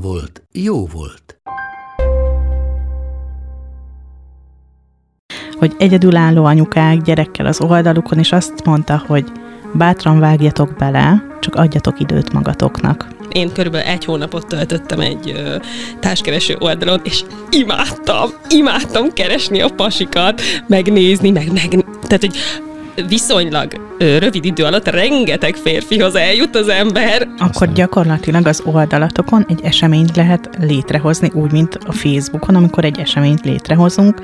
volt, 0.00 0.42
jó 0.52 0.86
volt. 0.86 1.36
hogy 5.58 5.74
egyedülálló 5.78 6.44
anyukák 6.44 7.02
gyerekkel 7.02 7.46
az 7.46 7.60
oldalukon, 7.60 8.18
és 8.18 8.32
azt 8.32 8.64
mondta, 8.64 9.02
hogy 9.06 9.24
bátran 9.74 10.18
vágjatok 10.18 10.74
bele, 10.78 11.24
csak 11.40 11.54
adjatok 11.54 12.00
időt 12.00 12.32
magatoknak. 12.32 13.08
Én 13.32 13.52
körülbelül 13.52 13.86
egy 13.86 14.04
hónapot 14.04 14.46
töltöttem 14.46 15.00
egy 15.00 15.32
ö, 15.36 15.56
társkereső 16.00 16.56
oldalon, 16.58 17.00
és 17.04 17.24
imádtam, 17.50 18.30
imádtam 18.48 19.12
keresni 19.12 19.60
a 19.60 19.68
pasikat, 19.68 20.40
megnézni, 20.66 21.30
meg, 21.30 21.52
meg 21.52 21.84
tehát, 22.02 22.20
hogy 22.20 22.36
viszonylag 23.08 23.72
rövid 23.98 24.44
idő 24.44 24.64
alatt 24.64 24.88
rengeteg 24.88 25.54
férfihoz 25.54 26.14
eljut 26.14 26.56
az 26.56 26.68
ember. 26.68 27.28
Akkor 27.38 27.72
gyakorlatilag 27.72 28.46
az 28.46 28.62
oldalatokon 28.64 29.44
egy 29.48 29.60
eseményt 29.62 30.16
lehet 30.16 30.50
létrehozni, 30.60 31.30
úgy, 31.34 31.52
mint 31.52 31.78
a 31.86 31.92
Facebookon, 31.92 32.54
amikor 32.54 32.84
egy 32.84 32.98
eseményt 32.98 33.44
létrehozunk, 33.44 34.20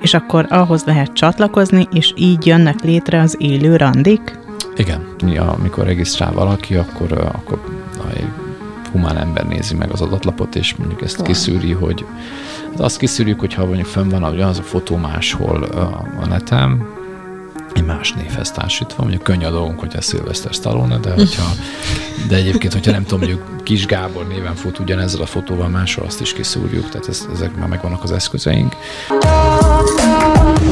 és 0.00 0.14
akkor 0.14 0.46
ahhoz 0.48 0.84
lehet 0.84 1.12
csatlakozni, 1.12 1.88
és 1.92 2.12
így 2.16 2.46
jönnek 2.46 2.82
létre 2.82 3.20
az 3.20 3.36
élő 3.38 3.76
randik. 3.76 4.38
Igen, 4.76 5.06
ja, 5.26 5.50
amikor 5.50 5.84
regisztrál 5.84 6.32
valaki, 6.32 6.74
akkor, 6.74 7.12
akkor 7.12 7.58
egy 8.14 8.26
humán 8.92 9.18
ember 9.18 9.46
nézi 9.46 9.74
meg 9.74 9.90
az 9.90 10.00
adatlapot, 10.00 10.54
és 10.54 10.74
mondjuk 10.74 11.02
ezt 11.02 11.22
kiszűri, 11.22 11.72
hogy 11.72 12.04
hát 12.70 12.80
azt 12.80 12.98
kiszűrjük, 12.98 13.40
hogyha 13.40 13.64
mondjuk 13.64 13.86
fönn 13.86 14.08
van 14.08 14.24
ugyanaz 14.24 14.58
a 14.58 14.62
fotó 14.62 14.96
máshol 14.96 15.62
a 16.20 16.26
neten, 16.28 16.95
egy 17.76 17.84
más 17.84 18.12
névhez 18.12 18.50
társítva, 18.50 19.02
mondjuk 19.02 19.22
könnyű 19.22 19.44
a 19.44 19.50
dolgunk, 19.50 19.80
hogyha 19.80 20.00
Sylvester 20.00 20.52
Stallone, 20.52 20.96
de, 20.98 21.12
hogyha, 21.12 21.42
de 22.28 22.36
egyébként, 22.36 22.72
hogyha 22.72 22.90
nem 22.90 23.02
tudom, 23.02 23.18
mondjuk 23.18 23.62
Kis 23.62 23.86
Gábor 23.86 24.26
néven 24.26 24.54
fut 24.54 24.78
ugyanezzel 24.78 25.20
a 25.20 25.26
fotóval 25.26 25.68
máshol, 25.68 26.06
azt 26.06 26.20
is 26.20 26.32
kiszúrjuk, 26.32 26.88
tehát 26.88 27.08
ez, 27.08 27.26
ezek 27.34 27.56
már 27.56 27.68
megvannak 27.68 28.02
az 28.02 28.12
eszközeink. 28.12 28.76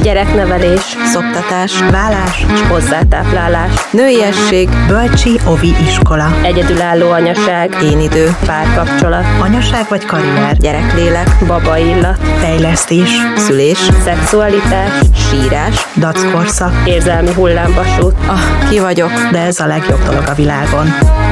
Gyereknevelés, 0.03 0.81
szoptatás, 1.13 1.79
vállás 1.91 2.45
és 2.53 2.61
hozzátáplálás, 2.61 3.71
nőiesség, 3.91 4.69
Bölcsi 4.87 5.39
Ovi 5.45 5.73
iskola. 5.87 6.35
egyedülálló 6.43 7.09
anyaság, 7.11 7.77
Én 7.83 7.99
idő. 7.99 8.35
párkapcsolat, 8.45 9.25
Anyaság 9.41 9.85
vagy 9.89 10.05
karrier. 10.05 10.57
gyereklélek, 10.57 11.29
baba 11.47 11.77
illat, 11.77 12.17
Fejlesztés. 12.39 13.09
szülés, 13.37 13.77
szexualitás, 14.03 14.91
Sírás. 15.29 15.87
Dackorszak. 15.97 16.87
Érzelmi 16.95 17.33
hullámvasút. 17.33 18.15
Ah, 18.27 18.69
ki 18.69 18.79
vagyok, 18.79 19.11
de 19.31 19.39
ez 19.39 19.59
a 19.59 19.65
legjobb 19.65 20.03
dolog 20.03 20.23
a 20.27 20.33
világon. 20.33 20.87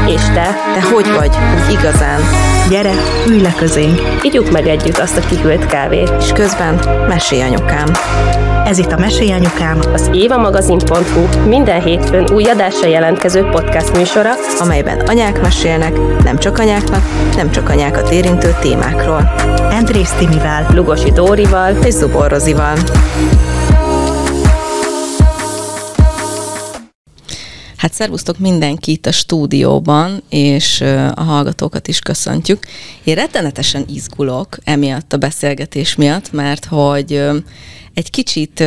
És 0.08 0.22
te, 0.34 0.56
Te 0.74 0.82
hogy 0.94 1.12
vagy? 1.18 1.32
Úgy 1.54 1.74
igazán. 1.74 2.20
Gyere, 2.70 2.92
ülj 3.28 3.42
le 3.42 3.54
közénk. 3.58 4.02
igyuk 4.22 4.52
meg 4.52 4.68
együtt 4.68 4.98
azt 4.98 5.18
a 5.18 5.22
kihűlt 5.30 5.66
kávét. 5.66 6.12
És 6.20 6.32
közben 6.32 6.80
mesélj 7.08 7.42
anyukám. 7.42 7.92
Ez 8.66 8.78
itt 8.78 8.92
a 8.92 8.98
Mesélj 8.98 9.32
anyukám, 9.32 9.80
Az 9.94 10.10
évamagazin.hu 10.14 11.48
minden 11.48 11.82
hétfőn 11.82 12.30
új 12.34 12.44
adásra 12.44 12.88
jelentkező 12.88 13.44
podcast 13.52 13.98
műsora, 13.98 14.32
amelyben 14.60 15.00
anyák 15.00 15.42
mesélnek, 15.42 16.24
nem 16.24 16.38
csak 16.38 16.58
anyáknak, 16.58 17.02
nem 17.36 17.52
csak 17.52 17.70
anyákat 17.70 18.12
érintő 18.12 18.56
témákról. 18.62 19.34
Andrész 19.72 20.12
Timivel 20.18 20.66
Lugosi 20.74 21.12
Dórival, 21.12 21.72
és 21.86 21.94
Zubor 21.94 22.30
Rozival. 22.30 22.74
Hát 27.84 27.94
szervusztok 27.94 28.40
mindenki 28.40 28.92
itt 28.92 29.06
a 29.06 29.12
stúdióban, 29.12 30.24
és 30.30 30.82
a 31.16 31.24
hallgatókat 31.24 31.88
is 31.88 32.00
köszöntjük. 32.00 32.66
Én 33.04 33.16
rettenetesen 33.16 33.86
izgulok 33.94 34.58
emiatt 34.64 35.14
a 35.14 35.18
beszélgetés 35.18 35.96
miatt, 35.96 36.32
mert 36.32 36.66
hogy 36.66 37.22
egy 37.94 38.10
kicsit 38.10 38.64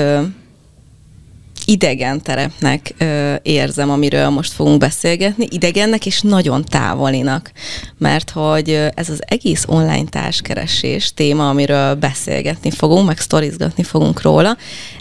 idegen 1.65 2.23
terepnek 2.23 2.95
érzem, 3.43 3.91
amiről 3.91 4.29
most 4.29 4.53
fogunk 4.53 4.79
beszélgetni, 4.79 5.47
idegennek 5.51 6.07
és 6.07 6.21
nagyon 6.21 6.65
távolinak, 6.65 7.53
mert 7.99 8.31
hogy 8.31 8.71
ez 8.95 9.09
az 9.09 9.23
egész 9.27 9.65
online 9.67 10.09
társkeresés 10.09 11.15
téma, 11.15 11.49
amiről 11.49 11.95
beszélgetni 11.95 12.71
fogunk, 12.71 13.07
meg 13.07 13.19
sztorizgatni 13.19 13.83
fogunk 13.83 14.23
róla, 14.23 14.57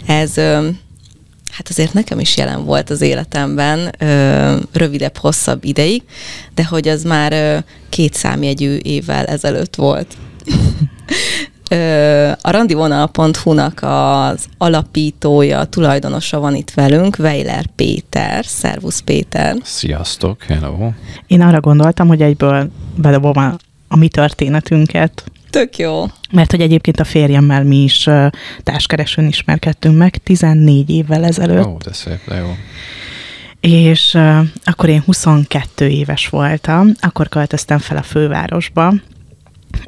ez 0.06 0.32
hát 1.50 1.68
azért 1.68 1.92
nekem 1.92 2.20
is 2.20 2.36
jelen 2.36 2.64
volt 2.64 2.90
az 2.90 3.00
életemben 3.00 3.94
ö, 3.98 4.56
rövidebb, 4.72 5.16
hosszabb 5.16 5.64
ideig, 5.64 6.02
de 6.54 6.64
hogy 6.64 6.88
az 6.88 7.02
már 7.02 7.32
ö, 7.32 7.58
két 7.88 8.14
számjegyű 8.14 8.76
évvel 8.76 9.24
ezelőtt 9.24 9.74
volt. 9.74 10.16
Ö, 11.70 12.28
a 12.40 12.50
randivonal.hu-nak 12.50 13.82
az 13.82 14.46
alapítója, 14.58 15.64
tulajdonosa 15.64 16.40
van 16.40 16.54
itt 16.54 16.70
velünk, 16.70 17.16
Weiler 17.18 17.66
Péter. 17.66 18.44
Szervusz 18.44 19.00
Péter. 19.00 19.56
Sziasztok, 19.62 20.42
hello! 20.42 20.90
Én 21.26 21.40
arra 21.40 21.60
gondoltam, 21.60 22.08
hogy 22.08 22.22
egyből 22.22 22.70
bedobom 22.96 23.36
a, 23.36 23.56
a 23.88 23.96
mi 23.96 24.08
történetünket, 24.08 25.24
Tök 25.50 25.76
jó. 25.76 26.04
mert 26.30 26.50
hogy 26.50 26.60
egyébként 26.60 27.00
a 27.00 27.04
férjemmel 27.04 27.64
mi 27.64 27.82
is 27.82 28.06
ö, 28.06 28.26
társkeresőn 28.62 29.26
ismerkedtünk 29.26 29.96
meg 29.96 30.16
14 30.16 30.90
évvel 30.90 31.24
ezelőtt. 31.24 31.66
Ó, 31.66 31.76
de 31.84 31.92
szép, 31.92 32.18
de 32.28 32.36
jó. 32.36 32.56
És 33.60 34.14
uh, 34.14 34.38
akkor 34.64 34.88
én 34.88 35.02
22 35.04 35.88
éves 35.88 36.28
voltam, 36.28 36.92
akkor 37.00 37.28
költöztem 37.28 37.78
fel 37.78 37.96
a 37.96 38.02
fővárosba, 38.02 38.94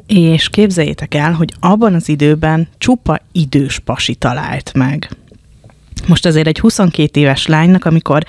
és 0.07 0.49
képzeljétek 0.49 1.13
el, 1.13 1.33
hogy 1.33 1.53
abban 1.59 1.93
az 1.93 2.09
időben 2.09 2.67
csupa 2.77 3.19
idős 3.31 3.79
pasi 3.79 4.15
talált 4.15 4.71
meg. 4.73 5.09
Most 6.07 6.25
azért 6.25 6.47
egy 6.47 6.59
22 6.59 7.19
éves 7.19 7.47
lánynak, 7.47 7.85
amikor 7.85 8.23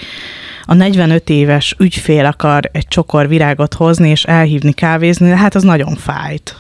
a 0.64 0.74
45 0.74 1.28
éves 1.28 1.74
ügyfél 1.78 2.24
akar 2.24 2.70
egy 2.72 2.88
csokor 2.88 3.28
virágot 3.28 3.74
hozni 3.74 4.08
és 4.08 4.24
elhívni 4.24 4.72
kávézni, 4.72 5.30
hát 5.30 5.54
az 5.54 5.62
nagyon 5.62 5.94
fájt. 5.94 6.56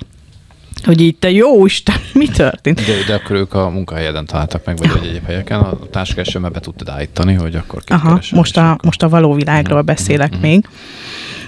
Hogy 0.84 1.00
így 1.00 1.16
te 1.16 1.30
jó 1.30 1.64
Isten, 1.66 1.96
mi 2.12 2.28
történt? 2.28 2.80
De, 2.86 2.92
de 3.06 3.14
akkor 3.14 3.36
ők 3.36 3.54
a 3.54 3.68
munkahelyeden 3.68 4.26
találtak 4.26 4.64
meg, 4.64 4.76
vagy 4.76 4.90
egyéb 5.08 5.24
helyeken, 5.24 5.60
a 5.60 5.78
társkeresőmmel 5.90 6.50
be 6.50 6.60
tudtad 6.60 6.88
állítani, 6.88 7.34
hogy 7.34 7.54
akkor 7.54 7.78
kit 7.84 7.96
Aha, 7.96 8.20
most 8.30 8.56
a, 8.56 8.70
akkor- 8.70 8.84
most 8.84 9.02
a 9.02 9.08
való 9.08 9.34
világról 9.34 9.78
Mhm, 9.78 9.86
beszélek 9.86 10.30
mhm, 10.30 10.40
még. 10.40 10.64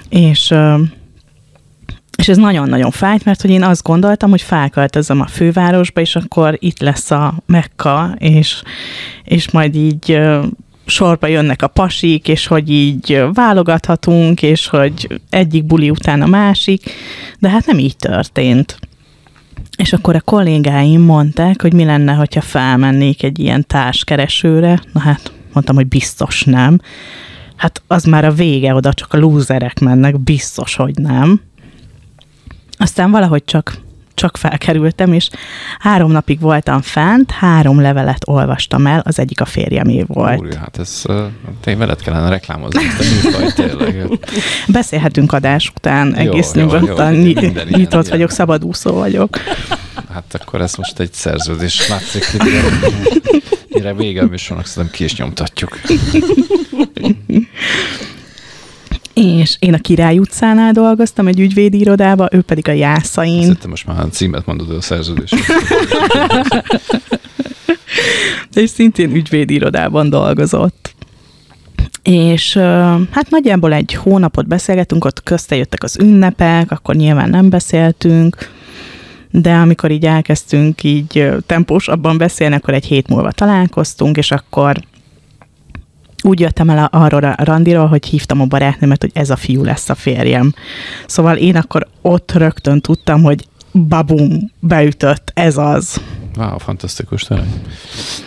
És, 0.09 0.54
és 2.16 2.28
ez 2.28 2.37
nagyon-nagyon 2.37 2.91
fájt, 2.91 3.25
mert 3.25 3.41
hogy 3.41 3.50
én 3.50 3.62
azt 3.62 3.82
gondoltam, 3.82 4.31
hogy 4.31 4.42
felköltözöm 4.42 5.21
a 5.21 5.26
fővárosba, 5.26 6.00
és 6.00 6.16
akkor 6.16 6.56
itt 6.60 6.81
lesz 6.81 7.10
a 7.10 7.34
Mekka, 7.47 8.15
és, 8.19 8.62
és 9.25 9.50
majd 9.50 9.75
így 9.75 10.21
sorba 10.87 11.26
jönnek 11.26 11.62
a 11.62 11.66
pasik, 11.66 12.28
és 12.28 12.47
hogy 12.47 12.71
így 12.71 13.25
válogathatunk, 13.32 14.42
és 14.42 14.66
hogy 14.66 15.21
egyik 15.31 15.65
buli 15.65 15.91
után 15.91 16.22
a 16.22 16.27
másik, 16.27 16.83
de 17.39 17.48
hát 17.48 17.66
nem 17.66 17.78
így 17.78 17.97
történt. 17.97 18.78
És 19.82 19.92
akkor 19.92 20.14
a 20.14 20.20
kollégáim 20.20 21.00
mondták, 21.00 21.62
hogy 21.62 21.72
mi 21.72 21.84
lenne, 21.84 22.12
hogyha 22.12 22.40
felmennék 22.40 23.22
egy 23.22 23.38
ilyen 23.38 23.66
társkeresőre. 23.66 24.80
Na 24.92 25.00
hát, 25.00 25.32
mondtam, 25.52 25.76
hogy 25.76 25.86
biztos 25.86 26.44
nem. 26.44 26.78
Hát 27.56 27.82
az 27.86 28.04
már 28.04 28.24
a 28.24 28.32
vége, 28.32 28.74
oda 28.74 28.92
csak 28.92 29.12
a 29.12 29.18
lúzerek 29.18 29.78
mennek, 29.78 30.20
biztos, 30.20 30.74
hogy 30.74 30.94
nem. 30.94 31.40
Aztán 32.76 33.10
valahogy 33.10 33.44
csak, 33.44 33.78
csak 34.14 34.36
felkerültem, 34.36 35.12
és 35.12 35.28
három 35.78 36.10
napig 36.10 36.41
voltam 36.41 36.80
fent, 36.80 37.30
három 37.30 37.80
levelet 37.80 38.22
olvastam 38.26 38.86
el, 38.86 39.03
az 39.04 39.18
egyik 39.18 39.41
a 39.41 39.44
férjemé 39.44 40.04
volt. 40.06 40.41
Úr, 40.41 40.54
hát 40.54 40.78
ez 40.78 41.03
uh, 41.09 41.22
tényleg 41.60 41.86
veled 41.86 42.03
kellene 42.03 42.28
reklámozni, 42.28 42.82
te 42.98 43.04
műfaj, 43.04 43.53
tényleg. 43.53 44.18
Beszélhetünk 44.68 45.32
adás 45.32 45.72
után, 45.76 46.14
egész 46.14 46.54
jó, 46.54 46.62
nyugodtan, 46.62 47.14
jó, 47.14 47.20
ilyen, 47.20 47.53
nyitott 47.68 48.04
ilyen. 48.04 48.16
vagyok, 48.16 48.30
szabadúszó 48.30 48.92
vagyok. 48.92 49.38
Hát 50.12 50.41
akkor 50.41 50.60
ez 50.60 50.74
most 50.74 50.98
egy 50.98 51.12
szerződés. 51.12 51.88
Látszik, 51.88 52.24
mire 53.68 53.94
vége 53.94 54.22
a 54.22 54.26
műsornak, 54.26 54.66
szerintem 54.66 54.92
ki 54.92 55.04
is 55.04 55.16
nyomtatjuk. 55.16 55.80
és 59.14 59.56
én 59.59 59.74
a 59.74 59.78
Király 59.78 60.18
utcánál 60.18 60.72
dolgoztam 60.72 61.26
egy 61.26 61.41
ügyvédi 61.41 61.78
irodába, 61.78 62.28
ő 62.32 62.41
pedig 62.41 62.68
a 62.68 62.72
Jászain. 62.72 63.41
Szerintem 63.41 63.70
most 63.70 63.86
már 63.86 64.00
a 64.00 64.09
címet 64.09 64.47
mondod 64.47 64.70
a 64.70 64.80
szerződésre. 64.80 65.38
és 68.54 68.70
szintén 68.70 69.14
ügyvédi 69.14 69.54
irodában 69.54 70.10
dolgozott. 70.10 70.94
És 72.03 72.56
hát 73.10 73.30
nagyjából 73.30 73.72
egy 73.72 73.94
hónapot 73.94 74.47
beszélgetünk, 74.47 75.04
ott 75.04 75.22
közte 75.22 75.56
jöttek 75.56 75.82
az 75.82 75.98
ünnepek, 76.00 76.70
akkor 76.70 76.94
nyilván 76.94 77.30
nem 77.30 77.48
beszéltünk, 77.48 78.50
de 79.30 79.53
amikor 79.53 79.91
így 79.91 80.04
elkezdtünk 80.04 80.82
így 80.82 81.32
tempósabban 81.47 82.18
beszélni, 82.18 82.54
akkor 82.54 82.74
egy 82.74 82.84
hét 82.84 83.08
múlva 83.08 83.32
találkoztunk, 83.32 84.16
és 84.16 84.30
akkor 84.30 84.80
úgy 86.22 86.41
jöttem 86.41 86.71
el 86.71 86.89
arról 86.92 87.24
a 87.24 87.45
randiról, 87.45 87.86
hogy 87.86 88.07
hívtam 88.07 88.41
a 88.41 88.47
barátnőmet, 88.47 89.01
hogy 89.01 89.10
ez 89.15 89.30
a 89.30 89.36
fiú 89.36 89.65
lesz 89.65 89.89
a 89.89 89.95
férjem. 89.95 90.54
Szóval 91.07 91.36
én 91.36 91.57
akkor 91.57 91.86
ott 92.03 92.33
rögtön 92.33 92.80
tudtam, 92.80 93.22
hogy 93.22 93.47
babum, 93.72 94.51
beütött, 94.60 95.30
ez 95.34 95.57
az. 95.57 96.01
Wow, 96.36 96.59
fantasztikus 96.59 97.22
tényleg. 97.22 97.47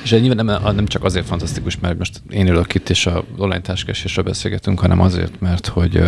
És 0.04 0.12
nyilván 0.12 0.46
nem, 0.46 0.76
nem 0.76 0.86
csak 0.86 1.04
azért 1.04 1.26
fantasztikus, 1.26 1.80
mert 1.80 1.98
most 1.98 2.22
én 2.30 2.48
ülök 2.48 2.76
itt, 2.76 2.90
és 2.90 3.06
a 3.06 3.24
online 3.38 3.62
táskásra 3.62 4.24
beszélgetünk, 4.24 4.80
hanem 4.80 5.00
azért, 5.00 5.40
mert 5.40 5.68
hogy 5.68 6.04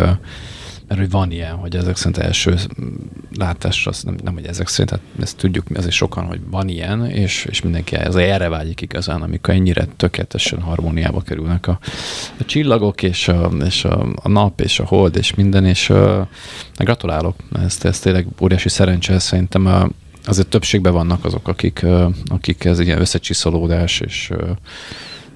mert 0.88 1.00
hogy 1.00 1.10
van 1.10 1.30
ilyen, 1.30 1.54
hogy 1.54 1.76
ezek 1.76 1.96
szerint 1.96 2.18
első 2.18 2.54
látásra, 3.36 3.90
nem, 4.02 4.16
nem, 4.22 4.34
hogy 4.34 4.46
ezek 4.46 4.68
szerint, 4.68 4.90
tehát 4.90 5.04
ezt 5.20 5.36
tudjuk 5.36 5.66
azért 5.74 5.92
sokan, 5.92 6.24
hogy 6.24 6.40
van 6.50 6.68
ilyen, 6.68 7.06
és, 7.06 7.44
és 7.44 7.62
mindenki 7.62 7.96
ez 7.96 8.14
erre 8.14 8.48
vágyik 8.48 8.80
igazán, 8.80 9.22
amikor 9.22 9.54
ennyire 9.54 9.86
tökéletesen 9.96 10.60
harmóniába 10.60 11.20
kerülnek 11.20 11.66
a, 11.66 11.78
a 12.38 12.44
csillagok, 12.44 13.02
és, 13.02 13.28
a, 13.28 13.50
és 13.64 13.84
a, 13.84 14.06
a 14.22 14.28
nap, 14.28 14.60
és 14.60 14.80
a 14.80 14.86
hold, 14.86 15.16
és 15.16 15.34
minden, 15.34 15.64
és 15.64 15.88
uh, 15.90 16.26
gratulálok, 16.76 17.36
ezt, 17.64 17.84
ezt 17.84 18.02
tényleg 18.02 18.26
óriási 18.40 18.68
szerencse, 18.68 19.18
szerintem 19.18 19.66
a, 19.66 19.88
azért 20.24 20.48
többségben 20.48 20.92
vannak 20.92 21.24
azok, 21.24 21.48
akik, 21.48 21.86
akik 22.26 22.64
ez 22.64 22.80
ilyen 22.80 23.00
összecsiszolódás, 23.00 24.00
és 24.00 24.30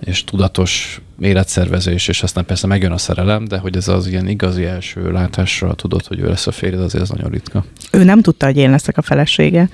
és 0.04 0.24
tudatos 0.24 1.00
életszervezés, 1.24 2.08
és 2.08 2.22
aztán 2.22 2.44
persze 2.44 2.66
megjön 2.66 2.92
a 2.92 2.98
szerelem, 2.98 3.44
de 3.44 3.58
hogy 3.58 3.76
ez 3.76 3.88
az 3.88 4.06
ilyen 4.06 4.28
igazi 4.28 4.64
első 4.64 5.12
látásra 5.12 5.74
tudod, 5.74 6.06
hogy 6.06 6.20
ő 6.20 6.28
lesz 6.28 6.46
a 6.46 6.52
férjed, 6.52 6.80
azért 6.80 7.02
ez 7.02 7.10
nagyon 7.10 7.30
ritka. 7.30 7.64
Ő 7.92 8.04
nem 8.04 8.20
tudta, 8.20 8.46
hogy 8.46 8.56
én 8.56 8.70
leszek 8.70 8.96
a 8.96 9.02
felesége, 9.02 9.68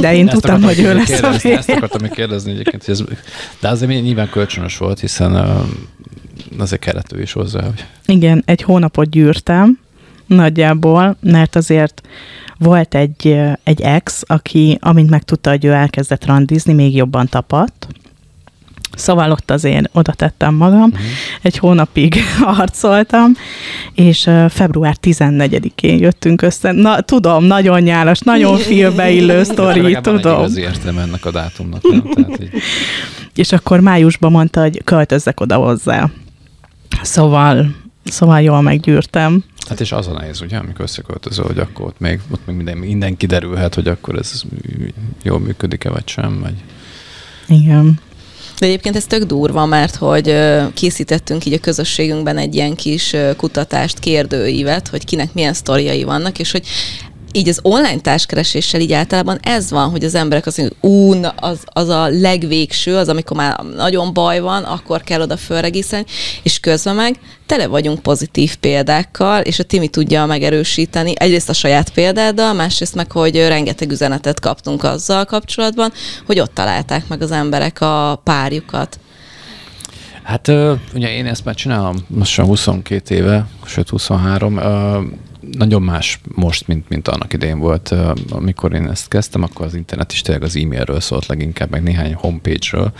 de 0.00 0.14
én 0.14 0.26
tudtam, 0.26 0.62
hogy 0.62 0.78
ő 0.78 0.94
lesz 0.94 1.06
kérdezni, 1.06 1.36
a 1.36 1.38
férje. 1.38 1.58
Ezt 1.58 1.70
akartam 1.70 2.00
még 2.00 2.10
kérdezni 2.10 2.50
egyébként, 2.50 2.84
hogy 2.84 2.94
ez, 2.94 3.04
de 3.60 3.68
azért 3.68 4.02
nyilván 4.02 4.30
kölcsönös 4.30 4.76
volt, 4.76 5.00
hiszen 5.00 5.62
azért 6.58 6.82
kellett 6.82 7.12
ő 7.12 7.20
is 7.22 7.32
hozzá. 7.32 7.62
Hogy... 7.62 7.84
Igen, 8.06 8.42
egy 8.46 8.62
hónapot 8.62 9.10
gyűrtem, 9.10 9.78
nagyjából, 10.26 11.16
mert 11.20 11.56
azért 11.56 12.02
volt 12.58 12.94
egy, 12.94 13.40
egy 13.64 13.80
ex, 13.80 14.22
aki, 14.26 14.78
amint 14.80 15.10
megtudta, 15.10 15.50
hogy 15.50 15.64
ő 15.64 15.70
elkezdett 15.70 16.26
randizni, 16.26 16.72
még 16.72 16.94
jobban 16.96 17.28
tapadt, 17.28 17.86
Szóval 18.96 19.30
ott 19.30 19.50
azért 19.50 19.90
oda 19.92 20.12
tettem 20.12 20.54
magam, 20.54 20.82
uh-huh. 20.82 21.00
egy 21.42 21.58
hónapig 21.58 22.16
harcoltam, 22.56 23.32
és 23.94 24.30
február 24.48 24.96
14-én 25.02 25.98
jöttünk 25.98 26.42
össze. 26.42 26.72
Na, 26.72 27.00
tudom, 27.00 27.44
nagyon 27.44 27.80
nyálas, 27.80 28.18
nagyon 28.18 28.56
filmbeillő 28.68 29.42
sztori, 29.42 29.98
tudom. 30.00 30.38
Igazi 30.38 30.60
értem 30.60 30.98
ennek 30.98 31.24
a 31.24 31.30
dátumnak. 31.30 31.82
Nem? 31.82 32.02
Tehát, 32.14 32.42
így... 32.42 32.50
És 33.34 33.52
akkor 33.52 33.80
májusban 33.80 34.30
mondta, 34.30 34.60
hogy 34.60 34.84
költözzek 34.84 35.40
oda 35.40 35.56
hozzá. 35.56 36.10
Szóval, 37.02 37.74
szóval 38.04 38.40
jól 38.40 38.60
meggyűrtem. 38.60 39.44
Hát 39.68 39.80
és 39.80 39.92
az 39.92 40.06
a 40.06 40.12
nehéz, 40.12 40.40
ugye, 40.40 40.56
amikor 40.56 40.80
összeköltözöl, 40.80 41.46
hogy 41.46 41.58
akkor 41.58 41.86
ott 41.86 41.98
még, 41.98 42.20
ott 42.30 42.46
még 42.46 42.56
minden, 42.56 42.76
minden 42.76 43.16
kiderülhet, 43.16 43.74
hogy 43.74 43.88
akkor 43.88 44.18
ez 44.18 44.42
jól 45.22 45.38
működik-e, 45.38 45.90
vagy 45.90 46.08
sem, 46.08 46.40
vagy... 46.40 46.54
Igen. 47.46 47.98
De 48.58 48.66
egyébként 48.66 48.96
ez 48.96 49.04
tök 49.04 49.22
durva, 49.22 49.66
mert 49.66 49.94
hogy 49.94 50.34
készítettünk 50.74 51.44
így 51.44 51.52
a 51.52 51.58
közösségünkben 51.58 52.38
egy 52.38 52.54
ilyen 52.54 52.74
kis 52.74 53.16
kutatást, 53.36 53.98
kérdőívet, 53.98 54.88
hogy 54.88 55.04
kinek 55.04 55.34
milyen 55.34 55.54
sztoriai 55.54 56.04
vannak, 56.04 56.38
és 56.38 56.50
hogy 56.50 56.66
így 57.32 57.48
az 57.48 57.58
online 57.62 58.00
társkereséssel 58.00 58.80
így 58.80 58.92
általában 58.92 59.38
ez 59.42 59.70
van, 59.70 59.90
hogy 59.90 60.04
az 60.04 60.14
emberek 60.14 60.46
azt 60.46 60.58
mondják, 60.58 60.84
ú, 60.84 61.14
az, 61.36 61.58
az 61.64 61.88
a 61.88 62.08
legvégső, 62.08 62.96
az 62.96 63.08
amikor 63.08 63.36
már 63.36 63.60
nagyon 63.76 64.12
baj 64.12 64.40
van, 64.40 64.62
akkor 64.62 65.02
kell 65.02 65.20
oda 65.20 65.36
fölregisztrálni, 65.36 66.06
és 66.42 66.60
közben 66.60 66.94
meg 66.94 67.18
tele 67.46 67.66
vagyunk 67.66 68.02
pozitív 68.02 68.56
példákkal, 68.56 69.40
és 69.40 69.58
a 69.58 69.64
Timi 69.64 69.88
tudja 69.88 70.26
megerősíteni 70.26 71.12
egyrészt 71.14 71.48
a 71.48 71.52
saját 71.52 71.90
példáddal, 71.90 72.52
másrészt 72.52 72.94
meg, 72.94 73.12
hogy 73.12 73.36
rengeteg 73.36 73.90
üzenetet 73.90 74.40
kaptunk 74.40 74.84
azzal 74.84 75.24
kapcsolatban, 75.24 75.92
hogy 76.26 76.40
ott 76.40 76.54
találták 76.54 77.08
meg 77.08 77.22
az 77.22 77.30
emberek 77.30 77.80
a 77.80 78.20
párjukat. 78.24 78.98
Hát 80.22 80.48
ugye 80.94 81.12
én 81.14 81.26
ezt 81.26 81.44
már 81.44 81.54
csinálom 81.54 81.96
most 82.06 82.40
22 82.40 83.14
éve, 83.14 83.46
sőt 83.66 83.88
23, 83.88 84.58
nagyon 85.50 85.82
más 85.82 86.20
most, 86.34 86.66
mint, 86.66 86.88
mint 86.88 87.08
annak 87.08 87.32
idején 87.32 87.58
volt. 87.58 87.94
Amikor 88.30 88.72
én 88.74 88.88
ezt 88.88 89.08
kezdtem, 89.08 89.42
akkor 89.42 89.66
az 89.66 89.74
internet 89.74 90.12
is 90.12 90.20
tényleg 90.20 90.42
az 90.42 90.56
e-mailről 90.56 91.00
szólt 91.00 91.26
leginkább, 91.26 91.70
meg 91.70 91.82
néhány 91.82 92.14
homepage-ről, 92.14 92.92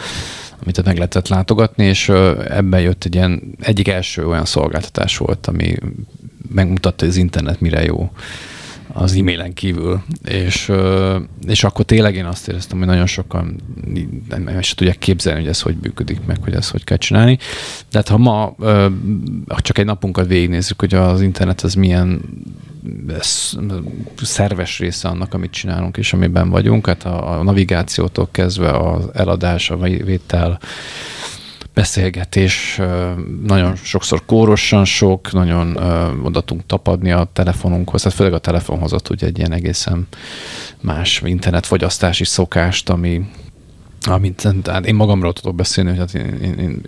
amit 0.62 0.84
meg 0.84 0.96
lehetett 0.96 1.28
látogatni, 1.28 1.84
és 1.84 2.08
ebben 2.48 2.80
jött 2.80 3.04
egy 3.04 3.14
ilyen, 3.14 3.54
egyik 3.60 3.88
első 3.88 4.26
olyan 4.26 4.44
szolgáltatás 4.44 5.16
volt, 5.16 5.46
ami 5.46 5.74
megmutatta, 6.54 7.04
hogy 7.04 7.08
az 7.08 7.16
internet 7.16 7.60
mire 7.60 7.84
jó 7.84 8.10
az 8.92 9.12
e-mailen 9.16 9.52
kívül. 9.52 10.02
És, 10.24 10.72
és 11.46 11.64
akkor 11.64 11.84
tényleg 11.84 12.14
én 12.14 12.24
azt 12.24 12.48
éreztem, 12.48 12.78
hogy 12.78 12.86
nagyon 12.86 13.06
sokan 13.06 13.60
nem 14.28 14.58
is 14.58 14.74
tudják 14.74 14.98
képzelni, 14.98 15.40
hogy 15.40 15.48
ez 15.48 15.60
hogy 15.60 15.76
működik, 15.82 16.20
meg 16.26 16.38
hogy 16.42 16.54
ezt 16.54 16.70
hogy 16.70 16.84
kell 16.84 16.96
csinálni. 16.96 17.38
De 17.90 17.98
hát 17.98 18.08
ha 18.08 18.18
ma 18.18 18.54
csak 19.56 19.78
egy 19.78 19.84
napunkat 19.84 20.26
végignézzük, 20.26 20.80
hogy 20.80 20.94
az 20.94 21.20
internet 21.20 21.60
az 21.60 21.74
milyen 21.74 22.20
szerves 24.22 24.78
része 24.78 25.08
annak, 25.08 25.34
amit 25.34 25.50
csinálunk 25.50 25.96
és 25.96 26.12
amiben 26.12 26.50
vagyunk, 26.50 26.86
hát 26.86 27.04
a, 27.04 27.38
a 27.38 27.42
navigációtól 27.42 28.28
kezdve 28.30 28.70
az 28.70 29.08
eladás, 29.12 29.70
a 29.70 29.76
vétel, 29.76 30.60
beszélgetés, 31.74 32.80
nagyon 33.46 33.76
sokszor 33.76 34.22
kórosan 34.26 34.84
sok, 34.84 35.32
nagyon 35.32 35.76
oda 36.22 36.40
tudunk 36.40 36.66
tapadni 36.66 37.10
a 37.10 37.28
telefonunkhoz, 37.32 38.02
tehát 38.02 38.16
főleg 38.16 38.32
a 38.32 38.38
telefonhoz 38.38 38.92
hozott 38.92 39.10
ugye 39.10 39.26
egy 39.26 39.38
ilyen 39.38 39.52
egészen 39.52 40.06
más 40.80 41.22
internetfogyasztási 41.24 42.24
szokást, 42.24 42.88
ami, 42.88 43.30
amit 44.02 44.48
tehát 44.62 44.86
én 44.86 44.94
magamról 44.94 45.32
tudok 45.32 45.54
beszélni, 45.54 45.90
hogy 45.90 45.98
hát 45.98 46.14
én, 46.14 46.38
én, 46.42 46.58
én, 46.58 46.82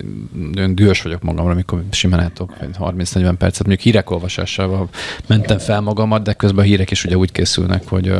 én 0.56 0.74
dühös 0.74 1.02
vagyok 1.02 1.22
magamra, 1.22 1.52
amikor 1.52 1.84
simán 1.90 2.20
eltok 2.20 2.52
30-40 2.60 3.34
percet, 3.38 3.66
mondjuk 3.66 3.80
hírek 3.80 4.10
olvasásával 4.10 4.88
mentem 5.26 5.58
fel 5.58 5.80
magamat, 5.80 6.22
de 6.22 6.32
közben 6.32 6.64
a 6.64 6.66
hírek 6.66 6.90
is 6.90 7.04
ugye 7.04 7.16
úgy 7.16 7.32
készülnek, 7.32 7.88
hogy 7.88 8.12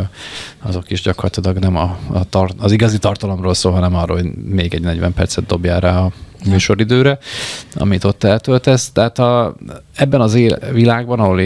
azok 0.63 0.91
is 0.91 1.03
gyakorlatilag 1.03 1.59
nem 1.59 1.77
a, 1.77 1.99
a 2.13 2.25
tar- 2.25 2.55
az 2.59 2.73
igazi 2.73 2.99
tartalomról 2.99 3.55
szól, 3.55 3.73
hanem 3.73 3.95
arról, 3.95 4.17
hogy 4.17 4.35
még 4.35 4.75
egy 4.75 4.83
40 4.83 5.13
percet 5.13 5.47
dobjál 5.47 5.81
rá 5.81 5.99
a 5.99 6.13
műsoridőre, 6.47 7.19
amit 7.75 8.05
ott 8.05 8.25
eltöltesz. 8.25 8.91
Tehát 8.93 9.19
a, 9.19 9.55
ebben 9.95 10.21
az 10.21 10.35
él, 10.35 10.59
világban, 10.73 11.21
ahol 11.21 11.41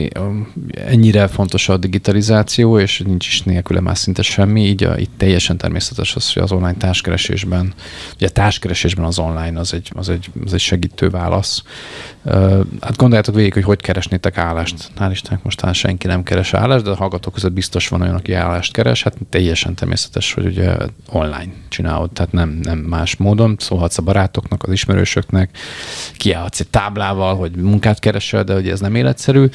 ennyire 0.74 1.26
fontos 1.26 1.68
a 1.68 1.76
digitalizáció, 1.76 2.78
és 2.78 3.02
nincs 3.06 3.26
is 3.26 3.42
nélküle 3.42 3.80
már 3.80 3.96
szinte 3.96 4.22
semmi, 4.22 4.66
így 4.66 4.84
a, 4.84 4.98
itt 4.98 5.12
teljesen 5.16 5.56
természetes 5.56 6.16
az, 6.16 6.32
hogy 6.32 6.42
az 6.42 6.52
online 6.52 6.74
társkeresésben, 6.74 7.74
ugye 8.14 8.28
társkeresésben 8.28 9.04
az 9.04 9.18
online 9.18 9.60
az 9.60 9.74
egy, 9.74 9.90
az 9.94 10.08
egy, 10.08 10.30
az 10.44 10.54
egy 10.54 10.60
segítő 10.60 11.10
válasz. 11.10 11.62
Hát 12.80 12.96
gondoljátok 12.96 13.34
végig, 13.34 13.52
hogy 13.52 13.64
hogy 13.64 13.80
keresnétek 13.80 14.38
állást. 14.38 14.90
Hál' 14.98 15.08
Istennek 15.10 15.42
most 15.42 15.58
talán 15.58 15.74
senki 15.74 16.06
nem 16.06 16.22
keres 16.22 16.54
állást, 16.54 16.84
de 16.84 16.90
a 16.90 16.96
hallgatók 16.96 17.32
között 17.32 17.52
biztos 17.52 17.88
van 17.88 18.00
olyan, 18.00 18.14
aki 18.14 18.32
állást 18.32 18.72
keres. 18.72 19.02
Hát 19.02 19.16
teljesen 19.30 19.74
természetes, 19.74 20.32
hogy 20.32 20.46
ugye 20.46 20.76
online 21.10 21.52
csinálod, 21.68 22.10
tehát 22.10 22.32
nem, 22.32 22.48
nem 22.48 22.78
más 22.78 23.16
módon. 23.16 23.56
Szólhatsz 23.58 23.98
a 23.98 24.02
barátoknak, 24.02 24.62
az 24.62 24.72
ismerősöknek, 24.72 25.58
kiállhatsz 26.16 26.60
egy 26.60 26.68
táblával, 26.68 27.36
hogy 27.36 27.50
munkát 27.56 27.98
keresel, 27.98 28.37
de 28.42 28.54
ugye 28.54 28.72
ez 28.72 28.80
nem 28.80 28.94
életszerű. 28.94 29.46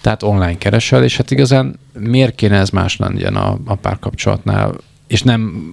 Tehát 0.00 0.22
online 0.22 0.58
keresel, 0.58 1.04
és 1.04 1.16
hát 1.16 1.30
igazán 1.30 1.78
miért 1.92 2.34
kéne 2.34 2.58
ez 2.58 2.70
más 2.70 2.96
legyen 2.96 3.36
a, 3.36 3.58
a 3.64 3.74
párkapcsolatnál, 3.74 4.74
és 5.06 5.22
nem 5.22 5.72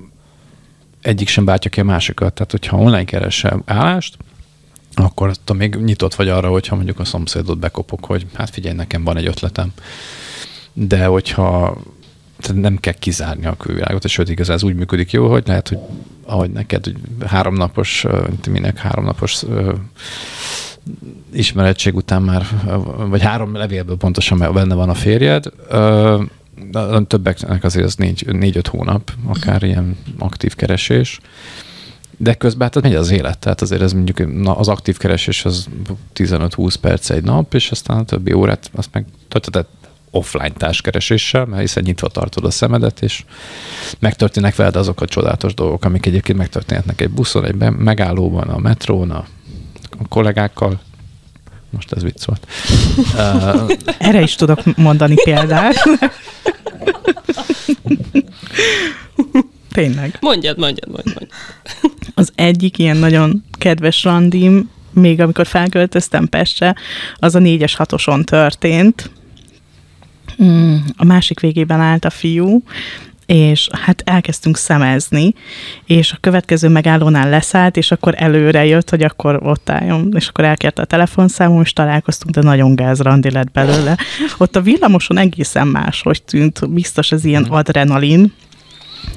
egyik 1.02 1.28
sem 1.28 1.46
bátja 1.46 1.70
ki 1.70 1.80
a 1.80 1.84
másikat. 1.84 2.34
Tehát, 2.34 2.52
hogyha 2.52 2.78
online 2.78 3.04
keresel 3.04 3.62
állást, 3.66 4.18
akkor 4.96 5.36
te 5.36 5.54
még 5.54 5.76
nyitott 5.76 6.16
vagy 6.16 6.30
arra, 6.30 6.50
hogyha 6.50 6.76
mondjuk 6.76 7.00
a 7.00 7.06
szomszédot 7.06 7.60
bekopok, 7.60 8.06
hogy 8.06 8.26
hát 8.34 8.50
figyelj, 8.50 8.76
nekem 8.76 9.04
van 9.04 9.18
egy 9.18 9.28
ötletem. 9.28 9.74
De 10.74 11.06
hogyha 11.06 11.78
tehát 12.44 12.62
nem 12.62 12.78
kell 12.78 12.94
kizárni 12.94 13.46
a 13.46 13.58
külvilágot, 13.58 14.04
és 14.04 14.12
sőt, 14.12 14.30
igazán 14.30 14.56
ez 14.56 14.64
úgy 14.64 14.76
működik 14.76 15.12
jó, 15.12 15.30
hogy 15.30 15.44
lehet, 15.48 15.68
hogy 15.68 15.78
ahogy 16.26 16.50
neked 16.50 16.86
hogy 16.86 16.96
háromnapos, 17.26 18.06
minek 18.50 18.78
háromnapos 18.78 19.44
ismerettség 21.34 21.96
után 21.96 22.22
már, 22.22 22.46
vagy 23.10 23.22
három 23.22 23.56
levélből 23.56 23.98
pontosan 23.98 24.54
benne 24.54 24.76
van 24.76 24.90
a 24.90 24.94
férjed, 24.94 25.46
többeknek 27.08 27.64
azért 27.64 27.86
az 27.86 27.96
négy, 27.96 28.26
négy-öt 28.34 28.68
hónap, 28.68 29.12
akár 29.26 29.64
ilyen 29.64 29.98
aktív 30.20 30.56
keresés. 30.56 31.20
De 32.18 32.34
közben 32.34 32.70
hát 32.74 32.84
megy 32.84 32.96
az 32.96 33.12
élet, 33.12 33.40
tehát 33.40 33.62
azért 33.62 33.82
ez 33.82 33.94
mondjuk 33.94 34.42
na, 34.42 34.58
az 34.58 34.68
aktív 34.68 34.98
keresés 34.98 35.46
az 35.46 35.68
15-20 36.16 36.76
perc 36.82 37.10
egy 37.10 37.24
nap, 37.24 37.54
és 37.54 37.72
aztán 37.72 37.98
a 37.98 38.04
többi 38.04 38.34
órát 38.34 38.70
azt 38.76 38.90
meg 38.92 39.06
tehát 39.28 39.68
offline 40.14 40.54
társkereséssel, 40.58 41.46
mert 41.46 41.62
hiszen 41.62 41.84
nyitva 41.86 42.08
tartod 42.08 42.46
a 42.46 42.52
szemedet, 42.52 43.02
és 43.02 43.24
megtörténnek 44.00 44.56
veled 44.56 44.76
azok 44.76 45.02
a 45.02 45.06
csodálatos 45.06 45.54
dolgok, 45.54 45.86
amik 45.86 46.06
egyébként 46.06 46.38
megtörténhetnek 46.38 47.02
egy 47.02 47.10
buszon, 47.10 47.46
egy 47.46 47.56
megállóban, 47.72 48.48
a 48.50 48.58
metrón, 48.58 49.12
a, 49.12 49.26
kollégákkal. 50.10 50.80
Most 51.70 51.92
ez 51.92 52.04
vicc 52.04 52.26
volt. 52.26 52.48
Erre 53.98 54.22
is 54.22 54.36
tudok 54.36 54.78
mondani 54.78 55.16
példát. 55.24 55.76
Tényleg. 59.72 60.18
Mondjad, 60.20 60.58
mondjad, 60.58 60.90
mondjad. 60.92 61.16
mondjad. 61.16 61.30
Az 62.14 62.32
egyik 62.36 62.78
ilyen 62.78 62.98
nagyon 62.98 63.44
kedves 63.58 64.04
randim, 64.04 64.70
még 64.92 65.20
amikor 65.20 65.48
felköltöztem 65.48 66.28
Pestre, 66.28 66.76
az 67.16 67.36
a 67.36 67.40
négyes 67.40 67.76
hatoson 67.76 68.24
történt. 68.24 69.10
Mm, 70.44 70.76
a 70.98 71.06
másik 71.06 71.40
végében 71.40 71.80
állt 71.80 72.06
a 72.06 72.10
fiú, 72.10 72.64
és 73.26 73.68
hát 73.72 74.02
elkezdtünk 74.06 74.58
szemezni, 74.58 75.34
és 75.86 76.12
a 76.12 76.18
következő 76.20 76.68
megállónál 76.68 77.30
leszállt, 77.30 77.78
és 77.78 77.92
akkor 77.92 78.14
előre 78.18 78.66
jött, 78.66 78.90
hogy 78.90 79.04
akkor 79.04 79.40
ott 79.44 79.70
álljon, 79.70 80.14
és 80.16 80.28
akkor 80.28 80.44
elkérte 80.44 80.82
a 80.82 80.86
telefonszámom, 80.86 81.62
és 81.62 81.74
találkoztunk, 81.74 82.36
de 82.36 82.42
nagyon 82.42 82.76
gázrandi 82.76 83.32
lett 83.32 83.52
belőle. 83.52 83.98
Ott 84.38 84.56
a 84.56 84.62
villamoson 84.62 85.18
egészen 85.18 85.68
máshogy 85.68 86.24
tűnt, 86.24 86.70
biztos 86.70 87.12
ez 87.12 87.26
ilyen 87.26 87.44
adrenalin, 87.44 88.34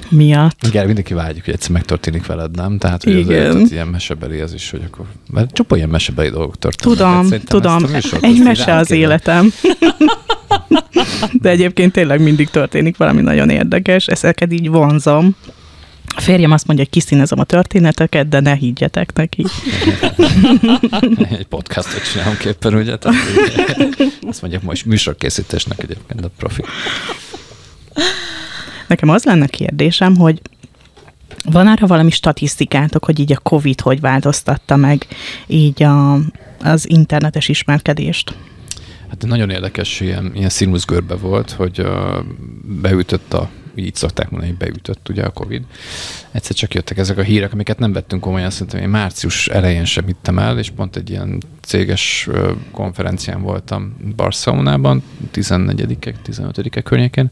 miatt. 0.09 0.65
Igen, 0.67 0.85
mindenki 0.85 1.13
vágyik, 1.13 1.45
hogy 1.45 1.53
egyszer 1.53 1.71
megtörténik 1.71 2.25
veled, 2.25 2.55
nem? 2.55 2.77
Tehát, 2.77 3.03
hogy 3.03 3.17
Igen. 3.17 3.61
Ez, 3.61 3.71
ilyen 3.71 3.87
mesebeli 3.87 4.39
ez 4.39 4.53
is, 4.53 4.69
hogy 4.69 4.81
akkor... 4.85 5.05
Mert 5.31 5.53
csupa 5.53 5.75
ilyen 5.75 5.89
mesebeli 5.89 6.29
dolgok 6.29 6.57
történnek. 6.57 6.97
Tudom, 6.97 7.31
hát 7.31 7.45
tudom. 7.45 7.85
Egy 8.21 8.43
mese 8.43 8.75
az 8.75 8.91
életem. 8.91 9.51
De 11.33 11.49
egyébként 11.49 11.91
tényleg 11.91 12.21
mindig 12.21 12.49
történik 12.49 12.97
valami 12.97 13.21
nagyon 13.21 13.49
érdekes, 13.49 14.07
ezeket 14.07 14.53
így 14.53 14.69
vonzom. 14.69 15.35
A 16.15 16.21
férjem 16.21 16.51
azt 16.51 16.67
mondja, 16.67 16.85
hogy 16.85 17.01
kiszínezem 17.01 17.39
a 17.39 17.43
történeteket, 17.43 18.27
de 18.27 18.39
ne 18.39 18.53
higgyetek 18.55 19.13
neki. 19.13 19.45
Egy 21.29 21.45
podcastot 21.49 22.11
csinálunk 22.11 22.45
éppen, 22.45 22.73
ugye? 22.73 22.97
Tehát, 22.97 23.17
azt 24.27 24.41
mondják, 24.41 24.63
most 24.63 24.85
műsorkészítésnek 24.85 25.83
egyébként 25.83 26.25
a 26.25 26.29
profi. 26.37 26.63
Nekem 28.87 29.09
az 29.09 29.23
lenne 29.23 29.47
kérdésem, 29.47 30.15
hogy 30.15 30.41
van 31.43 31.67
arra 31.67 31.87
valami 31.87 32.11
statisztikátok, 32.11 33.05
hogy 33.05 33.19
így 33.19 33.31
a 33.31 33.37
COVID 33.37 33.81
hogy 33.81 33.99
változtatta 33.99 34.75
meg 34.75 35.07
így 35.47 35.83
a, 35.83 36.19
az 36.63 36.89
internetes 36.89 37.47
ismerkedést? 37.47 38.33
Hát 39.09 39.25
nagyon 39.25 39.49
érdekes, 39.49 39.99
ilyen, 39.99 40.31
ilyen 40.35 40.49
színuszgörbe 40.49 41.15
volt, 41.15 41.51
hogy 41.51 41.79
uh, 41.79 42.25
beütött 42.81 43.33
a 43.33 43.49
így 43.77 43.95
szokták 43.95 44.29
mondani, 44.29 44.51
hogy 44.51 44.67
beütött 44.67 45.09
ugye 45.09 45.23
a 45.23 45.29
Covid. 45.29 45.63
Egyszer 46.31 46.55
csak 46.55 46.73
jöttek 46.73 46.97
ezek 46.97 47.17
a 47.17 47.21
hírek, 47.21 47.53
amiket 47.53 47.79
nem 47.79 47.93
vettünk 47.93 48.21
komolyan, 48.21 48.49
szerintem 48.49 48.81
én 48.81 48.89
március 48.89 49.47
elején 49.47 49.85
sem 49.85 50.05
hittem 50.05 50.39
el, 50.39 50.57
és 50.57 50.69
pont 50.69 50.95
egy 50.95 51.09
ilyen 51.09 51.41
céges 51.61 52.29
konferencián 52.71 53.41
voltam 53.41 53.95
Barcelonában, 54.15 55.03
14 55.31 56.15
15 56.21 56.83
környékén, 56.83 57.29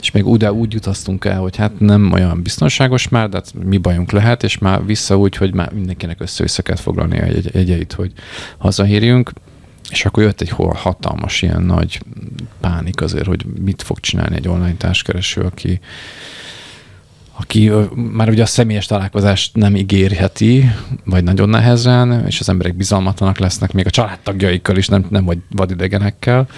és 0.00 0.10
még 0.10 0.26
úgy, 0.26 0.44
úgy 0.44 0.72
jutasztunk 0.72 1.24
el, 1.24 1.38
hogy 1.38 1.56
hát 1.56 1.80
nem 1.80 2.12
olyan 2.12 2.42
biztonságos 2.42 3.08
már, 3.08 3.28
de 3.28 3.36
hát 3.36 3.64
mi 3.64 3.78
bajunk 3.78 4.10
lehet, 4.10 4.42
és 4.42 4.58
már 4.58 4.84
vissza 4.86 5.18
úgy, 5.18 5.36
hogy 5.36 5.54
már 5.54 5.72
mindenkinek 5.72 6.20
össze-vissza 6.20 6.62
kell 6.62 6.76
foglalni 6.76 7.20
a 7.20 7.26
jegyeit, 7.52 7.92
hogy 7.92 8.12
hazahírjunk. 8.58 9.32
És 9.92 10.04
akkor 10.04 10.22
jött 10.22 10.40
egy 10.40 10.52
hatalmas 10.74 11.42
ilyen 11.42 11.62
nagy 11.62 12.00
pánik 12.60 13.00
azért, 13.00 13.26
hogy 13.26 13.44
mit 13.60 13.82
fog 13.82 14.00
csinálni 14.00 14.36
egy 14.36 14.48
online 14.48 14.74
társkereső, 14.74 15.40
aki, 15.40 15.80
aki 17.36 17.70
már 17.94 18.28
ugye 18.28 18.42
a 18.42 18.46
személyes 18.46 18.86
találkozást 18.86 19.56
nem 19.56 19.76
ígérheti, 19.76 20.70
vagy 21.04 21.24
nagyon 21.24 21.48
nehezen, 21.48 22.26
és 22.26 22.40
az 22.40 22.48
emberek 22.48 22.74
bizalmatlanak 22.74 23.38
lesznek, 23.38 23.72
még 23.72 23.86
a 23.86 23.90
családtagjaikkal 23.90 24.76
is, 24.76 24.88
nem, 24.88 25.06
nem 25.08 25.24
vagy 25.24 25.38
vadidegenekkel 25.50 26.48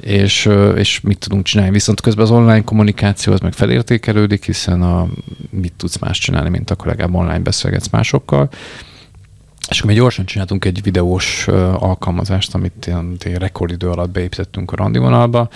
és, 0.00 0.48
és 0.76 1.00
mit 1.00 1.18
tudunk 1.18 1.44
csinálni. 1.44 1.72
Viszont 1.72 2.00
közben 2.00 2.24
az 2.24 2.30
online 2.30 2.64
kommunikáció 2.64 3.32
az 3.32 3.40
meg 3.40 3.52
felértékelődik, 3.52 4.44
hiszen 4.44 4.82
a, 4.82 5.08
mit 5.50 5.72
tudsz 5.76 5.98
más 5.98 6.18
csinálni, 6.18 6.48
mint 6.48 6.70
akkor 6.70 6.86
legalább 6.86 7.14
online 7.14 7.38
beszélgetsz 7.38 7.88
másokkal. 7.88 8.48
És 9.68 9.78
akkor 9.78 9.90
mi 9.90 9.96
gyorsan 9.96 10.24
csináltunk 10.24 10.64
egy 10.64 10.82
videós 10.82 11.48
alkalmazást, 11.78 12.54
amit 12.54 12.86
ilyen, 12.86 13.16
rekordidő 13.34 13.90
alatt 13.90 14.10
beépítettünk 14.10 14.72
a 14.72 14.76
randivonalba, 14.76 15.48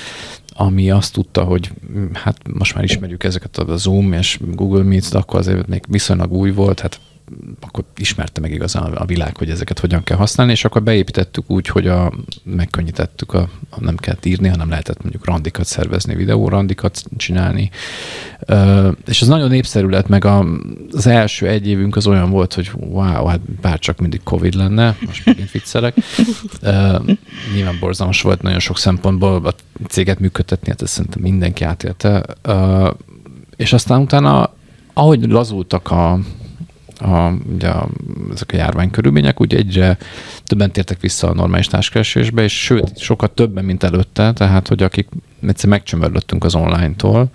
ami 0.54 0.90
azt 0.90 1.12
tudta, 1.12 1.44
hogy 1.44 1.70
mm, 1.92 2.06
hát 2.12 2.36
most 2.52 2.74
már 2.74 2.84
ismerjük 2.84 3.24
ezeket 3.24 3.58
a 3.58 3.76
Zoom 3.76 4.12
és 4.12 4.38
Google 4.54 4.82
Meet, 4.82 5.10
de 5.10 5.18
akkor 5.18 5.38
azért 5.38 5.66
még 5.66 5.82
viszonylag 5.88 6.32
új 6.32 6.50
volt, 6.50 6.80
hát 6.80 7.00
akkor 7.60 7.84
ismerte 7.96 8.40
meg 8.40 8.52
igazán 8.52 8.92
a 8.92 9.04
világ, 9.04 9.36
hogy 9.36 9.50
ezeket 9.50 9.78
hogyan 9.78 10.02
kell 10.02 10.16
használni, 10.16 10.52
és 10.52 10.64
akkor 10.64 10.82
beépítettük 10.82 11.50
úgy, 11.50 11.66
hogy 11.66 11.86
a, 11.86 12.12
megkönnyítettük, 12.42 13.34
a, 13.34 13.48
nem 13.78 13.96
kellett 13.96 14.24
írni, 14.24 14.48
hanem 14.48 14.68
lehetett 14.68 15.02
mondjuk 15.02 15.24
randikat 15.24 15.66
szervezni, 15.66 16.14
videó 16.14 16.48
randikat 16.48 17.02
csinálni. 17.16 17.70
Ö, 18.40 18.90
és 19.06 19.20
az 19.20 19.28
nagyon 19.28 19.48
népszerű 19.48 19.86
lett, 19.86 20.08
meg 20.08 20.24
a, 20.24 20.46
az 20.92 21.06
első 21.06 21.48
egy 21.48 21.66
évünk 21.66 21.96
az 21.96 22.06
olyan 22.06 22.30
volt, 22.30 22.54
hogy 22.54 22.70
wow, 22.74 23.26
hát 23.26 23.40
bár 23.40 23.78
csak 23.78 23.98
mindig 23.98 24.22
Covid 24.22 24.54
lenne, 24.54 24.96
most 25.06 25.26
megint 25.26 25.50
viccelek. 25.50 25.96
Ö, 26.60 26.98
nyilván 27.54 27.76
borzalmas 27.80 28.22
volt 28.22 28.42
nagyon 28.42 28.60
sok 28.60 28.78
szempontból 28.78 29.46
a 29.46 29.54
céget 29.88 30.18
működtetni, 30.18 30.68
hát 30.68 30.82
ezt 30.82 30.92
szerintem 30.92 31.22
mindenki 31.22 31.64
átélte. 31.64 32.22
Ö, 32.42 32.90
és 33.56 33.72
aztán 33.72 34.00
utána, 34.00 34.52
ahogy 34.92 35.22
lazultak 35.22 35.90
a, 35.90 36.18
a, 37.02 37.32
ugye 37.54 37.68
a, 37.68 37.88
ezek 38.32 38.50
a 38.52 38.56
járvány 38.56 38.90
körülmények, 38.90 39.40
úgy 39.40 39.54
egyre 39.54 39.98
többen 40.44 40.72
tértek 40.72 41.00
vissza 41.00 41.28
a 41.28 41.34
normális 41.34 41.66
társkeresésbe, 41.66 42.42
és 42.42 42.62
sőt, 42.62 42.98
sokat 42.98 43.30
többen, 43.30 43.64
mint 43.64 43.82
előtte, 43.82 44.32
tehát, 44.32 44.68
hogy 44.68 44.82
akik 44.82 45.08
egyszer 45.46 45.68
megcsömörlöttünk 45.68 46.44
az 46.44 46.54
online-tól, 46.54 47.30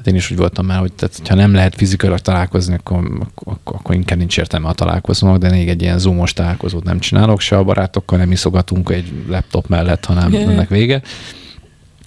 Hát 0.00 0.08
én 0.08 0.14
is 0.14 0.30
úgy 0.30 0.36
voltam 0.36 0.66
már, 0.66 0.78
hogy 0.78 0.92
tehát, 0.92 1.28
ha 1.28 1.34
nem 1.34 1.54
lehet 1.54 1.74
fizikailag 1.74 2.18
találkozni, 2.18 2.74
akkor, 2.74 3.28
akkor, 3.34 3.58
akkor 3.64 3.94
inkább 3.94 4.18
nincs 4.18 4.38
értelme 4.38 4.68
a 4.68 4.72
találkozónak, 4.72 5.38
de 5.38 5.50
még 5.50 5.68
egy 5.68 5.82
ilyen 5.82 5.98
zoomos 5.98 6.32
találkozót 6.32 6.84
nem 6.84 6.98
csinálok, 6.98 7.40
se 7.40 7.56
a 7.56 7.64
barátokkal 7.64 8.18
nem 8.18 8.32
iszogatunk 8.32 8.90
egy 8.90 9.12
laptop 9.28 9.68
mellett, 9.68 10.04
hanem 10.04 10.34
ennek 10.34 10.68
vége. 10.68 11.02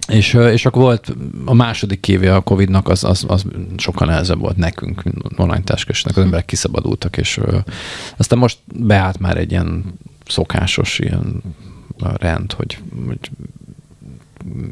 És, 0.07 0.33
és 0.33 0.65
akkor 0.65 0.81
volt 0.81 1.15
a 1.45 1.53
második 1.53 2.07
éve 2.07 2.35
a 2.35 2.41
Covid-nak, 2.41 2.87
az, 2.87 3.03
az, 3.03 3.25
az 3.27 3.45
sokkal 3.77 4.07
nehezebb 4.07 4.39
volt 4.39 4.57
nekünk, 4.57 5.03
online 5.37 5.63
táskásnak, 5.63 6.17
az 6.17 6.23
emberek 6.23 6.45
kiszabadultak, 6.45 7.17
és 7.17 7.39
aztán 8.17 8.39
most 8.39 8.57
beállt 8.75 9.19
már 9.19 9.37
egy 9.37 9.51
ilyen 9.51 9.83
szokásos 10.27 10.99
ilyen 10.99 11.43
rend, 11.97 12.51
hogy, 12.51 12.77
hogy 13.07 13.31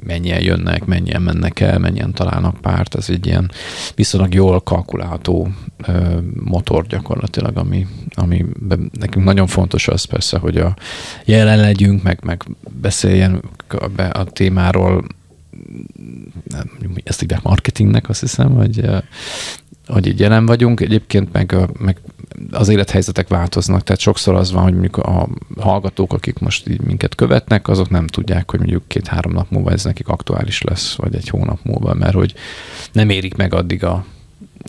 mennyien 0.06 0.42
jönnek, 0.42 0.86
mennyien 0.86 1.22
mennek 1.22 1.60
el, 1.60 1.80
mennyien 1.80 2.14
találnak 2.14 2.62
párt, 2.62 2.96
ez 2.96 3.10
egy 3.10 3.26
ilyen 3.26 3.52
viszonylag 3.96 4.34
jól 4.34 4.62
kalkulálható 4.62 5.50
ö, 5.88 6.18
motor 6.44 6.88
gyakorlatilag, 6.88 7.58
ami, 7.58 7.88
ami 8.16 8.46
be, 8.60 8.76
nekünk 9.00 9.26
nagyon 9.26 9.48
fontos 9.48 9.88
az 9.88 10.04
persze, 10.04 10.38
hogy 10.38 10.58
a 10.58 10.76
jelen 11.26 11.60
legyünk, 11.60 12.04
meg, 12.04 12.20
meg 12.24 12.44
beszéljen 12.82 13.42
a, 13.68 14.02
a 14.12 14.24
témáról, 14.24 15.04
ezt 17.04 17.20
hívják 17.20 17.42
marketingnek, 17.42 18.10
azt 18.10 18.20
hiszem, 18.20 18.56
hogy, 18.56 18.90
hogy 19.88 20.08
így 20.08 20.20
jelen 20.20 20.46
vagyunk. 20.46 20.80
Egyébként 20.80 21.32
meg, 21.32 21.56
meg 21.80 21.98
az 22.52 22.70
élethelyzetek 22.70 23.28
változnak, 23.28 23.84
tehát 23.84 24.02
sokszor 24.02 24.36
az 24.36 24.52
van, 24.52 24.64
hogy 24.64 24.72
mondjuk 24.72 24.98
a 24.98 25.28
hallgatók, 25.58 26.14
akik 26.14 26.40
most 26.40 26.70
így 26.70 26.82
minket 26.82 27.16
követnek, 27.16 27.68
azok 27.68 27.90
nem 27.90 28.08
tudják, 28.08 28.52
hogy 28.52 28.60
mondjuk 28.60 28.88
két-három 28.88 29.34
nap 29.34 29.50
múlva 29.50 29.72
ez 29.72 29.84
nekik 29.84 30.08
aktuális 30.08 30.62
lesz, 30.62 30.96
vagy 30.96 31.16
egy 31.16 31.28
hónap 31.28 31.60
múlva, 31.64 31.94
mert 31.94 32.14
hogy 32.14 32.34
nem 32.92 33.10
érik 33.10 33.36
meg 33.36 33.54
addig 33.54 33.84
a, 33.84 34.06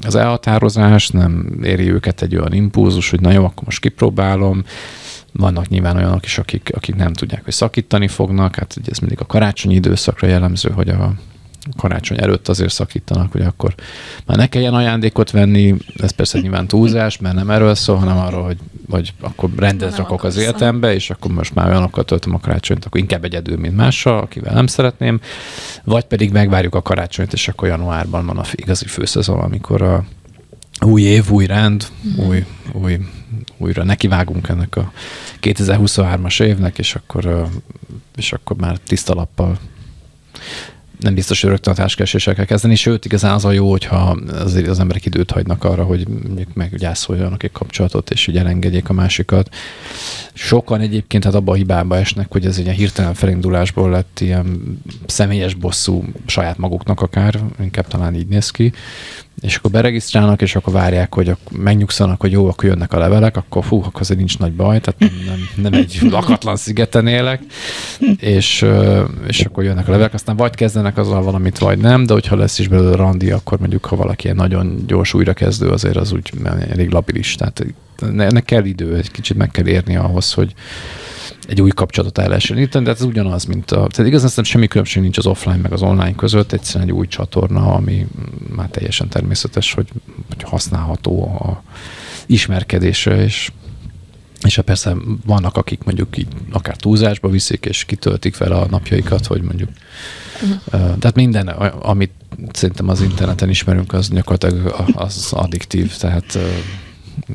az 0.07 0.15
elhatározás, 0.15 1.09
nem 1.09 1.61
éri 1.63 1.91
őket 1.91 2.23
egy 2.23 2.37
olyan 2.37 2.53
impulzus, 2.53 3.11
hogy 3.11 3.21
na 3.21 3.31
jó, 3.31 3.45
akkor 3.45 3.65
most 3.65 3.81
kipróbálom, 3.81 4.65
vannak 5.33 5.69
nyilván 5.69 5.97
olyanok 5.97 6.25
is, 6.25 6.39
akik, 6.39 6.71
akik 6.75 6.95
nem 6.95 7.13
tudják, 7.13 7.45
hogy 7.45 7.53
szakítani 7.53 8.09
fognak, 8.09 8.57
hát 8.57 8.75
ugye 8.79 8.91
ez 8.91 8.99
mindig 8.99 9.21
a 9.21 9.27
karácsonyi 9.27 9.75
időszakra 9.75 10.27
jellemző, 10.27 10.71
hogy 10.71 10.89
a, 10.89 11.13
karácsony 11.77 12.19
előtt 12.21 12.49
azért 12.49 12.73
szakítanak, 12.73 13.33
hogy 13.33 13.41
akkor 13.41 13.75
már 14.27 14.37
ne 14.37 14.47
kelljen 14.47 14.75
ajándékot 14.75 15.31
venni, 15.31 15.75
ez 15.97 16.11
persze 16.11 16.39
nyilván 16.39 16.67
túlzás, 16.67 17.19
mert 17.19 17.35
nem 17.35 17.51
erről 17.51 17.75
szól, 17.75 17.97
hanem 17.97 18.19
arról, 18.19 18.45
hogy 18.45 18.57
vagy 18.87 19.13
akkor 19.21 19.51
rendet 19.57 19.97
rakok 19.97 20.25
az 20.25 20.37
életembe, 20.37 20.95
és 20.95 21.11
akkor 21.11 21.31
most 21.31 21.55
már 21.55 21.69
olyanokkal 21.69 22.05
töltöm 22.05 22.35
a 22.35 22.41
karácsonyt, 22.41 22.85
akkor 22.85 23.01
inkább 23.01 23.25
egyedül, 23.25 23.57
mint 23.57 23.77
mással, 23.77 24.19
akivel 24.19 24.55
nem 24.55 24.67
szeretném, 24.67 25.21
vagy 25.85 26.05
pedig 26.05 26.33
megvárjuk 26.33 26.75
a 26.75 26.83
karácsonyt, 26.83 27.33
és 27.33 27.49
akkor 27.49 27.69
januárban 27.69 28.27
van 28.27 28.39
a 28.39 28.45
igazi 28.53 28.87
főszezon, 28.87 29.39
amikor 29.39 29.83
a 29.83 30.05
új 30.81 31.03
év, 31.03 31.31
új 31.31 31.47
rend, 31.47 31.87
mm. 32.07 32.25
új, 32.27 32.45
új, 32.73 32.99
újra 33.63 33.85
nekivágunk 33.85 34.49
ennek 34.49 34.77
a 34.77 34.93
2023-as 35.41 36.43
évnek, 36.43 36.79
és 36.79 36.95
akkor, 36.95 37.49
és 38.17 38.33
akkor 38.33 38.57
már 38.57 38.77
tiszta 38.77 39.15
lappal 39.15 39.59
nem 41.03 41.15
biztos, 41.15 41.41
hogy 41.41 41.51
rögtön 41.51 41.73
a 41.73 41.77
társkereséssel 41.77 42.35
kell 42.35 42.45
kezdeni, 42.45 42.75
sőt, 42.75 43.05
igazán 43.05 43.35
az 43.35 43.45
a 43.45 43.53
jó, 43.53 43.71
hogyha 43.71 44.19
azért 44.33 44.69
az 44.69 44.79
emberek 44.79 45.05
időt 45.05 45.31
hagynak 45.31 45.65
arra, 45.65 45.85
hogy 45.85 46.09
mondjuk 46.09 46.55
meggyászoljanak 46.55 47.43
egy 47.43 47.53
kapcsolatot, 47.53 48.11
és 48.11 48.29
ugye 48.29 48.41
elengedjék 48.41 48.89
a 48.89 48.93
másikat. 48.93 49.55
Sokan 50.33 50.81
egyébként 50.81 51.25
hát 51.25 51.35
abba 51.35 51.53
a 51.53 51.55
hibába 51.55 51.97
esnek, 51.97 52.33
hogy 52.33 52.47
ez 52.47 52.59
egy 52.59 52.65
ilyen 52.65 52.77
hirtelen 52.77 53.15
felindulásból 53.15 53.91
lett 53.91 54.21
ilyen 54.21 54.79
személyes 55.07 55.55
bosszú 55.55 56.05
saját 56.27 56.59
maguknak 56.59 57.01
akár, 57.01 57.41
inkább 57.61 57.87
talán 57.87 58.15
így 58.15 58.29
néz 58.29 58.51
ki, 58.51 58.73
és 59.41 59.57
akkor 59.57 59.71
beregisztrálnak, 59.71 60.43
és 60.43 60.57
akkor 60.57 60.73
várják, 60.73 61.15
hogy 61.15 61.37
megnyugszanak, 61.51 62.21
hogy 62.21 62.33
jó, 62.33 62.49
akkor 62.49 62.65
jönnek 62.65 62.93
a 62.93 62.99
levelek, 62.99 63.37
akkor 63.37 63.65
fú, 63.65 63.83
akkor 63.85 64.01
azért 64.01 64.19
nincs 64.19 64.39
nagy 64.39 64.53
baj, 64.53 64.81
tehát 64.81 65.01
nem, 65.01 65.11
nem, 65.27 65.71
nem 65.71 65.81
egy 65.81 65.99
lakatlan 66.11 66.57
szigeten 66.57 67.07
élek, 67.07 67.43
és, 68.17 68.67
és 69.27 69.41
akkor 69.41 69.65
jönnek 69.65 69.89
a 69.89 69.91
levelek, 69.91 70.15
aztán 70.15 70.37
vagy 70.37 70.55
kezdenek 70.55 70.99
azzal 70.99 71.23
valamit, 71.23 71.59
vagy 71.59 71.79
nem, 71.79 72.07
de 72.07 72.13
hogyha 72.13 72.37
lesz 72.37 72.59
is 72.59 72.69
belőle 72.69 72.97
randi, 72.97 73.31
akkor 73.31 73.59
mondjuk, 73.59 73.85
ha 73.85 73.97
valaki 73.97 74.25
ilyen 74.25 74.37
nagyon 74.37 74.85
gyors 74.87 75.15
újrakezdő, 75.15 75.69
azért 75.69 75.97
az 75.97 76.13
úgy 76.13 76.33
elég 76.71 76.91
labilis, 76.91 77.35
tehát 77.35 77.65
ennek 78.01 78.45
kell 78.45 78.65
idő, 78.65 78.97
egy 78.97 79.11
kicsit 79.11 79.37
meg 79.37 79.51
kell 79.51 79.67
érni 79.67 79.97
ahhoz, 79.97 80.33
hogy, 80.33 80.55
egy 81.49 81.61
új 81.61 81.71
kapcsolatot 81.71 82.19
el 82.19 82.29
lehessen 82.29 82.69
de 82.85 82.91
ez 82.91 83.03
ugyanaz, 83.03 83.45
mint 83.45 83.71
a... 83.71 83.87
Tehát 83.87 83.99
igazán 83.99 84.29
szerintem 84.29 84.45
semmi 84.45 84.67
különbség 84.67 85.03
nincs 85.03 85.19
az 85.19 85.27
offline 85.27 85.57
meg 85.57 85.73
az 85.73 85.83
online 85.83 86.15
között, 86.15 86.53
egyszerűen 86.53 86.89
egy 86.89 86.95
új 86.95 87.07
csatorna, 87.07 87.75
ami 87.75 88.07
már 88.57 88.69
teljesen 88.69 89.09
természetes, 89.09 89.73
hogy, 89.73 89.89
hogy 90.29 90.43
használható 90.43 91.25
a 91.25 91.63
ismerkedésre, 92.27 93.23
és 93.23 93.51
és 94.43 94.57
hát 94.57 94.65
persze 94.65 94.97
vannak, 95.27 95.57
akik 95.57 95.85
mondjuk 95.85 96.17
így 96.17 96.27
akár 96.53 96.77
túlzásba 96.77 97.29
viszik, 97.29 97.65
és 97.65 97.85
kitöltik 97.85 98.35
fel 98.35 98.53
a 98.53 98.67
napjaikat, 98.71 99.27
hogy 99.27 99.43
mondjuk. 99.43 99.69
Uh-huh. 100.43 100.99
Tehát 100.99 101.15
minden, 101.15 101.49
amit 101.83 102.13
szerintem 102.53 102.89
az 102.89 103.01
interneten 103.01 103.49
ismerünk, 103.49 103.93
az 103.93 104.09
gyakorlatilag 104.09 104.75
az 104.95 105.29
addiktív, 105.33 105.97
tehát 105.97 106.39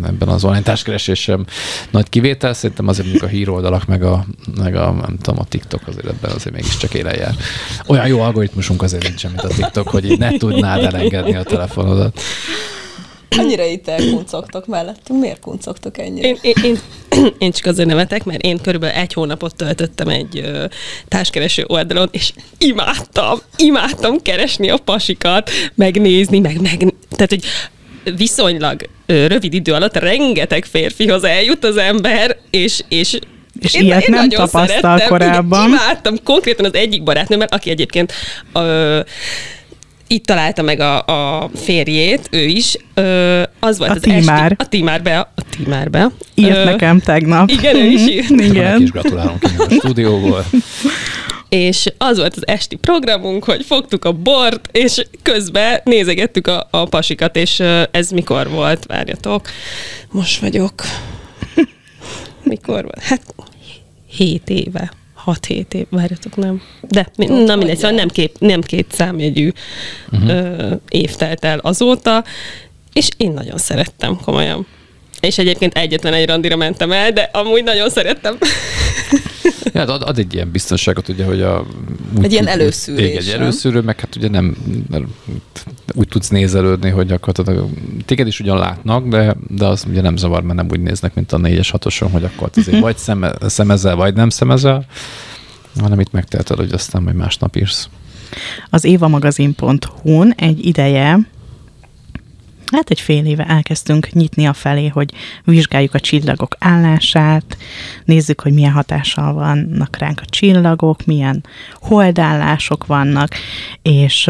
ebben 0.04 0.28
az 0.28 0.44
online 0.44 0.62
társkeresés 0.62 1.20
sem 1.20 1.46
nagy 1.92 2.10
kivétel, 2.10 2.54
szerintem 2.54 2.88
azért 2.88 3.08
mondjuk 3.08 3.30
a 3.30 3.34
híroldalak, 3.34 3.86
meg 3.86 4.04
a, 4.04 4.26
meg 4.58 4.76
a, 4.76 4.92
nem 4.92 5.18
tudom, 5.22 5.40
a 5.40 5.46
TikTok 5.46 5.82
azért 5.88 6.08
ebben 6.08 6.32
azért 6.32 6.56
mégiscsak 6.56 6.94
élen 6.94 7.16
jár. 7.16 7.36
Olyan 7.88 8.08
jó 8.08 8.20
algoritmusunk 8.20 8.82
azért 8.82 9.04
nincsen, 9.04 9.32
mint 9.32 9.44
a 9.44 9.56
TikTok, 9.56 9.88
hogy 9.88 10.12
így 10.12 10.20
ne 10.20 10.32
tudnád 10.38 10.84
elengedni 10.84 11.36
a 11.36 11.44
telefonodat. 11.44 12.22
Annyira 13.30 13.64
itt 13.64 13.88
elkuncogtok 13.88 14.68
mellettünk. 14.68 15.20
Miért 15.20 15.40
kuncogtok 15.40 15.98
ennyire? 15.98 16.28
Én, 16.28 16.38
én, 16.42 16.54
én, 16.64 16.78
én 17.38 17.52
csak 17.52 17.66
azért 17.66 17.88
nevetek, 17.88 18.24
mert 18.24 18.42
én 18.42 18.58
körülbelül 18.58 18.96
egy 18.96 19.14
hónapot 19.14 19.56
töltöttem 19.56 20.08
egy 20.08 20.38
ö, 20.38 20.66
társkereső 21.08 21.64
oldalon, 21.68 22.08
és 22.12 22.34
imádtam, 22.58 23.40
imádtam 23.56 24.22
keresni 24.22 24.70
a 24.70 24.78
pasikat, 24.78 25.50
megnézni, 25.76 26.40
meg, 26.40 26.62
meg 26.62 26.94
tehát, 27.10 27.30
hogy 27.30 27.44
viszonylag 28.16 28.82
rövid 29.06 29.54
idő 29.54 29.74
alatt 29.74 29.98
rengeteg 29.98 30.66
férfihoz 30.66 31.24
eljut 31.24 31.64
az 31.64 31.78
ember, 31.78 32.38
és, 32.50 32.82
és 32.90 33.20
és 33.60 33.74
én, 33.74 33.84
ilyet 33.84 34.02
én 34.02 34.16
nem 34.16 34.30
tapasztal 34.30 34.68
szerettem, 34.68 35.08
korábban. 35.08 35.68
Imádtam 35.68 36.16
konkrétan 36.24 36.66
az 36.66 36.74
egyik 36.74 37.04
barátnőmmel, 37.04 37.48
aki 37.52 37.70
egyébként 37.70 38.14
ö, 38.54 39.00
itt 40.08 40.26
találta 40.26 40.62
meg 40.62 40.80
a, 40.80 41.06
a 41.06 41.50
férjét, 41.56 42.28
ő 42.32 42.44
is. 42.46 42.76
Ö, 42.94 43.42
az 43.60 43.78
volt 43.78 43.90
a 43.90 43.94
az 43.94 44.00
tímár. 44.02 44.42
esti... 44.52 44.56
A 44.58 44.68
tímárbe. 44.68 45.20
A 45.36 45.42
tímárbe. 45.58 46.12
Írt 46.36 46.56
ö, 46.56 46.64
nekem 46.64 47.00
tegnap. 47.00 47.50
Igen, 47.50 47.76
ő 47.76 47.86
is 47.86 48.08
írt. 48.08 48.30
igen. 48.30 48.82
is 48.82 48.92
gratulálunk 48.92 49.44
a 49.44 49.74
stúdióból. 49.74 50.46
és 51.50 51.86
az 51.98 52.18
volt 52.18 52.36
az 52.36 52.48
esti 52.48 52.76
programunk, 52.76 53.44
hogy 53.44 53.66
fogtuk 53.66 54.06
a 54.06 54.12
bort, 54.12 54.70
és 54.72 55.06
közben 55.22 55.82
nézegettük 55.84 56.48
a, 56.48 56.68
a 56.72 56.86
pasikat, 56.86 57.36
és 57.36 57.60
ez 57.92 58.10
mikor 58.10 58.50
volt? 58.50 58.86
Várjatok, 58.86 59.48
most 60.12 60.40
vagyok. 60.40 60.74
mikor 62.44 62.82
volt? 62.82 63.02
Hát 63.02 63.22
7 64.08 64.50
éve. 64.50 64.92
6-7 65.26 65.74
év, 65.74 65.86
várjatok, 65.90 66.36
nem. 66.36 66.62
De, 66.82 67.08
na 67.16 67.56
mindegy, 67.56 67.76
szóval 67.76 67.92
nem, 67.92 68.08
kép, 68.08 68.36
nem 68.40 68.62
két 68.62 68.92
számjegyű 68.92 69.52
uh-huh. 70.12 70.30
ö, 70.30 70.74
év 70.90 71.16
telt 71.16 71.46
el 71.46 71.60
azóta, 71.60 72.24
és 72.94 73.10
én 73.18 73.32
nagyon 73.32 73.58
szerettem, 73.58 74.20
komolyan. 74.26 74.68
És 75.20 75.38
egyébként 75.38 75.78
egyetlen 75.78 76.14
egy 76.14 76.28
randira 76.28 76.56
mentem 76.56 76.92
el, 76.92 77.12
de 77.12 77.30
amúgy 77.34 77.64
nagyon 77.64 77.90
szerettem. 77.90 78.38
Ja, 79.74 79.82
ad, 79.94 80.02
ad 80.02 80.18
egy 80.18 80.34
ilyen 80.34 80.52
biztonságot, 80.52 81.08
ugye, 81.08 81.26
hogy 81.26 81.42
a... 81.42 81.66
Úgy, 82.18 82.24
egy 82.24 82.32
ilyen 82.32 82.48
előszűrés. 82.48 83.10
Igen, 83.10 83.22
egy 83.22 83.42
előszűrő, 83.42 83.82
meg 83.82 84.00
hát 84.00 84.16
ugye 84.16 84.30
nem, 84.30 84.58
nem 84.90 85.08
úgy 85.94 86.08
tudsz 86.08 86.28
nézelődni, 86.30 86.90
hogy 86.90 87.08
gyakorlatilag 87.08 87.70
téged 88.06 88.28
is 88.28 88.40
ugyan 88.40 88.58
látnak, 88.58 89.08
de, 89.08 89.36
de 89.48 89.66
az 89.66 89.86
ugye 89.90 90.02
nem 90.02 90.18
zavar, 90.18 90.44
mert 90.44 90.56
nem 90.56 90.68
úgy 90.72 90.80
néznek, 90.80 91.14
mint 91.14 91.32
a 91.32 91.38
négyes 91.38 91.70
hatoson, 91.70 92.12
hogy 92.12 92.24
akkor 92.24 92.50
azért 92.56 92.80
vagy 92.88 92.98
szeme, 92.98 93.34
szemezel, 93.48 93.96
vagy 93.96 94.14
nem 94.14 94.30
szemezel, 94.30 94.86
hanem 95.80 96.00
itt 96.00 96.12
megteheted, 96.12 96.58
hogy 96.58 96.74
aztán 96.74 97.02
majd 97.02 97.16
másnap 97.16 97.56
írsz. 97.56 97.90
Az 98.70 98.84
évamagazin.hu-n 98.84 100.34
egy 100.38 100.66
ideje 100.66 101.20
hát 102.72 102.90
egy 102.90 103.02
fél 103.02 103.26
éve 103.26 103.46
elkezdtünk 103.46 104.12
nyitni 104.12 104.46
a 104.46 104.54
felé, 104.54 104.88
hogy 104.88 105.12
vizsgáljuk 105.44 105.94
a 105.94 106.00
csillagok 106.00 106.56
állását, 106.60 107.58
nézzük, 108.06 108.42
hogy 108.42 108.54
milyen 108.54 108.72
hatással 108.72 109.34
vannak 109.34 109.98
ránk 109.98 110.22
a 110.22 110.30
csillagok, 110.30 111.06
milyen 111.06 111.44
holdállások 111.74 112.86
vannak, 112.86 113.36
és 113.82 114.30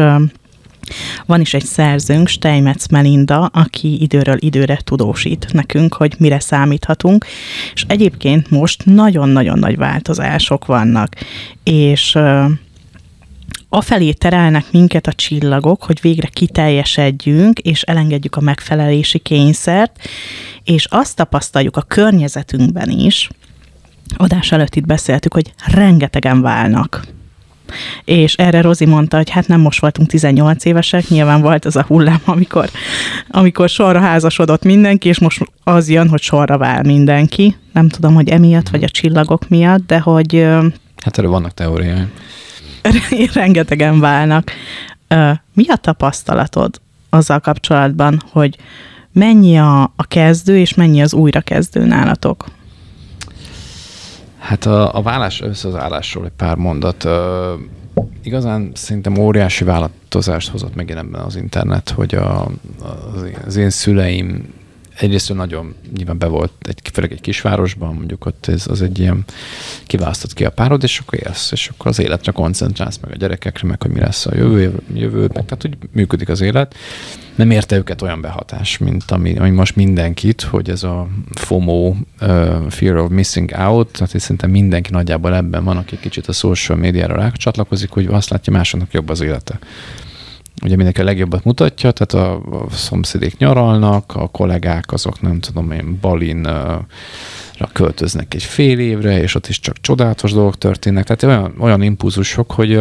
van 1.26 1.40
is 1.40 1.54
egy 1.54 1.64
szerzőnk, 1.64 2.28
Steinmetz 2.28 2.86
Melinda, 2.86 3.44
aki 3.46 4.02
időről 4.02 4.36
időre 4.38 4.78
tudósít 4.84 5.52
nekünk, 5.52 5.94
hogy 5.94 6.14
mire 6.18 6.40
számíthatunk, 6.40 7.26
és 7.74 7.84
egyébként 7.88 8.50
most 8.50 8.84
nagyon-nagyon 8.84 9.58
nagy 9.58 9.76
változások 9.76 10.66
vannak, 10.66 11.14
és 11.62 12.18
afelé 13.68 14.12
terelnek 14.12 14.64
minket 14.72 15.06
a 15.06 15.12
csillagok, 15.12 15.82
hogy 15.82 16.00
végre 16.00 16.28
kiteljesedjünk, 16.28 17.58
és 17.58 17.82
elengedjük 17.82 18.36
a 18.36 18.40
megfelelési 18.40 19.18
kényszert, 19.18 20.08
és 20.64 20.84
azt 20.84 21.16
tapasztaljuk 21.16 21.76
a 21.76 21.82
környezetünkben 21.82 22.90
is, 22.90 23.28
adás 24.16 24.52
előtt 24.52 24.74
itt 24.74 24.86
beszéltük, 24.86 25.34
hogy 25.34 25.52
rengetegen 25.66 26.40
válnak. 26.40 27.06
És 28.04 28.34
erre 28.34 28.60
Rozi 28.60 28.86
mondta, 28.86 29.16
hogy 29.16 29.30
hát 29.30 29.48
nem 29.48 29.60
most 29.60 29.80
voltunk 29.80 30.08
18 30.08 30.64
évesek, 30.64 31.08
nyilván 31.08 31.40
volt 31.40 31.64
az 31.64 31.76
a 31.76 31.84
hullám, 31.88 32.20
amikor, 32.24 32.70
amikor 33.28 33.68
sorra 33.68 34.00
házasodott 34.00 34.64
mindenki, 34.64 35.08
és 35.08 35.18
most 35.18 35.42
az 35.64 35.88
jön, 35.88 36.08
hogy 36.08 36.20
sorra 36.20 36.58
vál 36.58 36.82
mindenki. 36.82 37.56
Nem 37.72 37.88
tudom, 37.88 38.14
hogy 38.14 38.28
emiatt, 38.28 38.68
vagy 38.68 38.82
a 38.82 38.88
csillagok 38.88 39.48
miatt, 39.48 39.86
de 39.86 39.98
hogy... 39.98 40.46
Hát 40.96 41.18
erről 41.18 41.30
vannak 41.30 41.54
teóriái. 41.54 42.06
rengetegen 43.34 44.00
válnak. 44.00 44.50
Mi 45.54 45.68
a 45.68 45.76
tapasztalatod 45.76 46.80
azzal 47.10 47.40
kapcsolatban, 47.40 48.22
hogy 48.30 48.56
mennyi 49.12 49.58
a, 49.58 49.82
a 49.82 50.04
kezdő, 50.08 50.58
és 50.58 50.74
mennyi 50.74 51.02
az 51.02 51.14
újrakezdő 51.14 51.84
nálatok? 51.84 52.44
Hát 54.38 54.66
a, 54.66 54.94
a 54.94 55.02
vállás, 55.02 55.40
az 55.40 55.74
állásról 55.74 56.24
egy 56.24 56.32
pár 56.36 56.56
mondat. 56.56 57.08
Igazán 58.22 58.70
szerintem 58.74 59.18
óriási 59.18 59.64
változást 59.64 60.50
hozott 60.50 60.74
megint 60.74 60.98
ebben 60.98 61.20
az 61.20 61.36
internet, 61.36 61.90
hogy 61.90 62.14
a, 62.14 62.50
az 63.46 63.56
én 63.56 63.70
szüleim 63.70 64.52
egyrészt 64.98 65.34
nagyon 65.34 65.74
nyilván 65.96 66.18
be 66.18 66.26
volt, 66.26 66.52
egy, 66.62 66.80
főleg 66.92 67.12
egy 67.12 67.20
kisvárosban, 67.20 67.94
mondjuk 67.94 68.26
ott 68.26 68.46
ez 68.46 68.66
az 68.68 68.82
egy 68.82 68.98
ilyen 68.98 69.24
kiválasztott 69.86 70.32
ki 70.32 70.44
a 70.44 70.50
párod, 70.50 70.82
és 70.82 70.98
akkor 70.98 71.18
élsz, 71.26 71.52
és 71.52 71.68
akkor 71.68 71.86
az 71.86 71.98
életre 71.98 72.32
koncentrálsz, 72.32 72.98
meg 73.02 73.10
a 73.10 73.16
gyerekekre, 73.16 73.68
meg 73.68 73.82
hogy 73.82 73.90
mi 73.90 74.00
lesz 74.00 74.26
a 74.26 74.34
jövő, 74.34 74.80
jövő 74.94 75.20
meg 75.20 75.44
tehát 75.44 75.64
úgy 75.64 75.76
működik 75.92 76.28
az 76.28 76.40
élet. 76.40 76.74
Nem 77.34 77.50
érte 77.50 77.76
őket 77.76 78.02
olyan 78.02 78.20
behatás, 78.20 78.78
mint 78.78 79.10
ami, 79.10 79.36
ami 79.36 79.50
most 79.50 79.76
mindenkit, 79.76 80.42
hogy 80.42 80.70
ez 80.70 80.82
a 80.82 81.08
FOMO, 81.34 81.94
uh, 82.20 82.70
Fear 82.70 82.96
of 82.96 83.10
Missing 83.10 83.50
Out, 83.56 83.92
tehát 83.92 84.18
szerintem 84.18 84.50
mindenki 84.50 84.90
nagyjából 84.90 85.34
ebben 85.34 85.64
van, 85.64 85.76
aki 85.76 85.98
kicsit 85.98 86.26
a 86.26 86.32
social 86.32 86.78
médiára 86.78 87.14
rácsatlakozik, 87.14 87.90
hogy 87.90 88.06
azt 88.06 88.30
látja, 88.30 88.52
másoknak 88.52 88.92
jobb 88.92 89.08
az 89.08 89.20
élete 89.20 89.58
ugye 90.64 90.76
mindenki 90.76 91.00
a 91.00 91.04
legjobbat 91.04 91.44
mutatja, 91.44 91.90
tehát 91.90 92.26
a, 92.26 92.34
a 92.34 92.70
szomszédék 92.70 93.36
nyaralnak, 93.36 94.12
a 94.14 94.28
kollégák 94.28 94.92
azok 94.92 95.20
nem 95.20 95.40
tudom 95.40 95.70
én 95.70 95.98
Balin 96.00 96.48
költöznek 97.72 98.34
egy 98.34 98.42
fél 98.42 98.78
évre, 98.78 99.20
és 99.20 99.34
ott 99.34 99.46
is 99.46 99.60
csak 99.60 99.80
csodálatos 99.80 100.32
dolgok 100.32 100.58
történnek. 100.58 101.04
Tehát 101.04 101.22
olyan, 101.22 101.54
olyan 101.58 101.82
impulzusok, 101.82 102.52
hogy 102.52 102.80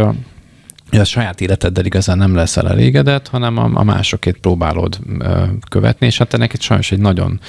hogy 0.90 1.00
a 1.00 1.04
saját 1.04 1.42
életeddel 1.42 1.86
igazán 1.86 2.18
nem 2.18 2.36
leszel 2.36 2.70
elégedett, 2.70 3.28
hanem 3.28 3.58
a, 3.58 3.70
a 3.74 3.84
másokét 3.84 4.38
próbálod 4.38 5.00
ö, 5.20 5.44
követni, 5.70 6.06
és 6.06 6.18
hát 6.18 6.34
ennek 6.34 6.54
egy 6.54 6.62
sajnos 6.62 6.92
egy 6.92 7.00
nagyon 7.00 7.40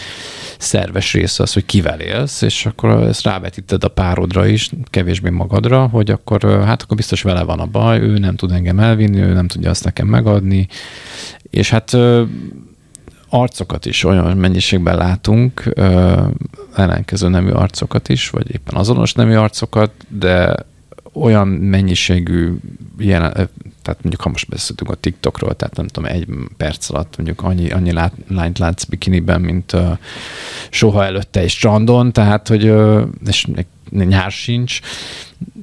szerves 0.59 1.13
része 1.13 1.43
az, 1.43 1.53
hogy 1.53 1.67
kivel 1.67 2.01
élsz, 2.01 2.43
és 2.43 2.67
akkor 2.67 2.91
ezt 2.91 3.23
rávetíted 3.23 3.85
a 3.85 3.89
párodra 3.89 4.47
is, 4.47 4.71
kevésbé 4.85 5.29
magadra, 5.29 5.87
hogy 5.87 6.11
akkor 6.11 6.63
hát 6.65 6.83
akkor 6.83 6.97
biztos 6.97 7.23
vele 7.23 7.43
van 7.43 7.61
a 7.61 7.67
baj, 7.67 8.01
ő 8.01 8.19
nem 8.19 8.37
tud 8.37 8.53
engem 8.53 8.79
elvinni, 8.79 9.21
ő 9.21 9.33
nem 9.33 9.49
tudja 9.49 9.71
azt 9.71 9.85
nekem 9.85 10.07
megadni, 10.07 10.69
és 11.51 11.71
hát 11.71 11.97
arcokat 13.29 13.87
is 13.87 14.05
olyan 14.05 14.37
mennyiségben 14.37 14.97
látunk, 14.97 15.63
ö, 15.75 16.23
ellenkező 16.75 17.29
nemű 17.29 17.51
arcokat 17.51 18.09
is, 18.09 18.31
vagy 18.31 18.51
éppen 18.51 18.75
azonos 18.75 19.13
nemű 19.13 19.35
arcokat, 19.35 19.91
de 20.09 20.55
olyan 21.13 21.49
mennyiségű 21.49 22.55
jelen, 22.99 23.49
tehát 23.89 24.03
mondjuk 24.03 24.23
ha 24.23 24.31
most 24.31 24.49
beszéltünk 24.49 24.91
a 24.91 24.95
TikTokról, 24.95 25.57
tehát 25.57 25.77
nem 25.77 25.87
tudom, 25.87 26.11
egy 26.11 26.27
perc 26.57 26.91
alatt 26.91 27.17
mondjuk 27.17 27.43
annyi, 27.43 27.71
annyi 27.71 27.93
lát, 27.93 28.13
lányt 28.29 28.59
látsz 28.59 28.85
bikiniben, 28.85 29.41
mint 29.41 29.73
uh, 29.73 29.99
soha 30.71 31.05
előtte 31.05 31.41
egy 31.41 31.51
strandon, 31.51 32.13
tehát 32.13 32.49
hogy 32.49 32.69
uh, 32.69 33.03
és 33.27 33.47
nyár 33.91 34.31
sincs, 34.31 34.81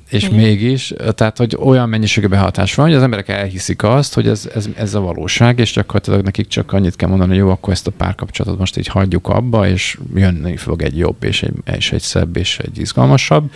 és 0.09 0.29
mm. 0.29 0.35
mégis, 0.35 0.93
tehát, 1.15 1.37
hogy 1.37 1.57
olyan 1.59 1.89
mennyiségű 1.89 2.27
behatás 2.27 2.75
van, 2.75 2.85
hogy 2.85 2.95
az 2.95 3.03
emberek 3.03 3.29
elhiszik 3.29 3.83
azt, 3.83 4.13
hogy 4.13 4.27
ez, 4.27 4.49
ez, 4.55 4.67
ez 4.75 4.93
a 4.93 4.99
valóság, 4.99 5.59
és 5.59 5.73
gyakorlatilag 5.73 6.21
nekik 6.21 6.47
csak 6.47 6.73
annyit 6.73 6.95
kell 6.95 7.09
mondani, 7.09 7.29
hogy 7.29 7.39
jó, 7.39 7.49
akkor 7.49 7.73
ezt 7.73 7.87
a 7.87 7.91
párkapcsolatot 7.91 8.59
most 8.59 8.77
így 8.77 8.87
hagyjuk 8.87 9.27
abba, 9.27 9.67
és 9.67 9.97
jönni 10.15 10.57
fog 10.57 10.81
egy 10.81 10.97
jobb, 10.97 11.23
és 11.23 11.43
egy, 11.43 11.53
és 11.77 11.91
egy 11.91 12.01
szebb, 12.01 12.37
és 12.37 12.59
egy 12.59 12.79
izgalmasabb. 12.79 13.51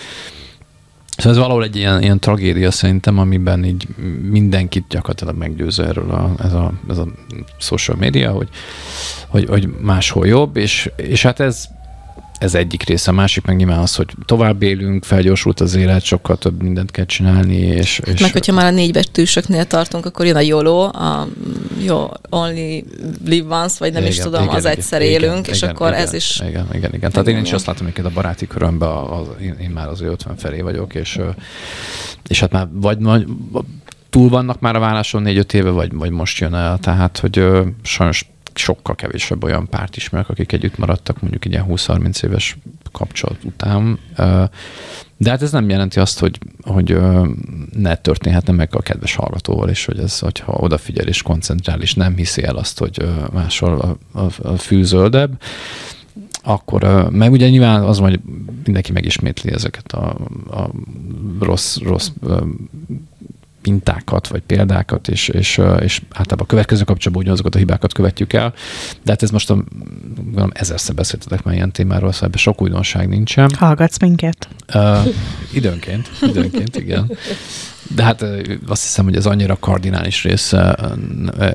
Szóval 1.20 1.32
ez 1.32 1.38
valahol 1.38 1.64
egy 1.64 1.76
ilyen, 1.76 2.02
ilyen 2.02 2.20
tragédia 2.20 2.72
szerintem, 2.72 3.18
amiben 3.18 3.64
így 3.66 3.88
mindenkit 4.22 4.86
gyakorlatilag 4.90 5.36
meggyőz 5.38 5.80
erről 5.80 6.10
a, 6.12 6.44
ez, 6.44 6.54
a, 6.54 6.74
ez 6.90 6.98
a 6.98 7.08
social 7.58 7.98
media, 8.00 8.32
hogy, 8.32 8.50
hogy, 9.28 9.46
hogy 9.50 9.70
máshol 9.82 10.28
jobb, 10.28 10.58
és, 10.58 10.92
és 10.96 11.22
hát 11.22 11.40
ez 11.40 11.70
ez 12.40 12.56
egyik 12.56 12.84
része, 12.84 13.12
a 13.12 13.14
másik 13.14 13.46
meg 13.46 13.56
nyilván 13.56 13.80
az, 13.80 13.96
hogy 13.96 14.08
tovább 14.26 14.62
élünk, 14.62 15.04
felgyorsult 15.04 15.60
az 15.60 15.76
élet, 15.76 16.04
sokkal 16.04 16.38
több 16.38 16.62
mindent 16.62 16.92
kell 16.92 17.06
csinálni. 17.06 17.56
És, 17.56 18.02
és 18.06 18.22
meg 18.22 18.32
hogyha 18.32 18.54
már 18.54 18.66
a 18.66 18.72
négy 18.72 18.92
betűsöknél 18.92 19.66
tartunk, 19.66 20.06
akkor 20.06 20.26
jön 20.26 20.36
a 20.36 20.40
YOLO, 20.40 20.84
a 20.84 21.28
jó, 21.84 22.08
only 22.30 22.84
live 23.26 23.56
once, 23.56 23.76
vagy 23.80 23.92
nem 23.92 24.02
igen, 24.02 24.14
is 24.14 24.20
tudom, 24.20 24.44
igen, 24.44 24.56
az 24.56 24.66
egyszer 24.66 25.02
igen, 25.02 25.14
élünk, 25.14 25.40
igen, 25.40 25.54
és 25.54 25.62
igen, 25.62 25.70
akkor 25.76 25.88
igen, 25.88 26.02
ez 26.02 26.14
is... 26.14 26.40
Igen, 26.48 26.68
igen, 26.74 26.94
igen. 26.94 27.12
Tehát 27.12 27.28
igen, 27.28 27.40
én 27.40 27.46
is 27.46 27.54
azt 27.54 27.66
látom, 27.66 27.92
hogy 27.94 28.06
a 28.06 28.10
baráti 28.10 28.48
körömben, 28.48 28.90
az, 28.90 29.28
én, 29.42 29.56
én 29.62 29.70
már 29.70 29.88
az 29.88 30.02
50 30.02 30.38
felé 30.38 30.62
vagyok, 30.62 30.96
és, 30.96 31.20
és 32.28 32.40
hát 32.40 32.52
már 32.52 32.68
vagy, 32.72 33.02
vagy 33.02 33.26
túl 34.10 34.30
vannak 34.30 34.60
már 34.60 34.76
a 34.76 34.80
válláson 34.80 35.22
négy-öt 35.22 35.54
éve, 35.54 35.70
vagy, 35.70 35.94
vagy 35.94 36.12
most 36.12 36.40
jön 36.40 36.54
el, 36.54 36.78
tehát 36.78 37.18
hogy 37.18 37.44
sajnos 37.84 38.26
sokkal 38.60 38.96
kevésebb 38.96 39.44
olyan 39.44 39.68
párt 39.70 39.96
ismerek, 39.96 40.30
akik 40.30 40.52
együtt 40.52 40.78
maradtak 40.78 41.22
mondjuk 41.22 41.46
egy 41.46 41.52
ilyen 41.52 41.66
20-30 41.70 42.24
éves 42.24 42.58
kapcsolat 42.92 43.44
után. 43.44 44.00
De 45.18 45.30
hát 45.30 45.42
ez 45.42 45.52
nem 45.52 45.70
jelenti 45.70 46.00
azt, 46.00 46.20
hogy, 46.20 46.40
hogy 46.62 46.98
ne 47.72 47.96
történhetne 47.96 48.54
meg 48.54 48.76
a 48.76 48.82
kedves 48.82 49.16
hallgatóval 49.16 49.70
is, 49.70 49.86
hogy 49.86 50.00
ez, 50.00 50.20
hogyha 50.20 50.54
odafigyel 50.54 51.08
és 51.08 51.22
koncentrál, 51.22 51.82
és 51.82 51.94
nem 51.94 52.16
hiszi 52.16 52.44
el 52.44 52.56
azt, 52.56 52.80
hogy 52.80 53.10
máshol 53.34 53.80
a, 53.80 54.20
a, 54.20 54.30
a 54.42 54.58
fű 54.58 54.84
zöldebb, 54.84 55.42
akkor, 56.44 57.10
meg 57.12 57.32
ugye 57.32 57.50
nyilván 57.50 57.84
az 57.84 58.00
hogy 58.00 58.20
mindenki 58.66 58.92
megismétli 58.92 59.52
ezeket 59.52 59.92
a, 59.92 60.16
a 60.52 60.70
rossz, 61.40 61.78
rossz 61.78 62.10
mintákat, 63.70 64.28
vagy 64.28 64.42
példákat, 64.42 65.08
és, 65.08 65.28
és, 65.28 65.62
és 65.80 66.02
általában 66.10 66.46
a 66.46 66.46
következő 66.46 66.84
kapcsolatban 66.84 67.22
ugyanazokat 67.22 67.56
a 67.56 67.58
hibákat 67.58 67.94
követjük 67.94 68.34
el. 68.34 68.54
De 69.04 69.12
hát 69.12 69.24
ez 69.24 69.30
most 69.30 69.50
a, 69.50 69.64
gondolom, 70.16 70.52
ezerszer 70.54 70.96
beszéltetek 70.96 71.44
már 71.44 71.56
ilyen 71.56 71.72
témáról, 71.72 72.12
szóval 72.12 72.28
ebben 72.28 72.40
sok 72.40 72.62
újdonság 72.62 73.08
nincsen. 73.08 73.52
Hallgatsz 73.58 74.00
minket? 74.00 74.48
Uh, 74.74 75.08
időnként, 75.54 76.10
időnként, 76.22 76.76
igen. 76.76 77.12
De 77.96 78.04
hát 78.04 78.26
azt 78.68 78.82
hiszem, 78.82 79.06
hogy 79.06 79.16
ez 79.16 79.26
annyira 79.26 79.58
kardinális 79.60 80.24
része 80.24 80.76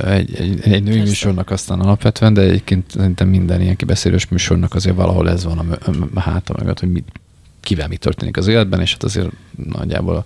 egy, 0.05 0.35
egy, 0.35 0.72
egy 0.72 0.83
női 0.83 1.00
műsornak 1.00 1.50
aztán 1.50 1.81
alapvetően, 1.81 2.35
de 2.35 2.40
egyébként 2.40 2.90
szerintem 2.90 3.29
minden 3.29 3.61
ilyen 3.61 3.77
kibeszélős 3.77 4.29
műsornak 4.29 4.74
azért 4.74 4.96
valahol 4.96 5.31
ez 5.31 5.44
van 5.44 5.59
a, 5.59 5.90
a 6.14 6.20
háta 6.20 6.55
mögött, 6.59 6.81
hogy 6.81 6.92
mit, 6.92 7.12
kivel 7.61 7.88
mi 7.88 7.96
történik 7.96 8.37
az 8.37 8.46
életben, 8.46 8.81
és 8.81 8.92
hát 8.92 9.03
azért 9.03 9.31
nagyjából 9.68 10.16
a 10.16 10.22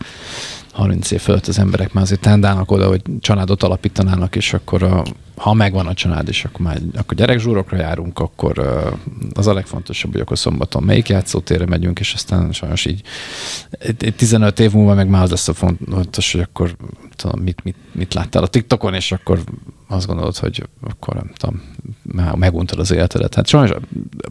30 0.78 1.10
év 1.10 1.20
fölött 1.20 1.46
az 1.46 1.58
emberek 1.58 1.92
már 1.92 2.04
azért 2.04 2.20
tendálnak 2.20 2.70
oda, 2.70 2.88
hogy 2.88 3.02
családot 3.20 3.62
alapítanának, 3.62 4.36
és 4.36 4.52
akkor 4.52 4.82
a, 4.82 5.04
ha 5.36 5.52
megvan 5.52 5.86
a 5.86 5.94
család, 5.94 6.28
és 6.28 6.44
akkor 6.44 6.60
már 6.60 6.78
akkor 6.96 7.16
gyerekzsúrokra 7.16 7.76
járunk, 7.76 8.18
akkor 8.18 8.58
az 9.32 9.46
a 9.46 9.52
legfontosabb, 9.52 10.12
hogy 10.12 10.20
akkor 10.20 10.38
szombaton 10.38 10.82
melyik 10.82 11.08
játszótérre 11.08 11.66
megyünk, 11.66 12.00
és 12.00 12.14
aztán 12.14 12.52
sajnos 12.52 12.84
így 12.84 13.02
15 14.16 14.60
év 14.60 14.72
múlva 14.72 14.94
meg 14.94 15.08
már 15.08 15.22
az 15.22 15.30
lesz 15.30 15.48
a 15.48 15.54
fontos, 15.54 16.32
hogy 16.32 16.40
akkor 16.40 16.76
tudom, 17.16 17.40
mit, 17.40 17.64
mit, 17.64 17.76
mit 17.92 18.14
láttál 18.14 18.42
a 18.42 18.46
TikTokon, 18.46 18.94
és 18.94 19.12
akkor 19.12 19.40
azt 19.88 20.06
gondolod, 20.06 20.36
hogy 20.36 20.68
akkor 20.80 21.14
nem 21.14 21.30
tudom, 21.36 21.62
meguntad 22.38 22.78
az 22.78 22.90
életedet. 22.90 23.34
Hát 23.34 23.46
sajnos 23.46 23.70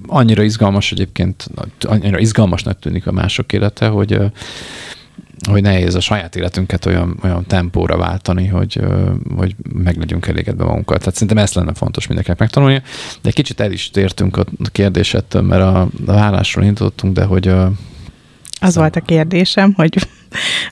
annyira 0.08 0.44
izgalmas 0.44 0.92
egyébként, 0.92 1.50
annyira 1.80 2.20
izgalmasnak 2.20 2.80
tűnik 2.80 3.08
a 3.08 3.12
mások 3.12 3.54
élete, 3.54 3.88
hogy 3.88 4.22
hogy 5.50 5.62
nehéz 5.62 5.96
a 5.96 6.00
saját 6.00 6.36
életünket 6.36 6.86
olyan, 6.86 7.20
olyan 7.24 7.46
tempóra 7.46 7.98
váltani, 7.98 8.48
hogy, 8.48 8.80
hogy 9.36 9.56
meg 9.74 9.98
legyünk 9.98 10.28
elégedve 10.28 10.64
magunkkal. 10.64 10.98
Tehát 10.98 11.14
szerintem 11.14 11.38
ezt 11.38 11.54
lenne 11.54 11.74
fontos 11.74 12.08
mindenkinek 12.08 12.40
megtanulni. 12.40 12.82
De 13.22 13.32
kicsit 13.32 13.60
el 13.60 13.72
is 13.72 13.90
tértünk 13.90 14.38
a 14.38 14.46
kérdésettől, 14.72 15.42
mert 15.42 15.62
a, 15.62 15.82
a 15.82 15.90
vállásról 16.06 16.64
indítottunk, 16.64 17.14
de 17.14 17.24
hogy... 17.24 17.54
Az 18.60 18.76
volt 18.76 18.96
a 18.96 19.02
kérdésem, 19.02 19.74
hogy 19.74 20.08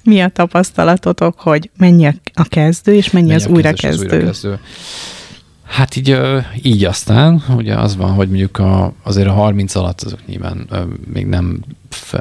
mi 0.04 0.22
a 0.22 0.28
tapasztalatotok, 0.28 1.40
hogy 1.40 1.70
mennyi 1.78 2.06
a 2.34 2.44
kezdő, 2.44 2.94
és 2.94 3.12
mennyi, 3.12 3.28
mennyi 3.28 3.44
az 3.44 3.48
újrakezdő. 3.48 4.06
Az 4.06 4.14
újrakezdő. 4.14 4.60
Hát 5.66 5.96
így, 5.96 6.18
így 6.62 6.86
aztán, 6.86 7.44
ugye 7.56 7.76
az 7.76 7.96
van, 7.96 8.12
hogy 8.12 8.28
mondjuk 8.28 8.58
a, 8.58 8.94
azért 9.04 9.28
a 9.28 9.32
30 9.32 9.76
alatt 9.76 10.02
azok 10.02 10.26
nyilván 10.26 10.70
még 11.14 11.26
nem, 11.26 11.60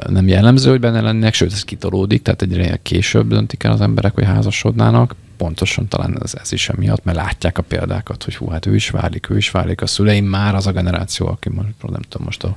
nem 0.07 0.27
jellemző, 0.27 0.69
hogy 0.69 0.79
benne 0.79 1.01
lennének, 1.01 1.33
sőt, 1.33 1.51
ez 1.51 1.63
kitolódik, 1.63 2.21
tehát 2.21 2.41
egyre 2.41 2.79
később 2.83 3.27
döntik 3.27 3.63
el 3.63 3.71
az 3.71 3.81
emberek, 3.81 4.13
hogy 4.13 4.23
házasodnának. 4.23 5.15
Pontosan 5.37 5.87
talán 5.87 6.17
ez, 6.23 6.33
ez 6.41 6.51
is 6.51 6.69
emiatt, 6.69 7.03
mert 7.03 7.17
látják 7.17 7.57
a 7.57 7.61
példákat, 7.61 8.23
hogy 8.23 8.35
hú, 8.35 8.49
hát 8.49 8.65
ő 8.65 8.75
is 8.75 8.89
válik, 8.89 9.29
ő 9.29 9.37
is 9.37 9.51
válik. 9.51 9.81
A 9.81 9.87
szüleim 9.87 10.25
már 10.25 10.55
az 10.55 10.67
a 10.67 10.71
generáció, 10.71 11.27
aki 11.27 11.49
most, 11.49 11.67
nem 11.81 12.01
tudom, 12.09 12.25
most 12.25 12.43
a 12.43 12.55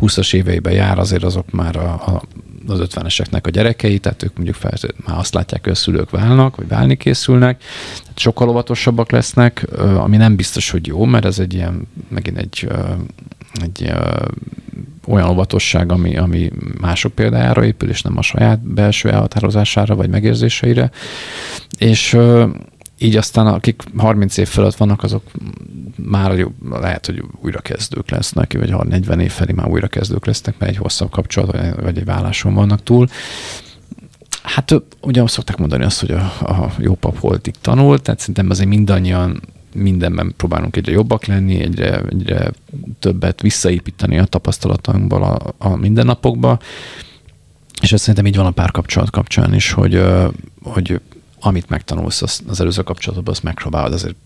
20-as 0.00 0.34
éveiben 0.34 0.72
jár, 0.72 0.98
azért 0.98 1.24
azok 1.24 1.50
már 1.50 1.76
a, 1.76 1.92
a 1.92 2.22
az 2.68 2.80
50-eseknek 2.82 3.46
a 3.46 3.50
gyerekei, 3.50 3.98
tehát 3.98 4.22
ők 4.22 4.34
mondjuk 4.34 4.56
fel, 4.56 4.72
már 5.06 5.18
azt 5.18 5.34
látják, 5.34 5.62
hogy 5.62 5.72
a 5.72 5.76
szülők 5.76 6.10
válnak, 6.10 6.56
vagy 6.56 6.68
válni 6.68 6.96
készülnek, 6.96 7.62
tehát 8.02 8.18
sokkal 8.18 8.48
óvatosabbak 8.48 9.10
lesznek, 9.10 9.66
ami 9.78 10.16
nem 10.16 10.36
biztos, 10.36 10.70
hogy 10.70 10.86
jó, 10.86 11.04
mert 11.04 11.24
ez 11.24 11.38
egy 11.38 11.54
ilyen, 11.54 11.88
megint 12.08 12.38
egy, 12.38 12.68
egy 13.62 13.92
olyan 15.06 15.28
óvatosság, 15.28 15.92
ami, 15.92 16.16
ami 16.16 16.50
mások 16.80 17.12
példájára 17.12 17.64
épül, 17.64 17.88
és 17.88 18.02
nem 18.02 18.18
a 18.18 18.22
saját 18.22 18.60
belső 18.60 19.10
elhatározására, 19.10 19.94
vagy 19.94 20.08
megérzéseire. 20.08 20.90
És 21.78 22.18
így 22.98 23.16
aztán 23.16 23.46
akik 23.46 23.82
30 23.96 24.36
év 24.36 24.48
fölött 24.48 24.74
vannak, 24.74 25.02
azok 25.02 25.22
már 25.96 26.38
jó, 26.38 26.52
lehet, 26.70 27.06
hogy 27.06 27.22
újra 27.40 27.60
kezdők 27.60 28.10
lesznek, 28.10 28.52
vagy 28.52 28.88
40 28.88 29.20
év 29.20 29.30
felé 29.30 29.52
már 29.52 29.68
újra 29.68 29.86
kezdők 29.86 30.26
lesznek, 30.26 30.58
mert 30.58 30.72
egy 30.72 30.78
hosszabb 30.78 31.10
kapcsolat, 31.10 31.80
vagy 31.80 31.98
egy 31.98 32.04
válláson 32.04 32.54
vannak 32.54 32.82
túl. 32.82 33.08
Hát 34.42 34.82
ugye 35.00 35.26
szokták 35.26 35.56
mondani 35.56 35.84
azt, 35.84 36.00
hogy 36.00 36.10
a, 36.10 36.20
a 36.40 36.72
jó 36.78 36.94
pap 36.94 37.18
holtig 37.18 37.54
tanult, 37.60 38.02
tehát 38.02 38.20
szerintem 38.20 38.50
azért 38.50 38.68
mindannyian 38.68 39.42
mindenben 39.74 40.34
próbálunk 40.36 40.76
egyre 40.76 40.92
jobbak 40.92 41.24
lenni, 41.24 41.60
egyre, 41.60 42.00
egyre 42.00 42.50
többet 42.98 43.40
visszaépíteni 43.40 44.18
a 44.18 44.24
tapasztalatainkból 44.24 45.22
a, 45.22 45.54
a 45.58 45.76
mindennapokba, 45.76 46.58
és 47.82 47.92
ez 47.92 48.00
szerintem 48.00 48.26
így 48.26 48.36
van 48.36 48.46
a 48.46 48.50
párkapcsolat 48.50 49.10
kapcsán 49.10 49.54
is, 49.54 49.72
hogy, 49.72 50.02
hogy 50.62 51.00
amit 51.44 51.68
megtanulsz 51.68 52.22
az, 52.22 52.40
az 52.46 52.60
előző 52.60 52.82
kapcsolatban, 52.82 53.34
azt 53.34 53.42
megpróbálod 53.42 53.92
azért 53.92 54.16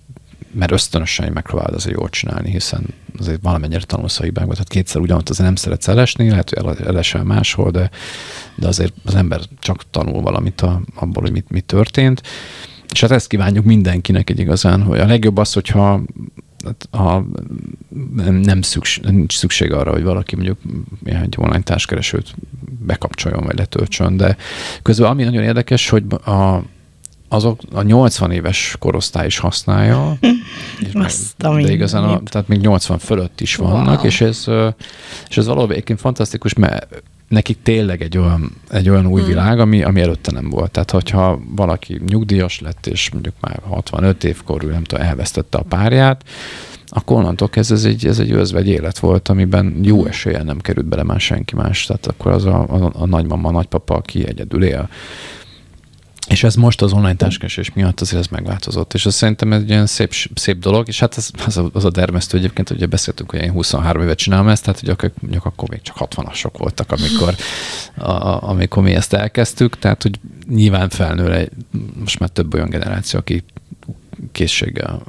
mert 0.52 0.72
ösztönösen 0.72 1.32
megpróbálod 1.32 1.74
azért 1.74 1.96
jól 1.96 2.08
csinálni, 2.08 2.50
hiszen 2.50 2.86
azért 3.18 3.42
valamennyire 3.42 3.80
tanulsz 3.80 4.20
a 4.20 4.22
hibákba. 4.22 4.52
Tehát 4.52 4.68
kétszer 4.68 5.00
ugyanott 5.00 5.28
azért 5.28 5.46
nem 5.46 5.56
szeretsz 5.56 5.88
elesni, 5.88 6.28
lehet, 6.28 6.50
hogy 6.50 6.86
elesel 6.86 7.24
máshol, 7.24 7.70
de, 7.70 7.90
de 8.54 8.66
azért 8.66 8.92
az 9.04 9.14
ember 9.14 9.40
csak 9.58 9.90
tanul 9.90 10.22
valamit 10.22 10.60
a, 10.60 10.80
abból, 10.94 11.22
hogy 11.22 11.32
mit, 11.32 11.50
mit 11.50 11.64
történt. 11.64 12.22
És 12.92 13.00
hát 13.00 13.10
ezt 13.10 13.28
kívánjuk 13.28 13.64
mindenkinek 13.64 14.30
egy 14.30 14.38
igazán, 14.38 14.82
hogy 14.82 14.98
a 14.98 15.06
legjobb 15.06 15.36
az, 15.36 15.52
hogyha 15.52 16.02
hát, 16.64 16.88
ha 16.90 17.26
nem 18.42 18.62
szükség, 18.62 19.04
nincs 19.04 19.36
szükség 19.36 19.72
arra, 19.72 19.92
hogy 19.92 20.02
valaki 20.02 20.34
mondjuk 20.34 20.58
egy 21.04 21.34
online 21.38 21.62
társkeresőt 21.62 22.34
bekapcsoljon, 22.86 23.44
vagy 23.44 23.58
letöltsön, 23.58 24.16
de 24.16 24.36
közben 24.82 25.10
ami 25.10 25.24
nagyon 25.24 25.42
érdekes, 25.42 25.88
hogy 25.88 26.04
a, 26.24 26.62
azok 27.28 27.60
a 27.72 27.82
80 27.82 28.30
éves 28.30 28.76
korosztály 28.78 29.26
is 29.26 29.38
használja, 29.38 30.18
és 30.86 30.92
meg, 30.92 31.10
de 31.38 31.72
igazán 31.72 32.04
a, 32.04 32.22
tehát 32.24 32.48
még 32.48 32.60
80 32.60 32.98
fölött 32.98 33.40
is 33.40 33.56
vannak, 33.56 33.96
wow. 33.96 34.06
és 34.06 34.20
ez, 34.20 34.44
és 35.28 35.36
ez 35.36 35.46
valóban 35.46 35.70
egyébként 35.70 36.00
fantasztikus, 36.00 36.54
mert 36.54 37.02
nekik 37.28 37.58
tényleg 37.62 38.02
egy 38.02 38.18
olyan, 38.18 38.52
egy 38.70 38.88
olyan 38.88 39.06
új 39.06 39.20
hmm. 39.20 39.28
világ, 39.28 39.60
ami, 39.60 39.82
ami 39.82 40.00
előtte 40.00 40.32
nem 40.32 40.50
volt. 40.50 40.70
Tehát, 40.70 40.90
hogyha 40.90 41.40
valaki 41.56 42.00
nyugdíjas 42.06 42.60
lett, 42.60 42.86
és 42.86 43.10
mondjuk 43.10 43.34
már 43.40 43.60
65 43.68 44.24
évkorú, 44.24 44.68
nem 44.68 44.84
tudom, 44.84 45.04
elvesztette 45.04 45.58
a 45.58 45.62
párját, 45.62 46.24
akkor 46.90 47.16
onnantól 47.16 47.48
kezdve 47.48 47.76
ez 47.76 47.84
egy, 47.84 48.06
ez 48.06 48.18
egy 48.18 48.32
özvegy 48.32 48.68
élet 48.68 48.98
volt, 48.98 49.28
amiben 49.28 49.78
jó 49.82 50.06
eséllyel 50.06 50.42
nem 50.42 50.58
került 50.58 50.86
bele 50.86 51.02
már 51.02 51.20
senki 51.20 51.54
más. 51.54 51.86
Tehát 51.86 52.06
akkor 52.06 52.32
az 52.32 52.44
a, 52.44 52.66
a, 52.68 52.90
a 52.94 53.06
nagymama, 53.06 53.48
a 53.48 53.52
nagypapa, 53.52 53.94
aki 53.94 54.26
egyedül 54.26 54.64
él. 54.64 54.88
És 56.28 56.44
ez 56.44 56.54
most 56.54 56.82
az 56.82 56.92
online 56.92 57.14
táskásés 57.14 57.72
miatt 57.72 58.00
azért 58.00 58.20
ez 58.20 58.26
megváltozott, 58.26 58.94
és 58.94 59.06
ez 59.06 59.14
szerintem 59.14 59.52
egy 59.52 59.68
ilyen 59.68 59.86
szép, 59.86 60.12
szép 60.34 60.58
dolog, 60.58 60.88
és 60.88 61.00
hát 61.00 61.16
ez, 61.16 61.30
az, 61.46 61.56
a, 61.56 61.70
az 61.72 61.84
a 61.84 61.90
dermesztő 61.90 62.38
egyébként, 62.38 62.70
ugye 62.70 62.86
beszéltünk, 62.86 63.30
hogy 63.30 63.40
én 63.40 63.50
23 63.50 64.02
évet 64.02 64.18
csinálom 64.18 64.48
ezt, 64.48 64.64
tehát 64.64 64.88
akkor, 64.88 65.12
mondjuk 65.20 65.44
akkor 65.44 65.68
még 65.68 65.82
csak 65.82 65.96
60-asok 65.98 66.52
voltak, 66.58 66.92
amikor, 66.92 67.34
a, 67.94 68.48
amikor 68.48 68.82
mi 68.82 68.94
ezt 68.94 69.12
elkezdtük, 69.12 69.78
tehát 69.78 70.02
hogy 70.02 70.18
nyilván 70.48 70.88
felnő 70.88 71.32
egy, 71.32 71.50
most 71.98 72.18
már 72.18 72.28
több 72.28 72.54
olyan 72.54 72.70
generáció, 72.70 73.18
aki 73.18 73.44
készséggel 74.32 75.02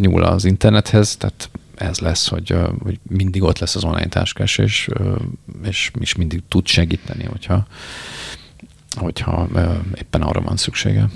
nyúl 0.00 0.22
az 0.22 0.44
internethez, 0.44 1.16
tehát 1.16 1.50
ez 1.74 1.98
lesz, 1.98 2.28
hogy, 2.28 2.54
hogy 2.82 2.98
mindig 3.02 3.42
ott 3.42 3.58
lesz 3.58 3.74
az 3.74 3.84
online 3.84 4.08
táskás, 4.08 4.58
és, 4.58 4.88
és 5.62 5.90
is 6.00 6.14
mindig 6.14 6.42
tud 6.48 6.66
segíteni, 6.66 7.24
hogyha, 7.24 7.66
hogyha 8.96 9.48
éppen 9.94 10.22
arra 10.22 10.40
van 10.40 10.56
szüksége. 10.56 11.08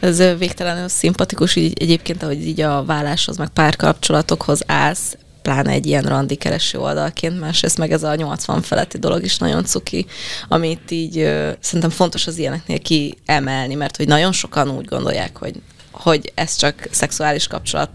Ez 0.00 0.18
végtelenül 0.38 0.88
szimpatikus, 0.88 1.56
így 1.56 1.82
egyébként, 1.82 2.22
ahogy 2.22 2.46
így 2.46 2.60
a 2.60 2.84
válláshoz, 2.84 3.36
meg 3.36 3.48
párkapcsolatokhoz 3.48 4.62
állsz, 4.66 5.16
pláne 5.42 5.70
egy 5.70 5.86
ilyen 5.86 6.02
randi 6.02 6.34
kereső 6.34 6.78
oldalként, 6.78 7.40
másrészt 7.40 7.78
meg 7.78 7.92
ez 7.92 8.02
a 8.02 8.14
80 8.14 8.62
feletti 8.62 8.98
dolog 8.98 9.24
is 9.24 9.38
nagyon 9.38 9.64
cuki, 9.64 10.06
amit 10.48 10.90
így 10.90 11.18
ö, 11.18 11.50
szerintem 11.60 11.90
fontos 11.90 12.26
az 12.26 12.38
ilyeneknél 12.38 12.78
kiemelni, 12.78 13.74
mert 13.74 13.96
hogy 13.96 14.06
nagyon 14.06 14.32
sokan 14.32 14.70
úgy 14.70 14.84
gondolják, 14.84 15.36
hogy, 15.36 15.62
hogy 15.90 16.32
ez 16.34 16.56
csak 16.56 16.88
szexuális 16.90 17.46
kapcsolat 17.46 17.90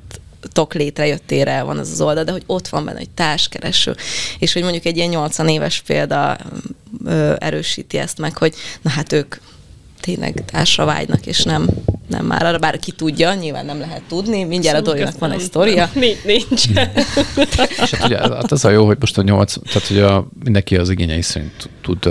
tok 0.51 0.73
létrejöttére 0.73 1.61
van 1.61 1.79
ez 1.79 1.89
az 1.91 2.01
oldal, 2.01 2.23
de 2.23 2.31
hogy 2.31 2.43
ott 2.45 2.67
van 2.67 2.85
benne 2.85 2.99
egy 2.99 3.09
társkereső, 3.09 3.95
és 4.39 4.53
hogy 4.53 4.61
mondjuk 4.61 4.85
egy 4.85 4.97
ilyen 4.97 5.09
80 5.09 5.47
éves 5.47 5.81
példa 5.81 6.37
erősíti 7.37 7.97
ezt 7.97 8.17
meg, 8.17 8.37
hogy 8.37 8.55
na 8.81 8.89
hát 8.89 9.13
ők 9.13 9.35
tényleg 9.99 10.43
társra 10.45 10.85
vágynak, 10.85 11.25
és 11.25 11.43
nem, 11.43 11.67
nem 12.07 12.25
már 12.25 12.45
arra, 12.45 12.57
bár 12.57 12.79
ki 12.79 12.91
tudja, 12.91 13.33
nyilván 13.33 13.65
nem 13.65 13.79
lehet 13.79 14.01
tudni, 14.07 14.43
mindjárt 14.43 14.77
szóval 14.77 14.91
a 14.91 14.95
Dorinak 14.95 15.19
van 15.19 15.31
egy 15.31 15.39
sztoria. 15.39 15.89
Nincs. 15.93 16.23
nincs. 16.25 16.65
és 17.83 17.91
hát 17.91 18.03
ugye 18.05 18.17
hát 18.17 18.51
az 18.51 18.65
a 18.65 18.69
jó, 18.69 18.85
hogy 18.85 18.97
most 18.99 19.17
a 19.17 19.21
nyolc, 19.21 19.55
tehát 19.71 19.87
hogy 19.87 19.99
a, 19.99 20.27
mindenki 20.43 20.75
az 20.75 20.89
igényei 20.89 21.21
szerint 21.21 21.69
tud 21.81 22.09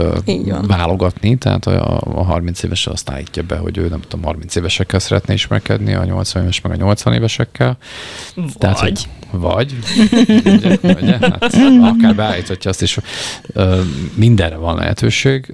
válogatni, 0.66 1.36
tehát 1.36 1.66
a, 1.66 2.00
a 2.14 2.22
30 2.22 2.62
éves 2.62 2.86
azt 2.86 3.10
állítja 3.10 3.42
be, 3.42 3.56
hogy 3.56 3.78
ő 3.78 3.88
nem 3.88 4.00
tudom, 4.00 4.24
30 4.24 4.54
évesekkel 4.54 4.98
szeretne 4.98 5.34
ismerkedni, 5.34 5.94
a 5.94 6.04
80 6.04 6.42
éves 6.42 6.60
meg 6.60 6.72
a 6.72 6.76
80 6.76 7.14
évesekkel. 7.14 7.76
Vagy. 8.34 8.52
Tehát, 8.58 8.78
hogy, 8.78 9.08
vagy. 9.30 9.74
ugye, 10.44 10.78
ugye, 10.82 11.18
hát, 11.18 11.54
akár 11.82 12.14
beállíthatja 12.14 12.70
azt 12.70 12.82
is, 12.82 12.98
mindenre 14.14 14.56
van 14.56 14.76
lehetőség. 14.76 15.52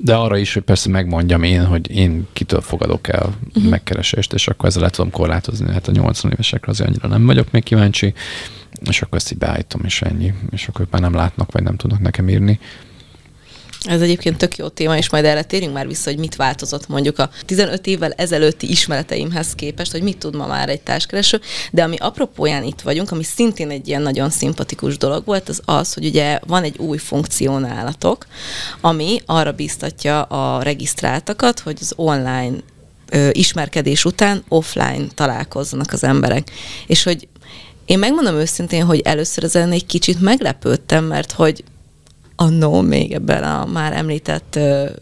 De 0.00 0.14
arra 0.14 0.36
is, 0.36 0.54
hogy 0.54 0.62
persze 0.62 0.88
megmondjam 0.88 1.42
én, 1.42 1.64
hogy 1.64 1.90
én 1.90 2.26
kitől 2.32 2.60
fogadok 2.60 3.08
el 3.08 3.34
uh-huh. 3.54 3.70
megkeresést, 3.70 4.32
és 4.32 4.48
akkor 4.48 4.68
ezzel 4.68 4.82
le 4.82 4.88
tudom 4.88 5.10
korlátozni. 5.10 5.72
Hát 5.72 5.88
a 5.88 5.92
80 5.92 6.30
évesekre 6.30 6.70
azért 6.70 6.88
annyira 6.88 7.08
nem 7.08 7.26
vagyok 7.26 7.50
még 7.50 7.62
kíváncsi, 7.62 8.14
és 8.88 9.02
akkor 9.02 9.18
ezt 9.18 9.32
így 9.32 9.38
beállítom, 9.38 9.80
és 9.84 10.02
ennyi. 10.02 10.34
És 10.50 10.68
akkor 10.68 10.80
ők 10.80 10.90
már 10.90 11.00
nem 11.00 11.14
látnak, 11.14 11.52
vagy 11.52 11.62
nem 11.62 11.76
tudnak 11.76 12.00
nekem 12.00 12.28
írni. 12.28 12.58
Ez 13.84 14.00
egyébként 14.00 14.36
tök 14.36 14.56
jó 14.56 14.68
téma, 14.68 14.96
és 14.96 15.10
majd 15.10 15.24
erre 15.24 15.42
térjünk 15.42 15.74
már 15.74 15.86
vissza, 15.86 16.10
hogy 16.10 16.18
mit 16.18 16.36
változott 16.36 16.88
mondjuk 16.88 17.18
a 17.18 17.30
15 17.46 17.86
évvel 17.86 18.12
ezelőtti 18.12 18.70
ismereteimhez 18.70 19.54
képest, 19.54 19.92
hogy 19.92 20.02
mit 20.02 20.18
tud 20.18 20.36
ma 20.36 20.46
már 20.46 20.68
egy 20.68 20.80
társkereső, 20.80 21.40
de 21.70 21.82
ami 21.82 21.96
apropóján 21.96 22.64
itt 22.64 22.80
vagyunk, 22.80 23.10
ami 23.10 23.22
szintén 23.22 23.70
egy 23.70 23.88
ilyen 23.88 24.02
nagyon 24.02 24.30
szimpatikus 24.30 24.96
dolog 24.98 25.24
volt, 25.24 25.48
az 25.48 25.60
az, 25.64 25.94
hogy 25.94 26.04
ugye 26.04 26.38
van 26.46 26.62
egy 26.62 26.78
új 26.78 26.98
funkcionálatok, 26.98 28.26
ami 28.80 29.20
arra 29.26 29.52
biztatja 29.52 30.22
a 30.22 30.62
regisztráltakat, 30.62 31.60
hogy 31.60 31.76
az 31.80 31.92
online 31.96 32.56
ö, 33.10 33.28
ismerkedés 33.32 34.04
után 34.04 34.44
offline 34.48 35.06
találkozzanak 35.14 35.92
az 35.92 36.04
emberek. 36.04 36.50
És 36.86 37.02
hogy 37.02 37.28
én 37.84 37.98
megmondom 37.98 38.34
őszintén, 38.34 38.84
hogy 38.84 39.00
először 39.00 39.44
ezen 39.44 39.72
egy 39.72 39.86
kicsit 39.86 40.20
meglepődtem, 40.20 41.04
mert 41.04 41.32
hogy 41.32 41.64
annó 42.36 42.80
még 42.80 43.12
ebben 43.12 43.42
a 43.42 43.66
már 43.72 43.92
említett 43.92 44.58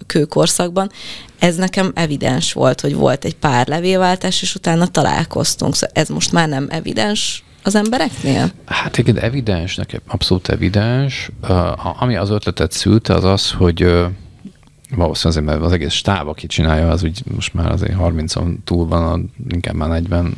kőkorszakban, 0.06 0.90
ez 1.38 1.56
nekem 1.56 1.92
evidens 1.94 2.52
volt, 2.52 2.80
hogy 2.80 2.94
volt 2.94 3.24
egy 3.24 3.36
pár 3.36 3.66
levélváltás, 3.66 4.42
és 4.42 4.54
utána 4.54 4.86
találkoztunk. 4.86 5.74
Szóval 5.74 5.90
ez 5.94 6.08
most 6.08 6.32
már 6.32 6.48
nem 6.48 6.66
evidens 6.70 7.44
az 7.62 7.74
embereknél? 7.74 8.50
Hát 8.66 8.98
igen, 8.98 9.18
evidens, 9.18 9.74
nekem 9.74 10.00
abszolút 10.06 10.48
evidens. 10.48 11.30
Uh, 11.42 12.02
ami 12.02 12.16
az 12.16 12.30
ötletet 12.30 12.72
szülte, 12.72 13.14
az 13.14 13.24
az, 13.24 13.50
hogy 13.50 13.84
uh, 13.84 14.06
valószínűleg 14.96 15.42
azért, 15.42 15.44
mert 15.44 15.60
az 15.60 15.72
egész 15.72 15.92
stáb, 15.92 16.28
aki 16.28 16.46
csinálja, 16.46 16.88
az 16.88 17.02
úgy 17.02 17.22
most 17.34 17.54
már 17.54 17.70
azért 17.70 17.96
30-on 17.98 18.56
túl 18.64 18.86
van, 18.86 19.32
inkább 19.48 19.74
már 19.74 19.88
40 19.88 20.34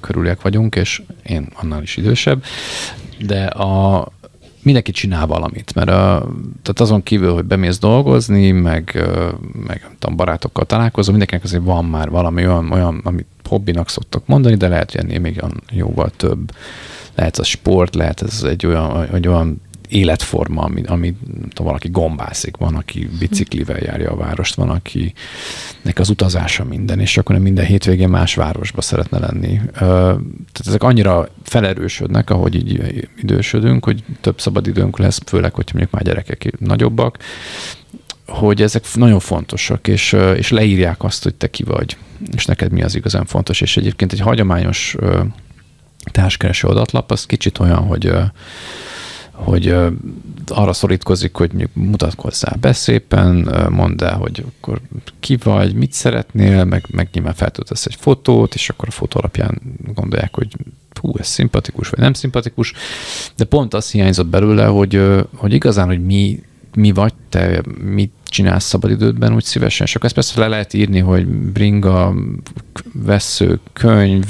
körüliek 0.00 0.42
vagyunk, 0.42 0.74
és 0.74 1.02
én 1.22 1.48
annál 1.54 1.82
is 1.82 1.96
idősebb. 1.96 2.44
De 3.18 3.44
a, 3.44 4.08
mindenki 4.66 4.90
csinál 4.92 5.26
valamit, 5.26 5.74
mert 5.74 5.88
a, 5.88 6.28
tehát 6.62 6.80
azon 6.80 7.02
kívül, 7.02 7.32
hogy 7.32 7.44
bemész 7.44 7.78
dolgozni, 7.78 8.50
meg, 8.50 9.08
meg 9.66 9.80
nem 9.82 9.96
tudom, 9.98 10.16
barátokkal 10.16 10.64
találkozom, 10.64 11.10
mindenkinek 11.10 11.44
azért 11.44 11.64
van 11.64 11.84
már 11.84 12.10
valami 12.10 12.46
olyan, 12.46 12.72
olyan 12.72 13.00
amit 13.04 13.26
hobbinak 13.48 13.88
szoktak 13.88 14.26
mondani, 14.26 14.54
de 14.56 14.68
lehet, 14.68 14.92
hogy 14.92 15.00
ennél 15.00 15.20
még 15.20 15.42
jóval 15.70 16.10
több. 16.16 16.50
Lehet 17.14 17.36
az 17.36 17.46
sport, 17.46 17.94
lehet 17.94 18.22
ez 18.22 18.42
egy 18.42 18.66
olyan, 18.66 19.08
egy 19.14 19.28
olyan 19.28 19.60
életforma, 19.88 20.62
ami, 20.62 20.82
ami 20.86 21.14
tudom, 21.48 21.66
valaki 21.66 21.88
gombászik, 21.88 22.56
van, 22.56 22.74
aki 22.74 23.08
biciklivel 23.18 23.78
járja 23.78 24.10
a 24.10 24.16
várost, 24.16 24.54
van, 24.54 24.70
akinek 24.70 25.98
az 25.98 26.08
utazása 26.08 26.64
minden, 26.64 27.00
és 27.00 27.16
akkor 27.16 27.34
nem 27.34 27.44
minden 27.44 27.64
hétvégén 27.64 28.08
más 28.08 28.34
városba 28.34 28.80
szeretne 28.80 29.18
lenni. 29.18 29.60
Tehát 29.72 30.66
ezek 30.66 30.82
annyira 30.82 31.28
felerősödnek, 31.42 32.30
ahogy 32.30 32.54
így 32.54 33.08
idősödünk, 33.16 33.84
hogy 33.84 34.04
több 34.20 34.40
szabadidőnk 34.40 34.98
lesz, 34.98 35.20
főleg, 35.26 35.54
hogyha 35.54 35.78
mondjuk 35.78 35.94
már 35.94 36.02
gyerekek 36.02 36.58
nagyobbak, 36.58 37.18
hogy 38.26 38.62
ezek 38.62 38.84
nagyon 38.94 39.20
fontosak, 39.20 39.88
és, 39.88 40.16
és 40.36 40.50
leírják 40.50 41.04
azt, 41.04 41.22
hogy 41.22 41.34
te 41.34 41.50
ki 41.50 41.62
vagy, 41.62 41.96
és 42.34 42.44
neked 42.44 42.72
mi 42.72 42.82
az 42.82 42.94
igazán 42.94 43.24
fontos. 43.24 43.60
És 43.60 43.76
egyébként 43.76 44.12
egy 44.12 44.20
hagyományos 44.20 44.96
társkereső 46.12 46.68
adatlap, 46.68 47.10
az 47.10 47.26
kicsit 47.26 47.58
olyan, 47.58 47.78
hogy 47.78 48.12
hogy 49.36 49.74
arra 50.46 50.72
szorítkozik, 50.72 51.36
hogy 51.36 51.68
mutatkozzál 51.72 52.56
be 52.60 52.72
szépen, 52.72 53.48
mondd 53.70 54.04
el, 54.04 54.16
hogy 54.16 54.44
akkor 54.46 54.80
ki 55.20 55.36
vagy, 55.42 55.74
mit 55.74 55.92
szeretnél, 55.92 56.64
meg, 56.64 56.84
meg 56.90 57.08
nyilván 57.12 57.34
feltöltesz 57.34 57.86
egy 57.86 57.96
fotót, 57.98 58.54
és 58.54 58.68
akkor 58.68 58.88
a 58.88 58.92
fotó 58.92 59.18
alapján 59.18 59.60
gondolják, 59.94 60.34
hogy 60.34 60.56
hú, 61.00 61.12
ez 61.18 61.26
szimpatikus, 61.26 61.88
vagy 61.88 62.00
nem 62.00 62.12
szimpatikus, 62.12 62.72
de 63.36 63.44
pont 63.44 63.74
az 63.74 63.90
hiányzott 63.90 64.26
belőle, 64.26 64.64
hogy, 64.64 65.02
hogy 65.34 65.52
igazán, 65.52 65.86
hogy 65.86 66.04
mi 66.04 66.42
mi 66.76 66.92
vagy, 66.92 67.12
te 67.28 67.62
mit 67.84 68.12
csinálsz 68.24 68.64
szabadidődben 68.64 69.34
úgy 69.34 69.44
szívesen, 69.44 69.86
és 69.86 69.94
akkor 69.94 70.06
ezt 70.06 70.14
persze 70.14 70.40
le 70.40 70.48
lehet 70.48 70.74
írni, 70.74 70.98
hogy 70.98 71.26
bringa, 71.26 72.14
vesző, 72.92 73.60
könyv, 73.72 74.26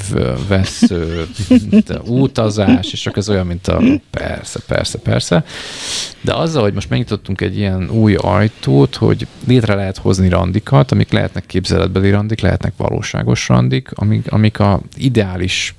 vesző, 0.47 1.27
utazás, 2.05 2.91
és 2.91 3.01
csak 3.01 3.17
ez 3.17 3.29
olyan, 3.29 3.47
mint 3.47 3.67
a 3.67 3.81
persze, 4.11 4.59
persze, 4.67 4.97
persze. 4.97 5.43
De 6.21 6.33
azzal, 6.33 6.61
hogy 6.61 6.73
most 6.73 6.89
megnyitottunk 6.89 7.41
egy 7.41 7.57
ilyen 7.57 7.89
új 7.89 8.15
ajtót, 8.15 8.95
hogy 8.95 9.27
létre 9.47 9.75
lehet 9.75 9.97
hozni 9.97 10.29
randikat, 10.29 10.91
amik 10.91 11.11
lehetnek 11.11 11.45
képzeletbeli 11.45 12.09
randik, 12.09 12.41
lehetnek 12.41 12.73
valóságos 12.77 13.47
randik, 13.47 13.91
amik, 13.93 14.31
amik 14.31 14.59
a 14.59 14.81
ideális 14.95 15.75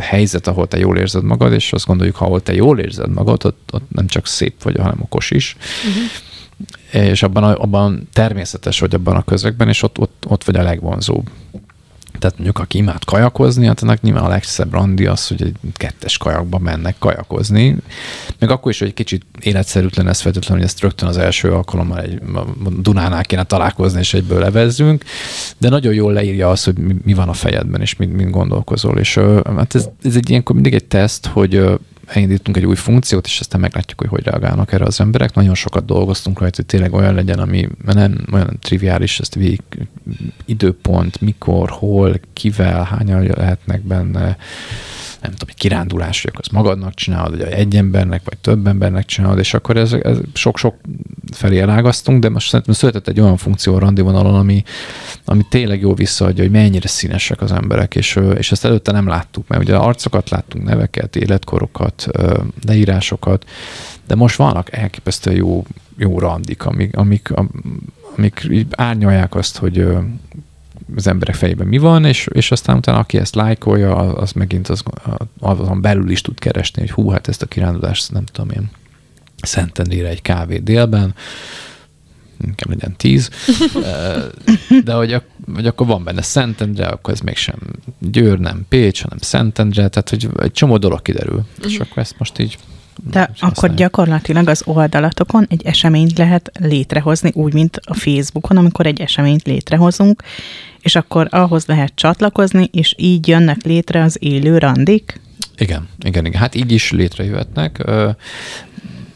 helyzet, 0.00 0.46
ahol 0.46 0.68
te 0.68 0.78
jól 0.78 0.98
érzed 0.98 1.24
magad, 1.24 1.52
és 1.52 1.72
azt 1.72 1.86
gondoljuk, 1.86 2.16
ha 2.16 2.24
ahol 2.24 2.42
te 2.42 2.54
jól 2.54 2.78
érzed 2.78 3.10
magad, 3.10 3.44
ott, 3.44 3.70
ott 3.72 3.90
nem 3.90 4.06
csak 4.06 4.26
szép 4.26 4.62
vagy, 4.62 4.76
hanem 4.76 4.98
okos 5.00 5.30
is. 5.30 5.56
Uh-huh. 5.88 7.04
És 7.10 7.22
abban, 7.22 7.44
abban 7.44 8.08
természetes 8.12 8.80
vagy 8.80 8.94
abban 8.94 9.16
a 9.16 9.24
közegben, 9.24 9.68
és 9.68 9.82
ott, 9.82 9.98
ott, 9.98 10.24
ott 10.28 10.44
vagy 10.44 10.56
a 10.56 10.62
legvonzóbb. 10.62 11.30
Tehát 12.18 12.36
mondjuk, 12.36 12.58
aki 12.58 12.78
imád 12.78 13.04
kajakozni, 13.04 13.66
hát 13.66 13.82
ennek 13.82 14.02
nyilván 14.02 14.24
a 14.24 14.28
legszebb 14.28 14.72
randi 14.72 15.06
az, 15.06 15.28
hogy 15.28 15.42
egy 15.42 15.56
kettes 15.74 16.18
kajakba 16.18 16.58
mennek 16.58 16.94
kajakozni. 16.98 17.76
Meg 18.38 18.50
akkor 18.50 18.70
is, 18.72 18.78
hogy 18.78 18.88
egy 18.88 18.94
kicsit 18.94 19.24
életszerűtlen 19.40 20.08
ez 20.08 20.20
feltétlenül, 20.20 20.56
hogy 20.56 20.70
ezt 20.72 20.80
rögtön 20.80 21.08
az 21.08 21.16
első 21.16 21.52
alkalommal 21.52 22.00
egy 22.00 22.20
Dunánál 22.78 23.24
kéne 23.24 23.44
találkozni, 23.44 23.98
és 23.98 24.14
egyből 24.14 24.38
levezzünk. 24.38 25.04
De 25.58 25.68
nagyon 25.68 25.94
jól 25.94 26.12
leírja 26.12 26.50
azt, 26.50 26.64
hogy 26.64 26.78
mi, 26.78 26.96
mi 27.04 27.14
van 27.14 27.28
a 27.28 27.32
fejedben, 27.32 27.80
és 27.80 27.96
mit, 27.96 28.12
mit 28.12 28.30
gondolkozol. 28.30 28.98
És 28.98 29.18
hát 29.56 29.74
ez, 29.74 29.88
ez 30.02 30.16
egy 30.16 30.30
ilyenkor 30.30 30.54
mindig 30.54 30.74
egy 30.74 30.84
teszt, 30.84 31.26
hogy 31.26 31.80
elindítunk 32.12 32.56
egy 32.56 32.66
új 32.66 32.74
funkciót, 32.74 33.26
és 33.26 33.40
aztán 33.40 33.60
meglátjuk, 33.60 34.00
hogy 34.00 34.08
hogy 34.08 34.24
reagálnak 34.24 34.72
erre 34.72 34.84
az 34.84 35.00
emberek. 35.00 35.34
Nagyon 35.34 35.54
sokat 35.54 35.84
dolgoztunk 35.84 36.38
rajta, 36.38 36.56
hogy 36.56 36.66
tényleg 36.66 36.92
olyan 36.92 37.14
legyen, 37.14 37.38
ami 37.38 37.68
nem 37.84 38.26
olyan 38.32 38.58
triviális, 38.60 39.20
ezt 39.20 39.34
végig 39.34 39.62
időpont, 40.44 41.20
mikor, 41.20 41.70
hol, 41.70 42.20
kivel, 42.32 42.82
hányan 42.82 43.22
lehetnek 43.22 43.82
benne, 43.82 44.36
nem 45.20 45.30
tudom, 45.30 45.48
egy 45.48 45.54
kirándulás, 45.54 46.22
hogy 46.22 46.30
akkor 46.30 46.44
azt 46.44 46.52
magadnak 46.52 46.94
csinálod, 46.94 47.30
vagy 47.38 47.52
egy 47.52 47.76
embernek, 47.76 48.22
vagy 48.24 48.38
több 48.38 48.66
embernek 48.66 49.04
csinálod, 49.04 49.38
és 49.38 49.54
akkor 49.54 49.76
ez, 49.76 49.92
ez 49.92 50.18
sok-sok 50.32 50.74
felé 51.32 51.60
elágaztunk, 51.60 52.20
de 52.22 52.28
most 52.28 52.48
szerintem 52.48 52.74
született 52.74 53.08
egy 53.08 53.20
olyan 53.20 53.36
funkció 53.36 53.74
a 53.74 53.78
randivonalon, 53.78 54.34
ami, 54.34 54.62
ami 55.24 55.46
tényleg 55.50 55.80
jó 55.80 55.94
visszaadja, 55.94 56.42
hogy 56.42 56.52
mennyire 56.52 56.88
színesek 56.88 57.40
az 57.40 57.52
emberek, 57.52 57.94
és, 57.94 58.18
és 58.36 58.52
ezt 58.52 58.64
előtte 58.64 58.92
nem 58.92 59.06
láttuk, 59.06 59.48
mert 59.48 59.62
ugye 59.62 59.76
arcokat 59.76 60.30
láttunk, 60.30 60.64
neveket, 60.64 61.16
életkorokat, 61.16 62.06
leírásokat, 62.66 63.44
de 64.06 64.14
most 64.14 64.36
vannak 64.36 64.72
elképesztően 64.72 65.36
jó, 65.36 65.64
jó 65.96 66.18
randik, 66.18 66.64
amik, 66.64 66.96
amik, 66.96 67.32
amik 68.16 68.46
árnyalják 68.70 69.34
azt, 69.34 69.56
hogy 69.56 69.86
az 70.96 71.06
emberek 71.06 71.34
fejében 71.34 71.66
mi 71.66 71.78
van, 71.78 72.04
és, 72.04 72.28
és 72.32 72.50
aztán 72.50 72.76
utána 72.76 72.98
aki 72.98 73.18
ezt 73.18 73.34
lájkolja, 73.34 73.96
az 73.96 74.32
megint 74.32 74.68
az, 74.68 74.82
azon 75.40 75.80
belül 75.80 76.10
is 76.10 76.20
tud 76.20 76.38
keresni, 76.38 76.80
hogy 76.80 76.90
hú, 76.90 77.10
hát 77.10 77.28
ezt 77.28 77.42
a 77.42 77.46
kirándulást 77.46 78.12
nem 78.12 78.24
tudom 78.24 78.50
én 78.50 78.70
Szentendére 79.42 80.08
egy 80.08 80.22
kávé 80.22 80.58
délben, 80.58 81.14
inkább 82.44 82.68
legyen 82.68 82.96
tíz, 82.96 83.30
de 84.84 84.92
hogy, 84.92 85.22
hogy 85.54 85.66
akkor 85.66 85.86
van 85.86 86.04
benne 86.04 86.22
Szentendre, 86.22 86.86
akkor 86.86 87.14
ez 87.14 87.20
mégsem 87.20 87.58
Győr, 87.98 88.38
nem 88.38 88.66
Pécs, 88.68 89.02
hanem 89.02 89.18
Szentendre, 89.18 89.88
tehát 89.88 90.08
hogy 90.08 90.28
egy 90.36 90.52
csomó 90.52 90.76
dolog 90.76 91.02
kiderül, 91.02 91.44
és 91.64 91.72
mhm. 91.72 91.82
akkor 91.82 92.02
ezt 92.02 92.14
most 92.18 92.38
így 92.38 92.58
de 93.10 93.20
akkor 93.20 93.38
használjuk. 93.40 93.78
gyakorlatilag 93.78 94.48
az 94.48 94.62
oldalatokon 94.64 95.46
egy 95.48 95.62
eseményt 95.64 96.18
lehet 96.18 96.50
létrehozni, 96.60 97.30
úgy, 97.34 97.52
mint 97.52 97.80
a 97.84 97.94
Facebookon, 97.94 98.56
amikor 98.56 98.86
egy 98.86 99.00
eseményt 99.00 99.46
létrehozunk, 99.46 100.22
és 100.80 100.94
akkor 100.94 101.26
ahhoz 101.30 101.66
lehet 101.66 101.92
csatlakozni, 101.94 102.68
és 102.72 102.94
így 102.98 103.28
jönnek 103.28 103.62
létre 103.62 104.02
az 104.02 104.16
élő 104.20 104.58
randik? 104.58 105.20
Igen, 105.56 105.88
igen, 105.98 106.26
igen. 106.26 106.40
Hát 106.40 106.54
így 106.54 106.72
is 106.72 106.90
létrejöhetnek. 106.90 107.84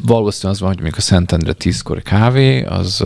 Valószínűleg 0.00 0.54
az 0.54 0.60
van, 0.60 0.68
hogy 0.68 0.78
mondjuk 0.80 0.96
a 0.96 1.00
Szentendre 1.00 1.52
tízkor 1.52 2.02
kávé, 2.02 2.62
az 2.62 3.02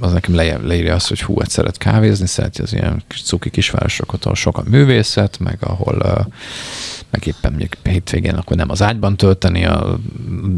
az 0.00 0.12
nekem 0.12 0.34
le, 0.34 0.56
leírja 0.56 0.94
azt, 0.94 1.08
hogy 1.08 1.22
hú, 1.22 1.38
hát 1.38 1.50
szeret 1.50 1.78
kávézni, 1.78 2.26
szereti 2.26 2.62
az 2.62 2.72
ilyen 2.72 3.02
kis 3.08 3.22
cuki 3.22 3.50
kisvárosokat, 3.50 4.22
ahol 4.24 4.36
sok 4.36 4.58
a 4.58 4.62
művészet, 4.66 5.38
meg 5.38 5.58
ahol 5.60 5.96
uh, 5.96 6.26
meg 7.14 7.26
éppen 7.26 7.50
mondjuk 7.50 7.72
hétvégén 7.82 8.34
akkor 8.34 8.56
nem 8.56 8.70
az 8.70 8.82
ágyban 8.82 9.16
tölteni 9.16 9.64
a, 9.64 9.98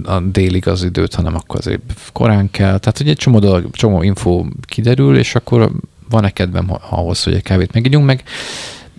a 0.05 0.21
délig 0.21 0.69
az 0.69 0.83
időt, 0.83 1.15
hanem 1.15 1.35
akkor 1.35 1.59
azért 1.59 1.81
korán 2.13 2.51
kell. 2.51 2.79
Tehát, 2.79 2.99
hogy 2.99 3.09
egy 3.09 3.17
csomó, 3.17 3.39
dolog, 3.39 3.71
csomó 3.71 4.03
info 4.03 4.45
kiderül, 4.63 5.19
és 5.19 5.35
akkor 5.35 5.73
van-e 6.09 6.31
kedvem 6.31 6.71
ahhoz, 6.91 7.23
hogy 7.23 7.35
egy 7.35 7.43
kávét 7.43 7.73
megígyunk, 7.73 8.07
meg 8.07 8.23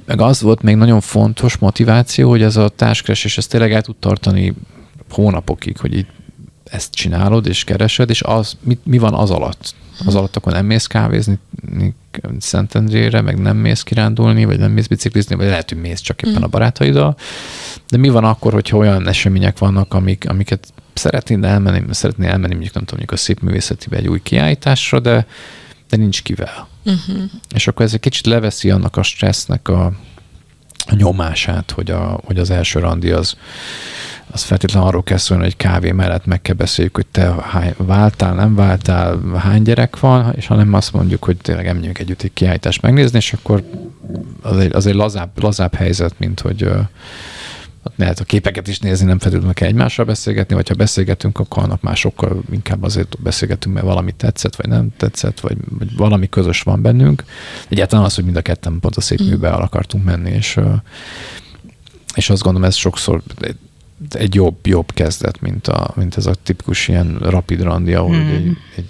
meg 0.06 0.22
az 0.22 0.42
volt 0.42 0.62
még 0.62 0.76
nagyon 0.76 1.02
fontos 1.02 1.58
motiváció, 1.58 2.30
hogy 2.30 2.42
ez 2.42 2.56
a 2.56 2.70
társkeresés 2.70 3.38
ezt 3.38 3.50
tényleg 3.50 3.74
el 3.74 3.82
tud 3.82 3.96
tartani 3.96 4.54
hónapokig, 5.10 5.78
hogy 5.78 5.98
így 5.98 6.06
ezt 6.70 6.94
csinálod 6.94 7.48
és 7.48 7.64
keresed, 7.64 8.10
és 8.10 8.22
az, 8.22 8.58
mi, 8.62 8.78
mi 8.84 8.98
van 8.98 9.14
az 9.14 9.32
alatt? 9.32 9.76
Az 10.06 10.16
alatt 10.16 10.36
akkor 10.36 10.54
nem 10.54 10.66
mész 10.66 10.86
kávézni 10.86 11.40
Szentendrére, 12.40 13.22
meg 13.22 13.40
nem 13.40 13.58
mész 13.58 13.84
kirándulni, 13.84 14.46
vagy 14.46 14.60
nem 14.60 14.72
mész 14.72 14.88
biciklizni, 14.88 15.36
vagy 15.36 15.48
lehet, 15.48 15.70
hogy 15.70 15.82
mész 15.82 16.00
csak 16.00 16.22
éppen 16.22 16.44
a 16.44 16.48
barátaiddal. 16.48 17.18
De 17.90 17.98
mi 17.98 18.10
van 18.10 18.24
akkor, 18.24 18.54
hogyha 18.54 18.78
olyan 18.78 19.08
események 19.08 19.58
vannak, 19.58 19.94
amik, 19.94 20.30
amiket 20.30 20.74
szeretnél 20.94 21.46
elmenni, 21.46 21.84
szeretnél 21.94 22.30
elmenni, 22.30 22.54
mondjuk 22.54 22.74
nem 22.74 22.84
tudom, 22.84 23.00
mondjuk 23.00 23.12
a 23.12 23.24
szép 23.24 23.40
művészetibe 23.40 23.98
egy 23.98 24.08
új 24.08 24.22
kiállításra, 24.22 25.00
de, 25.00 25.28
de 25.90 25.98
nincs 25.98 26.24
kivel. 26.24 26.68
Uh-huh. 26.86 27.24
És 27.56 27.68
akkor 27.68 27.86
ez 27.86 27.94
egy 27.94 28.00
kicsit 28.00 28.26
leveszi 28.26 28.70
annak 28.70 28.98
a 28.98 29.04
stressznek 29.04 29.68
a, 29.68 29.86
a 30.86 30.96
nyomását, 30.96 31.72
hogy, 31.72 31.92
a, 31.92 32.20
hogy 32.26 32.40
az 32.40 32.50
első 32.50 32.80
randi 32.80 33.12
az, 33.12 33.36
az 34.32 34.44
feltétlenül 34.44 34.88
arról 34.88 35.04
kell 35.04 35.18
szólni, 35.18 35.44
hogy 35.44 35.58
kávé 35.58 35.92
mellett 35.92 36.26
meg 36.26 36.42
kell 36.42 36.56
beszéljük, 36.56 36.96
hogy 36.96 37.08
te 37.08 37.36
hány, 37.42 37.74
váltál, 37.78 38.34
nem 38.34 38.56
váltál, 38.56 39.20
hány 39.36 39.62
gyerek 39.62 40.00
van, 40.00 40.34
és 40.36 40.48
hanem 40.48 40.74
azt 40.74 40.94
mondjuk, 40.94 41.24
hogy 41.24 41.38
tényleg 41.38 41.68
emlőjünk 41.68 42.00
együtt 42.00 42.22
egy 42.22 42.34
kiállítást 42.34 42.82
megnézni, 42.82 43.18
és 43.18 43.34
akkor 43.34 43.64
az 44.42 44.58
egy, 44.58 44.74
az 44.74 44.86
egy 44.86 44.94
lazább, 44.94 45.30
lazább 45.42 45.74
helyzet, 45.74 46.20
mint 46.20 46.40
hogy 46.40 46.70
lehet 47.96 48.20
a 48.20 48.24
képeket 48.24 48.68
is 48.68 48.80
nézni, 48.80 49.06
nem 49.06 49.20
feltétlenül 49.20 49.54
kell 49.54 49.68
egymással 49.68 50.06
beszélgetni, 50.06 50.56
vagy 50.56 50.68
ha 50.68 50.74
beszélgetünk, 50.74 51.40
akkor 51.40 51.64
annak 51.64 51.82
már 51.82 51.96
sokkal 51.96 52.42
inkább 52.52 52.84
azért 52.84 53.22
beszélgetünk, 53.22 53.76
mert 53.76 53.88
valami 53.88 54.12
tetszett, 54.12 54.56
vagy 54.56 54.68
nem 54.68 54.90
tetszett, 54.98 55.40
vagy, 55.40 55.58
vagy 55.70 55.96
valami 55.96 56.30
közös 56.30 56.62
van 56.62 56.82
bennünk. 56.82 57.24
Egyáltalán 57.70 58.06
az, 58.06 58.16
hogy 58.16 58.24
mind 58.24 58.38
a 58.38 58.42
ketten 58.42 58.80
pont 58.80 58.96
a 58.96 59.02
szép 59.02 59.22
mm. 59.22 59.28
műbe 59.28 59.48
el 59.48 59.62
akartunk 59.62 60.04
menni, 60.04 60.32
és, 60.32 60.60
és 62.16 62.30
azt 62.30 62.42
gondolom, 62.42 62.68
ez 62.68 62.76
sokszor 62.76 63.22
egy 64.10 64.36
jobb, 64.36 64.68
jobb 64.68 64.94
kezdet, 64.94 65.42
mint, 65.42 65.68
a, 65.68 65.92
mint 65.96 66.18
ez 66.18 66.26
a 66.26 66.34
tipikus 66.44 66.88
ilyen 66.88 67.18
rapid 67.20 67.62
randi, 67.62 67.94
ahol 67.94 68.16
hmm. 68.16 68.30
egy, 68.30 68.58
egy 68.76 68.90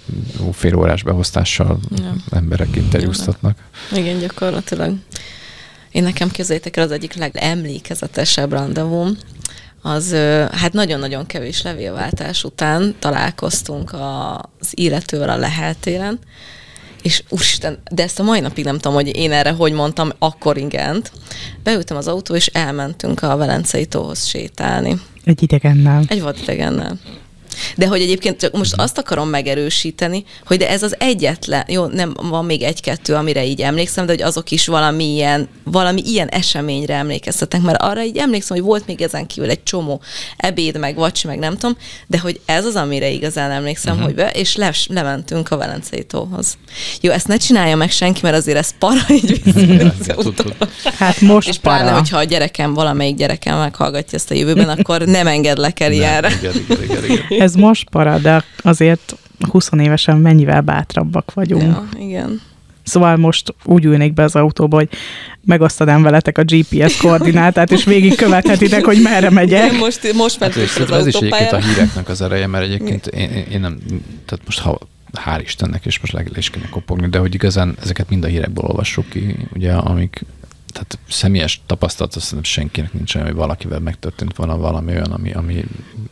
fél 0.52 0.74
órás 0.76 1.02
beosztással 1.02 1.78
ja. 1.96 2.14
emberek 2.30 2.76
interjúztatnak. 2.76 3.58
Igen, 3.94 4.18
gyakorlatilag. 4.18 4.94
Én 5.90 6.02
nekem 6.02 6.30
képzeljétek 6.30 6.76
el 6.76 6.84
az 6.84 6.90
egyik 6.90 7.14
legemlékezetesebb 7.14 8.52
randevum, 8.52 9.16
az 9.82 10.12
hát 10.52 10.72
nagyon-nagyon 10.72 11.26
kevés 11.26 11.62
levélváltás 11.62 12.44
után 12.44 12.94
találkoztunk 12.98 13.92
az 13.92 14.70
illetővel 14.70 15.28
a 15.28 15.36
leheltéren, 15.36 16.18
és 17.02 17.22
úristen, 17.28 17.78
de 17.90 18.02
ezt 18.02 18.20
a 18.20 18.22
mai 18.22 18.40
napig 18.40 18.64
nem 18.64 18.78
tudom, 18.78 18.94
hogy 18.94 19.16
én 19.16 19.32
erre 19.32 19.50
hogy 19.50 19.72
mondtam 19.72 20.10
akkor 20.18 20.56
igent. 20.56 21.12
Beültem 21.62 21.96
az 21.96 22.08
autó, 22.08 22.34
és 22.34 22.46
elmentünk 22.46 23.22
a 23.22 23.36
Velencei 23.36 23.86
tóhoz 23.86 24.24
sétálni. 24.24 25.00
Egy 25.24 25.42
idegennel. 25.42 26.04
Egy 26.08 26.20
vadidegennel. 26.22 26.98
De 27.76 27.86
hogy 27.86 28.00
egyébként 28.00 28.40
csak 28.40 28.52
most 28.56 28.74
azt 28.76 28.98
akarom 28.98 29.28
megerősíteni, 29.28 30.24
hogy 30.46 30.58
de 30.58 30.68
ez 30.68 30.82
az 30.82 30.94
egyetlen, 30.98 31.64
jó, 31.68 31.86
nem 31.86 32.14
van 32.22 32.44
még 32.44 32.62
egy-kettő, 32.62 33.14
amire 33.14 33.44
így 33.44 33.60
emlékszem, 33.60 34.06
de 34.06 34.12
hogy 34.12 34.22
azok 34.22 34.50
is 34.50 34.66
valami 34.66 35.04
ilyen, 35.04 35.48
valami 35.64 36.02
ilyen 36.06 36.28
eseményre 36.28 36.94
emlékeztetnek, 36.94 37.62
mert 37.62 37.82
arra 37.82 38.02
így 38.02 38.16
emlékszem, 38.16 38.56
hogy 38.56 38.66
volt 38.66 38.86
még 38.86 39.02
ezen 39.02 39.26
kívül 39.26 39.50
egy 39.50 39.62
csomó 39.62 40.00
ebéd, 40.36 40.78
meg 40.78 40.94
vacsi, 40.94 41.26
meg 41.26 41.38
nem 41.38 41.52
tudom, 41.52 41.76
de 42.06 42.18
hogy 42.18 42.40
ez 42.44 42.64
az, 42.64 42.74
amire 42.74 43.08
igazán 43.08 43.50
emlékszem, 43.50 43.92
uh-huh. 43.92 44.06
hogy 44.06 44.16
be, 44.16 44.30
és 44.30 44.56
le, 44.56 44.72
lementünk 44.86 45.50
a 45.50 45.56
Velencei 45.56 46.04
tóhoz. 46.04 46.58
Jó, 47.00 47.12
ezt 47.12 47.28
ne 47.28 47.36
csinálja 47.36 47.76
meg 47.76 47.90
senki, 47.90 48.20
mert 48.22 48.36
azért 48.36 48.58
ez 48.58 48.70
para 48.78 49.00
így 49.08 49.42
Hát 50.98 51.20
most 51.20 51.48
És 51.48 51.58
pláne, 51.58 51.84
para. 51.84 51.98
hogyha 51.98 52.16
a 52.16 52.24
gyerekem, 52.24 52.74
valamelyik 52.74 53.16
gyerekem 53.16 53.58
meghallgatja 53.58 54.18
ezt 54.18 54.30
a 54.30 54.34
jövőben, 54.34 54.68
akkor 54.78 55.00
nem 55.00 55.26
engedlek 55.26 55.80
el 55.80 55.92
ilyenre. 55.92 56.30
Igen, 56.38 56.54
igen, 56.68 57.04
igen, 57.04 57.04
igen 57.28 57.47
ez 57.48 57.54
most 57.54 57.90
para, 57.90 58.18
de 58.18 58.44
azért 58.62 59.16
20 59.50 59.70
évesen 59.78 60.16
mennyivel 60.16 60.60
bátrabbak 60.60 61.34
vagyunk. 61.34 61.62
Ja, 61.62 61.88
igen. 61.98 62.40
Szóval 62.82 63.16
most 63.16 63.54
úgy 63.64 63.84
ülnék 63.84 64.14
be 64.14 64.22
az 64.22 64.36
autóba, 64.36 64.76
hogy 64.76 64.88
megosztanám 65.44 66.02
veletek 66.02 66.38
a 66.38 66.44
GPS 66.44 66.96
koordinátát, 66.96 67.72
és 67.72 67.84
végig 67.84 68.14
követhetitek, 68.16 68.84
hogy 68.84 69.00
merre 69.02 69.30
megyek. 69.30 69.72
Én 69.72 69.78
most, 69.78 70.12
most 70.12 70.38
Hát, 70.38 70.40
mentünk 70.40 70.64
és 70.64 70.76
az 70.76 70.90
ez 70.90 71.06
is 71.06 71.14
egyébként 71.14 71.52
a 71.52 71.56
híreknek 71.56 72.08
az 72.08 72.22
ereje, 72.22 72.46
mert 72.46 72.64
egyébként 72.64 73.06
én, 73.06 73.30
én, 73.30 73.44
én 73.50 73.60
nem, 73.60 73.78
tehát 74.24 74.44
most 74.44 74.58
ha 74.58 74.78
hál' 75.24 75.40
Istennek, 75.42 75.86
és 75.86 75.98
most 76.00 76.12
le 76.12 76.22
is 76.34 76.50
kéne 76.50 76.68
kopogni, 76.68 77.08
de 77.08 77.18
hogy 77.18 77.34
igazán 77.34 77.76
ezeket 77.82 78.10
mind 78.10 78.24
a 78.24 78.26
hírekből 78.26 78.64
olvassuk 78.64 79.08
ki, 79.08 79.36
ugye, 79.54 79.72
amik 79.72 80.24
tehát 80.72 80.98
személyes 81.08 81.60
tapasztalat, 81.66 82.14
azt 82.14 82.24
szerintem 82.24 82.52
senkinek 82.52 82.92
nincs 82.92 83.14
olyan, 83.14 83.26
hogy 83.26 83.36
valakivel 83.36 83.78
megtörtént 83.78 84.36
volna 84.36 84.56
valami 84.56 84.92
olyan, 84.92 85.12
ami, 85.12 85.32
ami 85.32 85.64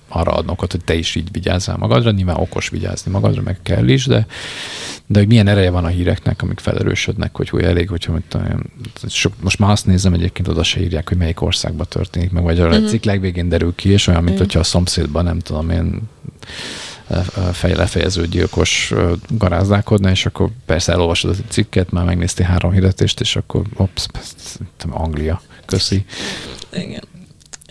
arra 0.09 0.33
ad 0.33 0.51
okot, 0.51 0.71
hogy 0.73 0.85
te 0.85 0.95
is 0.95 1.15
így 1.15 1.29
vigyázzál 1.33 1.77
magadra. 1.77 2.11
Nyilván 2.11 2.37
okos 2.37 2.69
vigyázni 2.69 3.11
magadra, 3.11 3.43
meg 3.43 3.59
kell 3.63 3.89
is, 3.89 4.07
de, 4.07 4.27
de 5.07 5.19
hogy 5.19 5.29
milyen 5.29 5.49
ereje 5.49 5.71
van 5.71 5.85
a 5.85 5.89
híreknek, 5.89 6.43
amik 6.43 6.59
felerősödnek, 6.59 7.37
hogy, 7.37 7.49
hogy 7.49 7.63
elég, 7.63 7.89
hogyha 7.89 8.19
sok, 9.09 9.33
most 9.43 9.59
már 9.59 9.71
azt 9.71 9.87
nézem, 9.87 10.13
egyébként 10.13 10.49
oda 10.49 10.63
se 10.63 10.81
írják, 10.81 11.09
hogy 11.09 11.17
melyik 11.19 11.41
országban 11.41 11.87
történik 11.89 12.31
meg, 12.31 12.43
vagy 12.43 12.61
a 12.61 12.69
Mhm. 12.69 12.87
cikk 12.87 13.05
legvégén 13.05 13.49
derül 13.49 13.75
ki, 13.75 13.89
és 13.89 14.07
olyan, 14.07 14.23
mint 14.23 14.35
Igen. 14.35 14.45
hogyha 14.47 14.61
a 14.61 14.65
szomszédban, 14.65 15.25
nem 15.25 15.39
tudom 15.39 15.71
én, 15.71 16.03
lefejező 17.63 18.27
gyilkos 18.27 18.93
garázdálkodna, 19.29 20.11
és 20.11 20.27
akkor 20.27 20.51
persze 20.67 20.93
elolvasod 20.93 21.31
a 21.31 21.49
cikket, 21.49 21.91
már 21.91 22.05
megnéztél 22.05 22.47
három 22.47 22.73
hirdetést, 22.73 23.21
és 23.21 23.37
akkor 23.37 23.63
ops, 23.77 24.07
Anglia, 24.91 25.41
köszi. 25.67 26.05
Igen. 26.73 27.03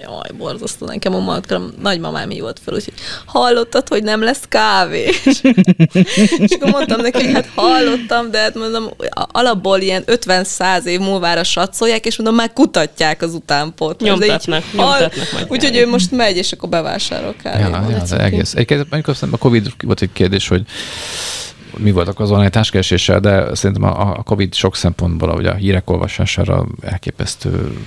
Jaj, 0.06 0.38
borzasztó, 0.38 0.86
nekem 0.86 1.16
a 1.16 1.20
matkaram 1.20 1.74
nagymamám 1.82 2.30
hívott 2.30 2.60
fel, 2.66 2.74
úgyhogy 2.74 2.94
hallottad, 3.26 3.88
hogy 3.88 4.04
nem 4.04 4.24
lesz 4.24 4.42
kávé? 4.50 5.04
és, 5.24 6.52
akkor 6.56 6.70
mondtam 6.70 7.02
neki, 7.02 7.24
hogy 7.24 7.34
hát 7.34 7.50
hallottam, 7.56 8.32
de 8.32 8.40
hát 8.40 8.56
mondom, 8.56 8.90
alapból 9.32 9.80
ilyen 9.80 10.04
50-100 10.08 10.84
év 10.84 11.00
múlvára 11.00 11.44
satszolják, 11.44 12.06
és 12.06 12.18
mondom, 12.18 12.36
már 12.36 12.54
kutatják 12.54 13.22
az 13.22 13.34
utánpót. 13.34 14.02
Nyomtatnak, 14.02 14.64
nyomtatnak 14.74 15.32
majd 15.34 15.46
Úgyhogy 15.50 15.76
ő 15.76 15.88
most 15.88 16.12
megy, 16.12 16.38
és 16.38 16.52
akkor 16.52 16.70
bevásárol 16.70 17.36
kávét. 17.44 17.60
Ja, 17.60 17.86
ja, 17.90 18.04
de 18.10 18.24
egész. 18.24 18.54
Egyébként 18.54 18.90
mondjuk 18.90 19.18
a 19.32 19.38
Covid 19.38 19.68
volt 19.84 20.02
egy 20.02 20.10
kérdés, 20.14 20.48
hogy 20.48 20.62
mi 21.78 21.92
voltak 21.92 22.20
az 22.20 22.32
online 22.32 22.50
társkereséssel, 22.50 23.20
de 23.20 23.56
szerintem 23.56 23.84
a, 23.84 24.18
a 24.18 24.24
Covid 24.24 24.54
sok 24.54 24.76
szempontból, 24.76 25.30
ugye 25.30 25.50
a 25.50 25.56
hírek 25.56 25.90
olvasására 25.90 26.66
elképesztő, 26.82 27.78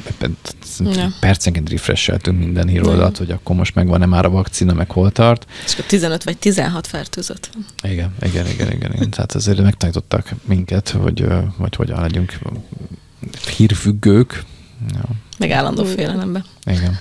Ja. 0.81 1.09
percenként 1.21 1.71
refresheltünk 1.71 2.39
minden 2.39 2.69
híroldalt, 2.69 3.17
hogy 3.17 3.31
akkor 3.31 3.57
most 3.57 3.75
megvan-e 3.75 4.07
már 4.07 4.25
a 4.25 4.31
vakcina, 4.31 4.73
meg 4.73 4.91
hol 4.91 5.11
tart. 5.11 5.47
És 5.65 5.73
akkor 5.73 5.85
15 5.85 6.25
vagy 6.25 6.39
16 6.39 6.87
fertőzött. 6.87 7.51
Igen, 7.83 8.15
igen, 8.23 8.47
igen, 8.47 8.73
igen, 8.73 8.93
igen. 8.95 9.11
Tehát 9.11 9.33
azért 9.35 9.63
megtanítottak 9.63 10.31
minket, 10.45 10.89
hogy, 10.89 11.25
hogy 11.59 11.77
hogyan 11.77 12.01
legyünk 12.01 12.39
hírfüggők. 13.57 14.45
Ja, 14.93 15.01
Meg 15.39 15.51
állandó 15.51 15.85
félelembe. 15.85 16.45
igen. 16.67 16.99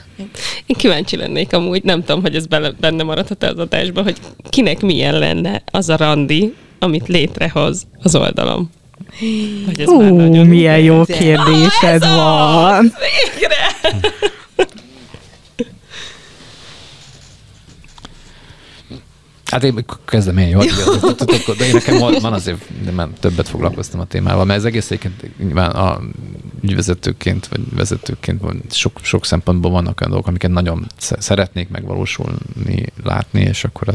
Én 0.66 0.76
kíváncsi 0.78 1.16
lennék 1.18 1.54
amúgy, 1.54 1.84
nem 1.84 2.00
tudom, 2.04 2.22
hogy 2.22 2.36
ez 2.36 2.46
benne 2.80 3.04
maradhat 3.04 3.44
az 3.44 3.58
adásban, 3.58 4.04
hogy 4.04 4.18
kinek 4.50 4.82
milyen 4.82 5.20
lenne 5.20 5.64
az 5.72 5.90
a 5.90 5.98
randi, 5.98 6.54
amit 6.80 7.08
létrehoz 7.08 7.88
az 8.04 8.16
oldalom. 8.16 8.70
Hogy 9.66 9.80
ez 9.82 9.88
már 9.88 10.12
Ú, 10.12 10.16
nagyon... 10.18 10.48
milyen 10.48 10.80
jó 10.80 11.04
kérdésed 11.06 11.84
Ez 11.84 12.02
az! 12.02 12.16
van. 12.16 12.82
Végre! 12.82 13.66
Hát 19.46 19.64
én 19.64 19.86
kezdem 20.06 20.38
én, 20.38 20.48
jó? 20.48 20.60
Tudok, 21.16 21.56
De 21.58 21.66
én 21.66 21.74
nekem 21.74 21.98
van 21.98 22.34
azért, 22.34 22.84
de 22.84 22.92
már 22.92 23.08
többet 23.20 23.48
foglalkoztam 23.48 24.00
a 24.00 24.06
témával, 24.06 24.46
mert 24.46 24.60
ez 24.60 24.66
egész 24.66 24.92
egyébként 24.92 25.38
nyilván 25.38 25.70
a 25.72 26.00
ügyvezetőként, 26.62 27.48
vagy 27.48 27.62
vezetőként 27.76 28.42
sok, 28.74 29.00
sok 29.02 29.26
szempontból 29.26 29.72
vannak 29.72 30.00
olyan 30.00 30.12
dolgok, 30.12 30.28
amiket 30.28 30.52
nagyon 30.52 30.88
sze- 30.98 31.22
szeretnék 31.22 31.70
megvalósulni, 31.70 32.86
látni, 33.04 33.42
és 33.42 33.64
akkor 33.64 33.88
a, 33.90 33.94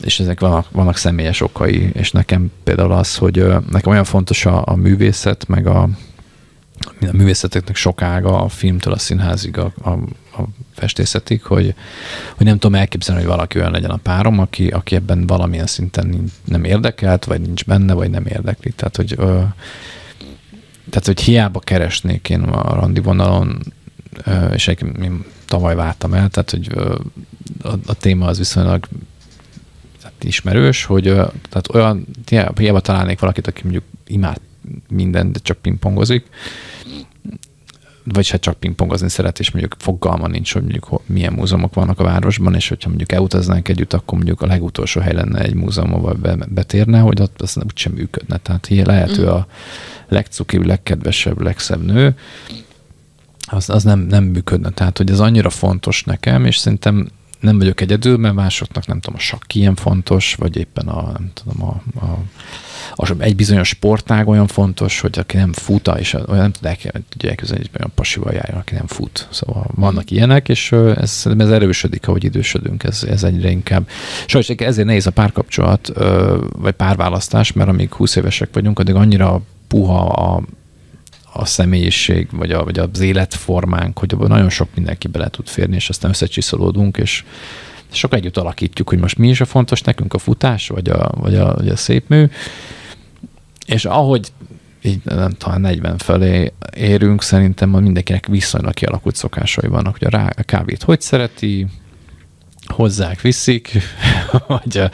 és 0.00 0.20
ezek 0.20 0.40
vannak, 0.40 0.70
vannak 0.70 0.96
személyes 0.96 1.40
okai, 1.40 1.90
és 1.92 2.10
nekem 2.10 2.50
például 2.64 2.92
az, 2.92 3.16
hogy 3.16 3.46
nekem 3.70 3.92
olyan 3.92 4.04
fontos 4.04 4.46
a, 4.46 4.62
a 4.66 4.74
művészet, 4.74 5.48
meg 5.48 5.66
a, 5.66 5.88
a 7.00 7.12
művészeteknek 7.12 7.76
sok 7.76 8.02
ága, 8.02 8.42
a 8.42 8.48
filmtől 8.48 8.92
a 8.92 8.98
színházig, 8.98 9.58
a, 9.58 9.72
a, 9.82 9.90
a 10.40 10.42
festészetig, 10.74 11.42
hogy, 11.42 11.74
hogy 12.36 12.46
nem 12.46 12.58
tudom 12.58 12.74
elképzelni, 12.74 13.20
hogy 13.20 13.30
valaki 13.30 13.58
olyan 13.58 13.70
legyen 13.70 13.90
a 13.90 13.96
párom, 13.96 14.38
aki, 14.38 14.68
aki 14.68 14.94
ebben 14.94 15.26
valamilyen 15.26 15.66
szinten 15.66 16.24
nem 16.44 16.64
érdekelt, 16.64 17.24
vagy 17.24 17.40
nincs 17.40 17.64
benne, 17.64 17.92
vagy 17.92 18.10
nem 18.10 18.26
érdekli. 18.26 18.70
Tehát, 18.70 18.96
hogy, 18.96 19.14
ö, 19.16 19.42
tehát, 20.90 21.06
hogy 21.06 21.20
hiába 21.20 21.60
keresnék 21.60 22.28
én 22.28 22.42
a 22.42 22.74
randi 22.74 23.00
vonalon, 23.00 23.62
ö, 24.24 24.46
és 24.46 24.66
én 24.66 25.24
tavaly 25.46 25.74
váltam 25.74 26.14
el, 26.14 26.28
tehát, 26.28 26.50
hogy 26.50 26.68
ö, 26.74 26.98
a, 27.62 27.72
a 27.86 27.94
téma 27.94 28.26
az 28.26 28.38
viszonylag 28.38 28.88
ismerős, 30.24 30.84
hogy 30.84 31.02
tehát 31.48 31.74
olyan, 31.74 32.06
hiába, 32.56 32.80
találnék 32.80 33.20
valakit, 33.20 33.46
aki 33.46 33.60
mondjuk 33.62 33.84
imád 34.06 34.40
mindent, 34.88 35.32
de 35.32 35.38
csak 35.42 35.58
pingpongozik, 35.58 36.26
vagy 38.12 38.30
hát 38.30 38.40
csak 38.40 38.58
pingpongozni 38.58 39.08
szeret, 39.08 39.38
és 39.38 39.50
mondjuk 39.50 39.74
fogalma 39.78 40.26
nincs, 40.26 40.52
hogy 40.52 40.62
mondjuk 40.62 41.02
milyen 41.06 41.32
múzeumok 41.32 41.74
vannak 41.74 42.00
a 42.00 42.04
városban, 42.04 42.54
és 42.54 42.68
hogyha 42.68 42.88
mondjuk 42.88 43.12
elutaznánk 43.12 43.68
együtt, 43.68 43.92
akkor 43.92 44.14
mondjuk 44.14 44.42
a 44.42 44.46
legutolsó 44.46 45.00
hely 45.00 45.12
lenne 45.12 45.40
egy 45.40 45.54
múzeum, 45.54 45.94
ahol 45.94 46.12
be, 46.12 46.36
betérne, 46.48 46.98
hogy 46.98 47.20
ott 47.20 47.42
az 47.42 47.58
úgysem 47.64 47.92
működne. 47.92 48.36
Tehát 48.36 48.66
hi- 48.66 48.86
lehet 48.86 49.16
ő 49.16 49.28
a 49.28 49.46
legcukibb, 50.08 50.66
legkedvesebb, 50.66 51.40
legszebb 51.40 51.84
nő, 51.84 52.14
az, 53.50 53.70
az 53.70 53.82
nem, 53.82 54.00
nem 54.00 54.24
működne. 54.24 54.70
Tehát, 54.70 54.98
hogy 54.98 55.10
ez 55.10 55.20
annyira 55.20 55.50
fontos 55.50 56.04
nekem, 56.04 56.44
és 56.44 56.56
szerintem 56.56 57.08
nem 57.40 57.58
vagyok 57.58 57.80
egyedül, 57.80 58.16
mert 58.16 58.34
másoknak 58.34 58.86
nem 58.86 59.00
tudom, 59.00 59.18
a 59.18 59.22
sakk 59.22 59.54
ilyen 59.54 59.74
fontos, 59.74 60.34
vagy 60.34 60.56
éppen 60.56 60.86
a, 60.86 61.12
nem 61.12 61.30
tudom, 61.34 61.62
a, 61.62 61.82
a, 62.04 62.18
a, 62.94 63.14
egy 63.18 63.36
bizonyos 63.36 63.68
sportág 63.68 64.28
olyan 64.28 64.46
fontos, 64.46 65.00
hogy 65.00 65.18
aki 65.18 65.36
nem 65.36 65.52
fut, 65.52 65.90
és 65.98 66.14
olyan 66.14 66.40
nem 66.40 66.52
tud 66.52 66.64
el, 66.64 66.76
tudja 67.08 67.28
elképzelni, 67.28 67.62
hogy 67.62 67.80
olyan 67.80 67.92
pasival 67.94 68.32
járjon, 68.32 68.58
aki 68.58 68.74
nem 68.74 68.86
fut. 68.86 69.28
Szóval 69.30 69.66
vannak 69.74 70.10
ilyenek, 70.10 70.48
és 70.48 70.72
ez, 70.72 71.10
szerintem 71.10 71.46
ez 71.46 71.52
erősödik, 71.52 72.08
ahogy 72.08 72.24
idősödünk, 72.24 72.84
ez, 72.84 73.02
ez 73.02 73.22
egyre 73.22 73.50
inkább. 73.50 73.88
Sajnos 74.26 74.48
ezért 74.48 74.86
nehéz 74.86 75.06
a 75.06 75.10
párkapcsolat, 75.10 75.92
vagy 76.52 76.74
párválasztás, 76.74 77.52
mert 77.52 77.68
amíg 77.68 77.92
20 77.92 78.16
évesek 78.16 78.48
vagyunk, 78.52 78.78
addig 78.78 78.94
annyira 78.94 79.42
puha 79.68 80.06
a, 80.06 80.42
a 81.38 81.44
személyiség, 81.44 82.28
vagy, 82.30 82.52
a, 82.52 82.64
vagy 82.64 82.78
az 82.78 83.00
életformánk, 83.00 83.98
hogy 83.98 84.14
abban 84.14 84.28
nagyon 84.28 84.50
sok 84.50 84.68
mindenki 84.74 85.08
bele 85.08 85.28
tud 85.28 85.48
férni, 85.48 85.74
és 85.74 85.88
aztán 85.88 86.10
összecsiszolódunk, 86.10 86.96
és 86.96 87.24
sok 87.90 88.14
együtt 88.14 88.36
alakítjuk, 88.36 88.88
hogy 88.88 88.98
most 88.98 89.18
mi 89.18 89.28
is 89.28 89.40
a 89.40 89.44
fontos 89.44 89.80
nekünk, 89.80 90.14
a 90.14 90.18
futás, 90.18 90.68
vagy 90.68 90.88
a, 90.88 91.10
vagy 91.14 91.36
a, 91.36 91.54
vagy 91.54 91.68
a 91.68 91.76
szép 91.76 92.08
mű. 92.08 92.26
És 93.66 93.84
ahogy 93.84 94.32
így 94.82 95.00
nem 95.04 95.30
talán 95.30 95.60
40 95.60 95.98
felé 95.98 96.52
érünk, 96.76 97.22
szerintem 97.22 97.70
mindenkinek 97.70 98.26
viszonylag 98.26 98.74
kialakult 98.74 99.16
szokásai 99.16 99.68
vannak, 99.68 99.96
hogy 99.98 100.06
a, 100.06 100.10
rá, 100.10 100.32
a 100.36 100.42
kávét 100.42 100.82
hogy 100.82 101.00
szereti, 101.00 101.66
hozzák, 102.66 103.20
viszik, 103.20 103.78
vagy 104.46 104.78
a 104.78 104.90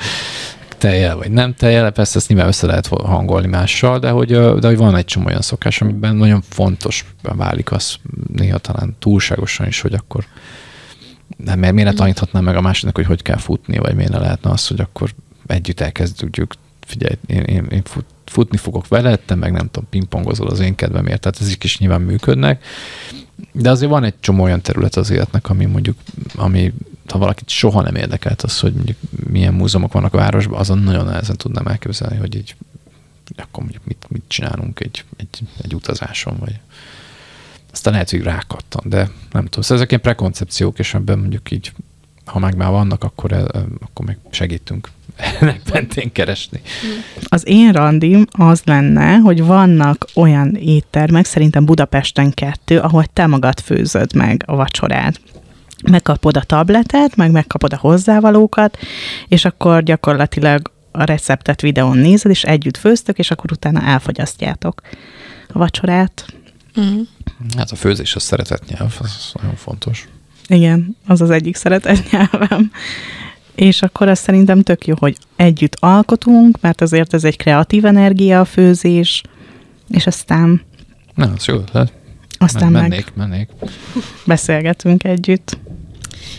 tejjel, 0.85 1.17
vagy 1.17 1.31
nem 1.31 1.55
tejjel, 1.55 1.91
persze 1.91 2.19
ezt 2.19 2.29
nyilván 2.29 2.47
össze 2.47 2.67
lehet 2.67 2.87
hangolni 2.87 3.47
mással, 3.47 3.99
de 3.99 4.11
hogy, 4.11 4.29
de 4.31 4.67
hogy 4.67 4.77
van 4.77 4.97
egy 4.97 5.05
csomó 5.05 5.27
olyan 5.27 5.41
szokás, 5.41 5.81
amiben 5.81 6.17
nagyon 6.17 6.43
fontos 6.49 7.05
válik 7.23 7.73
az 7.73 7.97
néha 8.33 8.59
talán 8.59 8.97
túlságosan 8.99 9.67
is, 9.67 9.81
hogy 9.81 9.95
akkor 9.95 10.25
nem, 11.37 11.59
mert 11.59 11.73
miért 11.73 11.91
ne 11.91 11.97
taníthatnám 11.97 12.45
meg 12.45 12.57
a 12.57 12.61
másiknak, 12.61 12.97
hogy 12.97 13.07
hogy 13.07 13.23
kell 13.23 13.37
futni, 13.37 13.79
vagy 13.79 13.95
miért 13.95 14.11
ne 14.11 14.19
lehetne 14.19 14.51
az, 14.51 14.67
hogy 14.67 14.81
akkor 14.81 15.11
együtt 15.47 15.81
elkezdjük, 15.81 16.55
figyelj, 16.87 17.15
én, 17.27 17.43
én, 17.43 17.67
én 17.71 17.83
fut, 17.85 18.05
futni 18.25 18.57
fogok 18.57 18.89
veled, 18.89 19.21
te 19.21 19.35
meg 19.35 19.53
nem 19.53 19.67
tudom, 19.71 19.89
pingpongozol 19.91 20.47
az 20.47 20.61
én 20.61 20.75
kedvemért, 20.75 21.21
tehát 21.21 21.41
ezek 21.41 21.65
is 21.65 21.79
nyilván 21.79 22.01
működnek, 22.01 22.65
de 23.53 23.71
azért 23.71 23.91
van 23.91 24.05
egy 24.05 24.15
csomó 24.21 24.43
olyan 24.43 24.61
terület 24.61 24.97
az 24.97 25.11
életnek, 25.11 25.51
ami 25.51 25.65
mondjuk, 25.65 25.97
ami 26.35 26.73
ha 27.09 27.19
valakit 27.19 27.49
soha 27.49 27.83
nem 27.83 27.95
érdekelt 27.95 28.43
az, 28.43 28.61
hogy 28.61 28.73
mondjuk 28.73 28.99
milyen 29.27 29.55
múzeumok 29.55 29.93
vannak 29.93 30.15
a 30.15 30.17
városban, 30.17 30.59
azon 30.61 30.79
nagyon 30.79 31.05
nehezen 31.05 31.37
tudnám 31.37 31.67
elképzelni, 31.67 32.17
hogy 32.17 32.37
így 32.37 32.57
akkor 33.37 33.63
mondjuk 33.63 33.85
mit, 33.85 34.07
mit 34.09 34.23
csinálunk 34.27 34.81
egy, 34.81 35.05
egy, 35.17 35.41
egy 35.63 35.75
utazáson, 35.75 36.37
vagy 36.39 36.61
aztán 37.73 37.93
lehet, 37.93 38.11
hogy 38.11 38.23
rákattan, 38.23 38.83
de 38.87 39.11
nem 39.33 39.45
tudom. 39.45 39.63
Szóval 39.63 39.77
ezek 39.77 39.89
ilyen 39.89 40.03
prekoncepciók, 40.03 40.79
és 40.79 40.95
ebben 40.95 41.19
mondjuk 41.19 41.51
így, 41.51 41.73
ha 42.25 42.39
meg 42.39 42.57
már 42.57 42.71
vannak, 42.71 43.05
akkor, 43.05 43.33
eh, 43.33 43.45
akkor 43.81 44.07
meg 44.07 44.19
segítünk 44.31 44.91
ennek 45.41 45.73
mentén 45.73 46.13
keresni. 46.13 46.61
Az 47.25 47.49
én 47.49 47.73
randim 47.73 48.27
az 48.31 48.63
lenne, 48.65 49.17
hogy 49.17 49.43
vannak 49.43 50.07
olyan 50.15 50.55
éttermek, 50.55 51.25
szerintem 51.25 51.65
Budapesten 51.65 52.31
kettő, 52.31 52.79
ahol 52.79 53.05
te 53.13 53.27
magad 53.27 53.61
főzöd 53.61 54.15
meg 54.15 54.43
a 54.47 54.57
vacsorát. 54.57 55.21
Megkapod 55.91 56.37
a 56.37 56.43
tabletet, 56.43 57.17
meg 57.17 57.31
megkapod 57.31 57.73
a 57.73 57.77
hozzávalókat, 57.77 58.79
és 59.29 59.45
akkor 59.45 59.83
gyakorlatilag 59.83 60.73
a 60.91 61.05
receptet 61.05 61.61
videón 61.61 61.97
nézed, 61.97 62.31
és 62.31 62.43
együtt 62.43 62.77
főztök, 62.77 63.19
és 63.19 63.31
akkor 63.31 63.53
utána 63.53 63.83
elfogyasztjátok 63.83 64.81
a 65.49 65.59
vacsorát. 65.59 66.27
Mm. 66.81 67.01
Hát 67.57 67.71
a 67.71 67.77
főzés, 67.77 68.15
a 68.15 68.21
szeretett 68.21 68.69
nyelv, 68.69 68.97
az 69.01 69.33
nagyon 69.41 69.57
fontos. 69.57 70.09
Igen, 70.47 70.97
az 71.07 71.21
az 71.21 71.31
egyik 71.31 71.57
szeretett 71.57 72.11
nyelvem. 72.11 72.71
És 73.55 73.83
akkor 73.83 74.09
azt 74.09 74.23
szerintem 74.23 74.63
tök 74.63 74.87
jó, 74.87 74.95
hogy 74.99 75.17
együtt 75.37 75.77
alkotunk, 75.81 76.61
mert 76.61 76.81
azért 76.81 77.15
ez 77.15 77.25
egy 77.25 77.37
kreatív 77.37 77.85
energia 77.85 78.41
a 78.41 78.45
főzés, 78.45 79.23
és 79.89 80.07
aztán... 80.07 80.63
Na, 81.15 81.33
az 81.37 81.45
jó 81.45 81.55
ötlet. 81.55 81.93
Aztán 82.39 82.73
mennék, 82.73 83.13
meg 83.15 83.29
mennék. 83.29 83.49
beszélgetünk 84.27 85.05
együtt. 85.05 85.59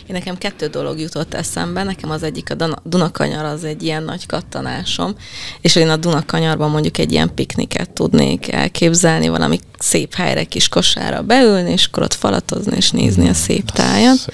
Én 0.08 0.16
nekem 0.16 0.38
kettő 0.38 0.68
dolog 0.68 1.00
jutott 1.00 1.34
eszembe. 1.34 1.84
Nekem 1.84 2.10
az 2.10 2.24
egyik 2.24 2.52
a 2.52 2.80
Dunakanyar 2.84 3.46
az 3.46 3.64
egy 3.64 3.84
ilyen 3.84 4.04
nagy 4.04 4.26
kattanásom, 4.26 5.16
és 5.62 5.76
én 5.76 5.90
a 5.90 5.96
Dunakanyarban 5.96 6.70
mondjuk 6.70 6.98
egy 6.98 7.12
ilyen 7.12 7.34
pikniket 7.34 7.90
tudnék 7.90 8.52
elképzelni, 8.52 9.28
valami 9.28 9.60
szép 9.80 10.14
helyre, 10.14 10.44
kis 10.44 10.70
kosára 10.70 11.22
beülni, 11.22 11.72
és 11.72 11.86
akkor 11.86 12.04
ott 12.04 12.14
falatozni 12.14 12.76
és 12.76 12.92
nézni 12.92 13.30
a 13.30 13.34
szép 13.34 13.72
tájat. 13.72 14.26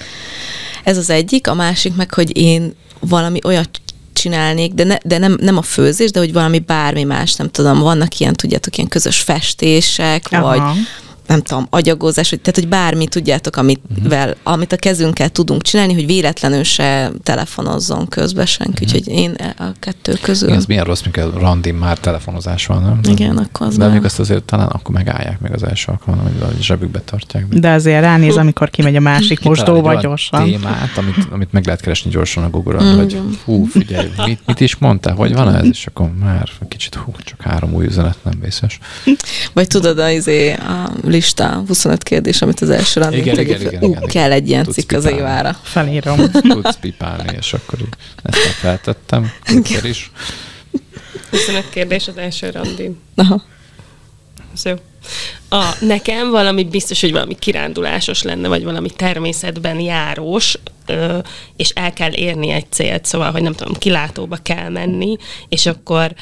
Ez 0.84 0.96
az 0.96 1.10
egyik, 1.10 1.48
a 1.48 1.54
másik 1.54 1.94
meg, 1.94 2.14
hogy 2.14 2.36
én 2.36 2.74
valami 3.00 3.38
olyat 3.44 3.80
csinálnék, 4.12 4.72
de, 4.72 4.84
ne, 4.84 4.96
de 5.04 5.18
nem, 5.18 5.36
nem 5.40 5.56
a 5.56 5.62
főzés, 5.62 6.10
de 6.10 6.18
hogy 6.18 6.32
valami 6.32 6.58
bármi 6.58 7.02
más, 7.02 7.34
nem 7.34 7.50
tudom, 7.50 7.78
vannak 7.78 8.18
ilyen, 8.18 8.34
tudjátok, 8.34 8.76
ilyen 8.76 8.88
közös 8.88 9.20
festések, 9.20 10.26
Aha. 10.30 10.42
vagy 10.42 10.78
nem 11.26 11.42
tudom, 11.42 11.66
agyagozás, 11.70 12.30
hogy, 12.30 12.40
tehát 12.40 12.58
hogy 12.58 12.68
bármi, 12.68 13.06
tudjátok, 13.06 13.56
amit, 13.56 13.80
uh-huh. 14.04 14.30
amit 14.42 14.72
a 14.72 14.76
kezünkkel 14.76 15.28
tudunk 15.28 15.62
csinálni, 15.62 15.94
hogy 15.94 16.06
véletlenül 16.06 16.62
se 16.62 17.10
telefonozzon 17.22 18.08
közbe 18.08 18.46
senki, 18.46 18.84
uh-huh. 18.84 18.98
úgyhogy 18.98 19.14
én 19.14 19.36
a 19.58 19.72
kettő 19.78 20.18
közül. 20.22 20.48
Igen, 20.48 20.60
ez 20.60 20.66
milyen 20.66 20.84
rossz, 20.84 21.02
mikor 21.02 21.32
randin 21.34 21.74
már 21.74 21.98
telefonozás 21.98 22.66
van, 22.66 22.82
nem? 22.82 23.00
Igen, 23.08 23.36
akkor 23.36 23.66
az 23.66 23.76
De 23.76 23.88
még 23.88 24.04
azt 24.04 24.18
azért 24.18 24.42
talán 24.42 24.68
akkor 24.68 24.94
megállják 24.94 25.40
még 25.40 25.52
az 25.52 25.62
első 25.62 25.92
alkalommal, 25.92 26.30
hogy 26.32 26.42
a 26.42 26.62
zsebükbe 26.62 27.00
tartják. 27.00 27.48
De 27.48 27.70
azért 27.70 28.00
ránéz, 28.00 28.36
amikor 28.36 28.70
kimegy 28.70 28.96
a 28.96 29.00
másik 29.00 29.42
mosdóba 29.42 29.88
olyan 29.88 30.00
gyorsan. 30.00 30.44
témát, 30.44 30.96
amit, 30.96 31.16
amit 31.30 31.52
meg 31.52 31.64
lehet 31.64 31.80
keresni 31.80 32.10
gyorsan 32.10 32.44
a 32.44 32.50
Google-on, 32.50 32.96
hogy 32.96 33.20
hú, 33.44 33.64
figyelj, 33.64 34.10
mit, 34.26 34.40
mit 34.46 34.60
is 34.60 34.76
mondtál, 34.76 35.14
hogy 35.14 35.34
van 35.34 35.54
ez, 35.54 35.66
és 35.66 35.86
akkor 35.86 36.10
már 36.20 36.48
kicsit 36.68 36.94
hú, 36.94 37.12
csak 37.24 37.40
három 37.40 37.74
új 37.74 37.86
üzenet 37.86 38.16
nem 38.22 38.40
vészes. 38.40 38.78
Vagy 39.52 39.66
tudod, 39.66 39.98
a, 39.98 40.10
izé, 40.10 40.52
a 40.52 40.90
lista 41.12 41.62
25 41.66 42.02
kérdés, 42.02 42.42
amit 42.42 42.60
az 42.60 42.70
első 42.70 43.00
randin 43.00 43.18
Igen, 43.20 43.38
igen, 43.38 43.60
igen, 43.60 43.82
Ú, 43.82 43.90
igen, 43.90 44.06
kell 44.06 44.32
egy 44.32 44.48
ilyen 44.48 44.64
Tudsz 44.64 44.74
cikk 44.74 44.92
az 44.92 45.02
pipálni. 45.02 45.20
évára. 45.20 45.56
Felírom. 45.62 46.30
Tudsz 46.52 46.76
pipálni, 46.76 47.36
és 47.38 47.52
akkor 47.52 47.78
így 47.80 47.94
ezt 48.22 48.44
már 48.44 48.54
feltettem, 48.54 49.32
is. 49.82 50.10
25 51.30 51.70
kérdés 51.70 52.08
az 52.08 52.16
első 52.16 52.50
randin. 52.50 53.00
Aha. 53.14 53.42
Ez 54.54 54.64
jó. 54.64 54.74
A, 55.48 55.76
nekem 55.80 56.30
valami 56.30 56.64
biztos, 56.64 57.00
hogy 57.00 57.12
valami 57.12 57.34
kirándulásos 57.38 58.22
lenne, 58.22 58.48
vagy 58.48 58.64
valami 58.64 58.90
természetben 58.90 59.80
járós, 59.80 60.58
ö, 60.86 61.18
és 61.56 61.68
el 61.68 61.92
kell 61.92 62.12
érni 62.12 62.50
egy 62.50 62.66
célt, 62.70 63.04
szóval, 63.04 63.30
hogy 63.30 63.42
nem 63.42 63.52
tudom, 63.52 63.74
kilátóba 63.74 64.36
kell 64.42 64.68
menni, 64.68 65.16
és 65.48 65.66
akkor 65.66 66.14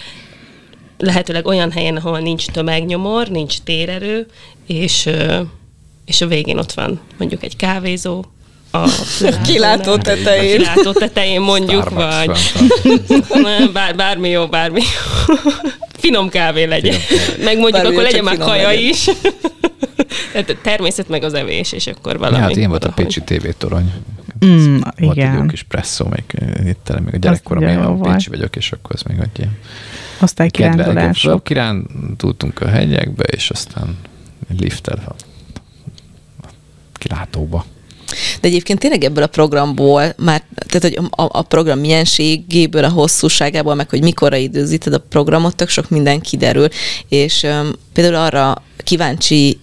lehetőleg 1.00 1.46
olyan 1.46 1.70
helyen, 1.70 1.96
ahol 1.96 2.18
nincs 2.18 2.46
tömegnyomor, 2.46 3.28
nincs 3.28 3.58
térerő, 3.58 4.26
és, 4.66 5.08
és 6.04 6.20
a 6.20 6.26
végén 6.26 6.58
ott 6.58 6.72
van 6.72 7.00
mondjuk 7.18 7.42
egy 7.42 7.56
kávézó, 7.56 8.24
a 8.72 8.88
Kilátó 9.46 9.96
tetején. 9.96 10.60
A 10.60 10.72
kilátó 10.72 10.92
tetején 10.92 11.40
mondjuk, 11.40 11.82
Starbucks 11.82 12.52
vagy 13.28 13.70
bár, 13.72 13.96
bármi 13.96 14.28
jó, 14.28 14.46
bármi 14.46 14.80
jó. 14.80 15.34
Finom 15.92 16.28
kávé 16.28 16.64
legyen. 16.64 16.98
Finom. 16.98 17.44
Meg 17.44 17.58
mondjuk 17.58 17.82
Bármi 17.82 17.88
akkor 17.88 18.02
legyen 18.02 18.24
már 18.24 18.36
kaja 18.36 18.68
legyen. 18.68 18.88
is. 18.88 19.04
Tehát 20.32 20.50
a 20.50 20.54
természet 20.62 21.08
meg 21.08 21.22
az 21.22 21.34
evés, 21.34 21.72
és 21.72 21.86
akkor 21.86 22.18
valami. 22.18 22.36
Ja, 22.36 22.42
hát 22.42 22.56
ilyen 22.56 22.68
volt 22.70 22.84
a. 22.84 22.92
Pécsi 22.92 23.20
tévétorony. 23.22 23.92
Mm, 24.46 24.76
Volt 24.76 24.94
egy 24.96 25.04
jó 25.04 25.12
igen. 25.12 25.48
kis 25.48 25.62
presszó, 25.62 26.06
még 26.06 26.24
itt 26.66 26.80
tele, 26.84 27.00
még 27.00 27.14
a 27.14 27.16
gyerekkorom, 27.16 27.62
én 27.62 27.78
a. 27.78 27.94
Pécsi 27.94 28.28
vagyok, 28.28 28.56
és 28.56 28.72
akkor 28.72 28.90
ez 28.94 29.02
még 29.02 29.18
egy 29.20 29.38
ilyen 29.38 29.58
Osztálykirándulások. 30.20 31.44
Kirándultunk 31.44 32.60
a 32.60 32.68
hegyekbe, 32.68 33.22
és 33.22 33.50
aztán 33.50 33.96
egy 34.50 34.60
lifttel 34.60 35.02
a 35.06 35.14
kilátóba. 36.92 37.64
De 38.40 38.48
egyébként 38.48 38.78
tényleg 38.78 39.04
ebből 39.04 39.22
a 39.22 39.26
programból, 39.26 40.12
már, 40.16 40.42
tehát 40.54 40.82
hogy 40.82 40.98
a, 41.10 41.38
a 41.38 41.42
program 41.42 41.78
mienségéből, 41.78 42.84
a 42.84 42.88
hosszúságából, 42.88 43.74
meg 43.74 43.90
hogy 43.90 44.02
mikorra 44.02 44.36
időzíted 44.36 44.92
a 44.92 44.98
programot, 44.98 45.56
tök 45.56 45.68
sok 45.68 45.90
minden 45.90 46.20
kiderül. 46.20 46.68
És 47.08 47.42
um, 47.42 47.70
például 47.92 48.14
arra 48.24 48.62
kíváncsi 48.76 49.58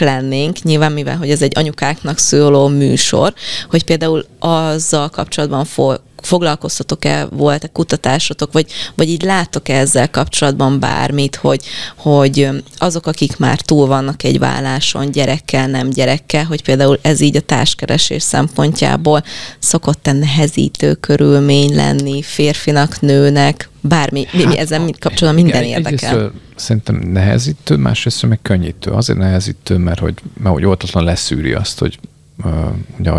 lennénk, 0.00 0.62
nyilván 0.62 0.92
mivel, 0.92 1.16
hogy 1.16 1.30
ez 1.30 1.42
egy 1.42 1.58
anyukáknak 1.58 2.18
szóló 2.18 2.68
műsor, 2.68 3.34
hogy 3.70 3.84
például 3.84 4.24
azzal 4.38 5.08
kapcsolatban 5.08 5.64
fo- 5.64 6.00
foglalkoztatok-e, 6.24 7.26
volt-e 7.30 7.68
kutatásotok, 7.68 8.52
vagy, 8.52 8.66
vagy 8.94 9.08
így 9.08 9.22
láttok-e 9.22 9.78
ezzel 9.78 10.10
kapcsolatban 10.10 10.80
bármit, 10.80 11.36
hogy, 11.36 11.64
hogy 11.96 12.48
azok, 12.76 13.06
akik 13.06 13.36
már 13.36 13.60
túl 13.60 13.86
vannak 13.86 14.22
egy 14.22 14.38
válláson, 14.38 15.10
gyerekkel, 15.10 15.66
nem 15.66 15.90
gyerekkel, 15.90 16.44
hogy 16.44 16.62
például 16.62 16.98
ez 17.02 17.20
így 17.20 17.36
a 17.36 17.40
társkeresés 17.40 18.22
szempontjából 18.22 19.24
szokott-e 19.58 20.12
nehezítő 20.12 20.94
körülmény 20.94 21.74
lenni 21.74 22.22
férfinak, 22.22 23.00
nőnek, 23.00 23.70
bármi, 23.80 24.26
mi, 24.32 24.44
mi 24.44 24.76
mit 24.84 24.98
kapcsolatban 24.98 25.42
minden 25.42 25.62
Igen, 25.62 25.76
érdekel. 25.76 25.92
egyrésztről 25.92 26.32
Szerintem 26.62 26.96
nehezítő, 26.96 27.76
másrészt 27.76 28.26
meg 28.26 28.38
könnyítő. 28.42 28.90
Azért 28.90 29.18
nehezítő, 29.18 29.76
mert 29.76 29.98
hogy, 29.98 30.14
mert 30.42 30.54
hogy 30.54 30.64
óvatatlan 30.64 31.04
leszűri 31.04 31.52
azt, 31.52 31.78
hogy 31.78 31.98
ugye 32.98 33.10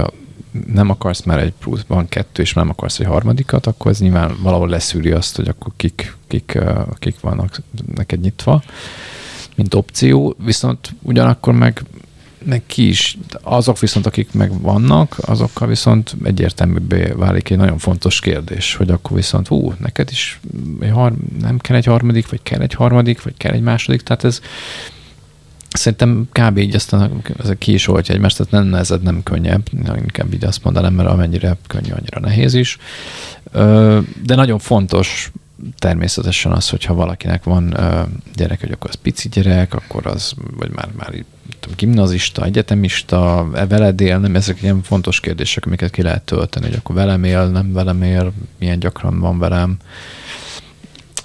nem 0.74 0.90
akarsz 0.90 1.24
már 1.24 1.40
egy 1.40 1.54
pluszban 1.60 2.08
kettő, 2.08 2.42
és 2.42 2.54
nem 2.54 2.70
akarsz 2.70 3.00
egy 3.00 3.06
harmadikat, 3.06 3.68
akkor 3.68 3.92
ez 3.92 4.00
nyilván 4.00 4.36
valahol 4.42 4.70
leszűri 4.70 5.12
azt, 5.12 5.36
hogy 5.36 5.48
akkor 5.48 5.72
kik, 5.76 6.16
kik, 6.28 6.60
kik 6.94 7.20
vannak 7.20 7.62
neked 7.96 8.20
nyitva, 8.20 8.64
mint 9.56 9.74
opció, 9.74 10.36
viszont 10.46 10.96
ugyanakkor 11.02 11.54
meg 11.54 11.84
meg 12.46 12.64
ki 12.66 12.88
is, 12.88 13.18
azok 13.42 13.80
viszont, 13.80 14.06
akik 14.06 14.34
meg 14.34 14.62
vannak, 14.62 15.16
azokkal 15.22 15.68
viszont 15.68 16.16
egyértelműbbé 16.24 17.12
válik 17.16 17.50
egy 17.50 17.58
nagyon 17.58 17.78
fontos 17.78 18.20
kérdés, 18.20 18.76
hogy 18.76 18.90
akkor 18.90 19.16
viszont, 19.18 19.48
hú, 19.48 19.74
neked 19.80 20.10
is 20.12 20.40
egy 20.80 20.92
har- 20.92 21.40
nem 21.40 21.58
kell 21.58 21.76
egy 21.76 21.86
harmadik, 21.86 22.30
vagy 22.30 22.44
kell 22.44 22.60
egy 22.60 22.74
harmadik, 22.74 23.24
vagy 23.24 23.34
kell 23.38 23.54
egy 23.54 23.62
második, 23.62 24.02
tehát 24.02 24.24
ez 24.24 24.42
szerintem 25.74 26.30
kb. 26.32 26.58
így 26.58 26.76
aztán 26.76 27.22
ezek 27.40 27.58
ki 27.58 27.74
is 27.74 27.88
oltja 27.88 28.14
egymást, 28.14 28.38
tehát 28.38 28.52
nem 28.52 28.66
nehezed, 28.66 29.02
nem 29.02 29.24
könnyebb, 29.24 29.68
inkább 29.72 30.34
így 30.34 30.46
azt 30.46 30.64
mondanám, 30.64 30.94
mert 30.94 31.10
amennyire 31.10 31.58
könnyű, 31.68 31.92
annyira 31.92 32.20
nehéz 32.20 32.54
is. 32.54 32.78
De 34.24 34.36
nagyon 34.36 34.60
fontos 34.60 35.32
természetesen 35.78 36.52
az, 36.52 36.70
hogyha 36.70 36.94
valakinek 36.94 37.44
van 37.44 37.78
gyerek, 38.36 38.60
hogy 38.60 38.72
akkor 38.72 38.90
az 38.90 38.96
pici 38.96 39.30
gyerek, 39.30 39.74
akkor 39.74 40.08
az, 40.08 40.34
vagy 40.58 40.72
már, 40.72 40.90
már 40.98 41.14
tudom, 41.60 41.78
gimnazista, 41.78 42.46
egyetemista, 42.46 43.50
e 43.54 43.68
veled 43.68 44.02
él, 44.02 44.18
nem, 44.18 44.36
ezek 44.36 44.62
ilyen 44.62 44.82
fontos 44.82 45.20
kérdések, 45.20 45.66
amiket 45.66 45.92
ki 45.92 46.02
lehet 46.02 46.22
tölteni, 46.22 46.66
hogy 46.66 46.76
akkor 46.76 46.96
velem 46.96 47.24
él, 47.24 47.46
nem 47.46 47.74
velem 47.74 48.02
él, 48.02 48.34
milyen 48.60 48.80
gyakran 48.80 49.20
van 49.20 49.40
velem. 49.40 49.78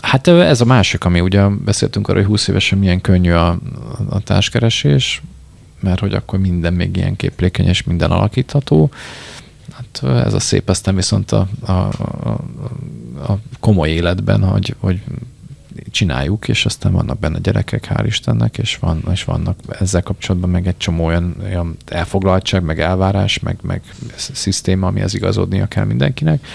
Hát 0.01 0.27
ez 0.27 0.61
a 0.61 0.65
másik, 0.65 1.05
ami 1.05 1.21
ugye 1.21 1.47
beszéltünk 1.47 2.09
arról, 2.09 2.21
hogy 2.21 2.31
20 2.31 2.49
évesen 2.49 2.79
milyen 2.79 3.01
könnyű 3.01 3.33
a, 3.33 3.59
a 4.09 4.21
társkeresés, 4.21 5.23
mert 5.81 6.01
hogy 6.01 6.15
akkor 6.15 6.39
minden 6.39 6.73
még 6.73 6.97
ilyen 6.97 7.17
képlékeny 7.17 7.67
és 7.67 7.83
minden 7.83 8.11
alakítható. 8.11 8.91
Hát 9.73 10.03
ez 10.27 10.35
a 10.35 10.41
szép, 10.41 10.69
aztán 10.69 10.95
viszont 10.95 11.33
a, 11.33 11.49
a, 11.61 11.73
a, 11.73 12.41
a 13.33 13.39
komoly 13.61 13.89
életben, 13.89 14.45
hogy, 14.45 14.75
hogy 14.79 15.01
csináljuk, 15.91 16.49
és 16.49 16.65
aztán 16.65 16.93
vannak 16.93 17.19
benne 17.19 17.39
gyerekek, 17.39 17.87
hál' 17.91 18.05
Istennek, 18.07 18.59
és, 18.59 18.77
van, 18.77 19.03
és 19.13 19.25
vannak 19.25 19.59
ezzel 19.81 20.03
kapcsolatban 20.03 20.51
meg 20.51 20.67
egy 20.67 20.77
csomó 20.77 21.05
olyan, 21.05 21.37
olyan 21.43 21.77
elfoglaltság, 21.87 22.63
meg 22.63 22.81
elvárás, 22.81 23.39
meg, 23.39 23.59
meg 23.63 23.83
szisztéma, 24.17 24.87
amihez 24.87 25.15
igazodnia 25.15 25.67
kell 25.67 25.85
mindenkinek. 25.85 26.47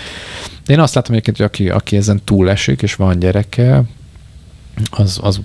De 0.65 0.73
én 0.73 0.79
azt 0.79 0.95
látom 0.95 1.11
egyébként, 1.11 1.37
hogy 1.37 1.45
aki, 1.45 1.69
aki 1.69 1.95
ezen 1.95 2.21
túlesik, 2.23 2.81
és 2.81 2.95
van 2.95 3.19
gyereke, 3.19 3.83
az, 4.89 5.19
az 5.21 5.41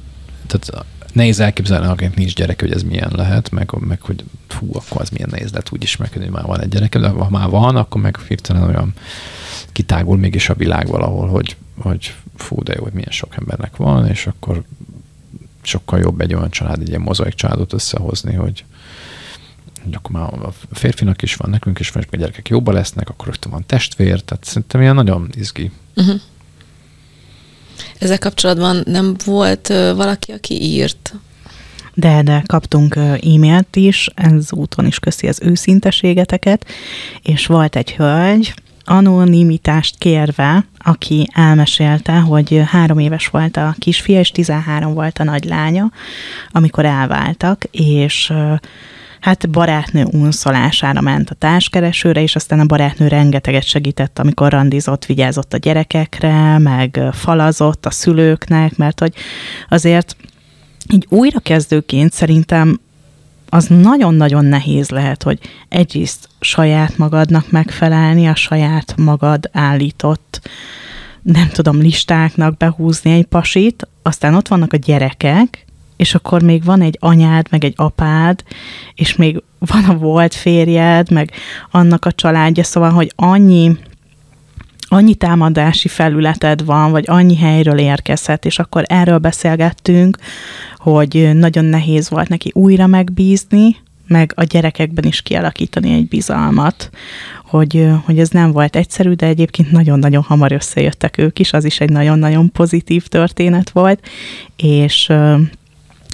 tehát 0.47 0.87
nehéz 1.13 1.41
elképzelni, 1.41 1.87
akinek 1.87 2.17
nincs 2.17 2.35
gyereke, 2.35 2.67
hogy 2.67 2.75
ez 2.75 2.83
milyen 2.83 3.13
lehet, 3.15 3.51
meg, 3.51 3.71
meg 3.79 4.01
hogy 4.01 4.25
fú, 4.47 4.71
akkor 4.73 5.01
az 5.01 5.09
milyen 5.09 5.29
nehéz 5.31 5.51
lehet 5.51 5.73
úgy 5.73 5.83
ismerkedni, 5.83 6.25
hogy 6.25 6.35
már 6.35 6.45
van 6.45 6.61
egy 6.61 6.69
gyereke, 6.69 6.99
de 6.99 7.09
ha 7.09 7.31
már 7.31 7.49
van, 7.49 7.77
akkor 7.77 8.01
meg 8.01 8.19
hirtelen 8.29 8.63
olyan 8.63 8.93
kitágul 9.73 10.17
mégis 10.17 10.49
a 10.49 10.55
világ 10.55 10.87
valahol, 10.87 11.29
hogy, 11.29 11.57
hogy 11.81 12.15
fú, 12.37 12.63
de 12.63 12.75
jó, 12.77 12.83
hogy 12.83 12.93
milyen 12.93 13.11
sok 13.11 13.37
embernek 13.37 13.77
van, 13.77 14.07
és 14.07 14.27
akkor 14.27 14.63
sokkal 15.63 15.99
jobb 15.99 16.21
egy 16.21 16.35
olyan 16.35 16.51
család, 16.51 16.81
egy 16.81 16.89
ilyen 16.89 17.01
mozaik 17.01 17.35
családot 17.35 17.73
összehozni, 17.73 18.35
hogy, 18.35 18.65
hogy 19.83 19.95
akkor 19.95 20.11
már 20.11 20.33
a 20.33 20.53
férfinak 20.73 21.23
is 21.23 21.35
van, 21.35 21.51
nekünk 21.51 21.79
is 21.79 21.91
van, 21.91 22.03
és 22.03 22.09
a 22.13 22.17
gyerekek 22.17 22.49
jobban 22.49 22.75
lesznek, 22.75 23.09
akkor 23.09 23.27
rögtön 23.27 23.53
van 23.53 23.67
testvér, 23.67 24.21
tehát 24.21 24.45
szerintem 24.45 24.81
ilyen 24.81 24.95
nagyon 24.95 25.31
izgi. 25.37 25.71
Uh-huh. 25.97 26.21
Ezzel 27.99 28.19
kapcsolatban 28.19 28.83
nem 28.85 29.15
volt 29.25 29.69
ö, 29.69 29.95
valaki, 29.95 30.33
aki 30.33 30.63
írt? 30.63 31.15
De, 31.95 32.23
de 32.23 32.43
kaptunk 32.47 32.97
e-mailt 32.97 33.77
is, 33.77 34.11
ez 34.15 34.53
úton 34.53 34.87
is 34.87 34.99
köszi 34.99 35.29
az 35.29 35.41
őszinteségeteket, 35.43 36.67
és 37.23 37.47
volt 37.47 37.77
egy 37.77 37.93
hölgy, 37.93 38.55
anonimitást 38.89 39.99
kérve, 39.99 40.65
aki 40.79 41.29
elmesélte, 41.35 42.13
hogy 42.13 42.63
három 42.67 42.99
éves 42.99 43.27
volt 43.27 43.57
a 43.57 43.75
kisfia, 43.79 44.19
és 44.19 44.31
13 44.31 44.95
volt 44.95 45.19
a 45.19 45.25
nagylánya, 45.25 45.91
amikor 46.51 46.85
elváltak, 46.85 47.65
és 47.71 48.33
hát 49.21 49.51
barátnő 49.51 50.05
unszolására 50.05 51.01
ment 51.01 51.31
a 51.31 51.35
társkeresőre, 51.35 52.23
és 52.23 52.35
aztán 52.35 52.61
a 52.61 52.67
barátnő 52.67 53.09
rengeteget 53.09 53.65
segített, 53.65 54.19
amikor 54.19 54.53
randizott, 54.53 55.05
vigyázott 55.05 55.53
a 55.53 55.57
gyerekekre, 55.57 56.59
meg 56.59 57.01
falazott 57.13 57.87
a 57.87 57.91
szülőknek, 57.91 58.77
mert 58.77 59.01
hogy 59.01 59.15
azért 59.69 60.17
így 60.93 61.07
újrakezdőként 61.09 62.13
szerintem 62.13 62.81
az 63.49 63.67
nagyon-nagyon 63.67 64.45
nehéz 64.45 64.89
lehet, 64.89 65.23
hogy 65.23 65.39
egyrészt 65.69 66.29
saját 66.41 66.99
magadnak 66.99 67.51
megfelelni, 67.51 68.27
a 68.27 68.35
saját 68.35 68.95
magad 68.97 69.51
állított, 69.53 70.41
nem 71.23 71.49
tudom, 71.49 71.81
listáknak 71.81 72.57
behúzni 72.57 73.13
egy 73.13 73.27
pasit, 73.27 73.89
aztán 74.03 74.35
ott 74.35 74.49
vannak 74.49 74.73
a 74.73 74.77
gyerekek, 74.77 75.67
és 75.97 76.15
akkor 76.15 76.43
még 76.43 76.65
van 76.65 76.81
egy 76.81 76.97
anyád, 77.01 77.47
meg 77.51 77.65
egy 77.65 77.75
apád, 77.77 78.43
és 78.95 79.17
még 79.17 79.43
van 79.59 79.85
a 79.85 79.95
volt 79.95 80.35
férjed, 80.35 81.11
meg 81.11 81.31
annak 81.71 82.05
a 82.05 82.13
családja, 82.13 82.65
szóval, 82.65 82.91
hogy 82.91 83.13
annyi, 83.17 83.77
annyi 84.89 85.15
támadási 85.15 85.89
felületed 85.89 86.65
van, 86.65 86.91
vagy 86.91 87.05
annyi 87.07 87.37
helyről 87.37 87.79
érkezhet, 87.79 88.45
és 88.45 88.59
akkor 88.59 88.85
erről 88.87 89.19
beszélgettünk, 89.19 90.19
hogy 90.77 91.31
nagyon 91.35 91.65
nehéz 91.65 92.11
volt 92.11 92.29
neki 92.29 92.51
újra 92.55 92.87
megbízni, 92.87 93.77
meg 94.07 94.33
a 94.37 94.45
gyerekekben 94.45 95.05
is 95.05 95.23
kialakítani 95.23 95.93
egy 95.93 96.09
bizalmat, 96.09 96.91
hogy, 97.45 97.89
hogy 98.05 98.19
ez 98.19 98.29
nem 98.29 98.53
volt 98.53 98.77
egyszerű, 98.77 99.13
de 99.13 99.27
egyébként 99.27 99.71
nagyon-nagyon 99.71 100.23
hamar 100.23 100.53
összejöttek 100.53 101.19
ők 101.19 101.39
is, 101.39 101.53
az 101.53 101.65
is 101.65 101.81
egy 101.81 101.91
nagyon-nagyon 101.91 102.53
pozitív 102.53 103.07
történet 103.07 103.71
volt, 103.71 104.07
és 104.57 105.13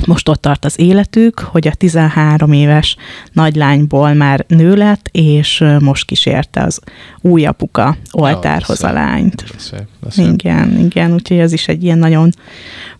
most 0.07 0.29
ott 0.29 0.41
tart 0.41 0.65
az 0.65 0.79
életük, 0.79 1.39
hogy 1.39 1.69
a 1.69 1.75
13 1.75 2.53
éves 2.53 2.97
nagylányból 3.33 4.13
már 4.13 4.45
nő 4.49 4.75
lett, 4.75 5.09
és 5.13 5.65
most 5.79 6.07
kísérte 6.07 6.63
az 6.63 6.81
új 7.21 7.47
apuka 7.47 7.97
oltárhoz 8.11 8.81
ja, 8.81 8.89
a 8.89 8.93
lányt. 8.93 9.45
Szép, 9.57 9.87
szép. 10.11 10.33
Igen, 10.33 10.79
igen, 10.79 11.13
úgyhogy 11.13 11.39
ez 11.39 11.53
is 11.53 11.69
egy 11.69 11.83
ilyen 11.85 11.99
nagyon 11.99 12.31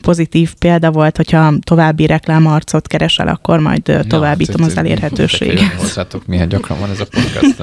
pozitív 0.01 0.55
példa 0.55 0.91
volt, 0.91 1.17
hogyha 1.17 1.53
további 1.61 2.07
reklámarcot 2.07 2.87
keresel, 2.87 3.29
akkor 3.29 3.59
majd 3.59 3.83
továbbítom 4.09 4.61
ja, 4.61 4.67
az 4.67 4.77
elérhetőséget. 4.77 5.73
Hozzátok, 5.73 6.27
milyen 6.27 6.49
gyakran 6.49 6.81
van 6.81 6.91
ez 6.91 7.01
a 7.01 7.07
podcast, 7.11 7.63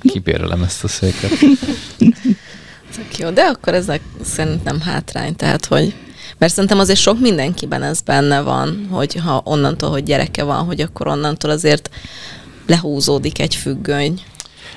kibérelem 0.00 0.62
ezt 0.62 0.84
a 0.84 0.88
széket. 0.88 1.30
Jó, 3.18 3.30
de 3.30 3.42
akkor 3.42 3.74
ezek 3.74 4.00
szerintem 4.22 4.80
hátrány, 4.80 5.36
tehát 5.36 5.64
hogy 5.64 5.94
mert 6.38 6.52
szerintem 6.52 6.78
azért 6.78 6.98
sok 6.98 7.20
mindenkiben 7.20 7.82
ez 7.82 8.00
benne 8.00 8.40
van, 8.40 8.86
hogy 8.90 9.14
ha 9.14 9.42
onnantól, 9.44 9.90
hogy 9.90 10.02
gyereke 10.02 10.44
van, 10.44 10.64
hogy 10.64 10.80
akkor 10.80 11.06
onnantól 11.06 11.50
azért 11.50 11.90
lehúzódik 12.66 13.40
egy 13.40 13.54
függöny. 13.54 14.20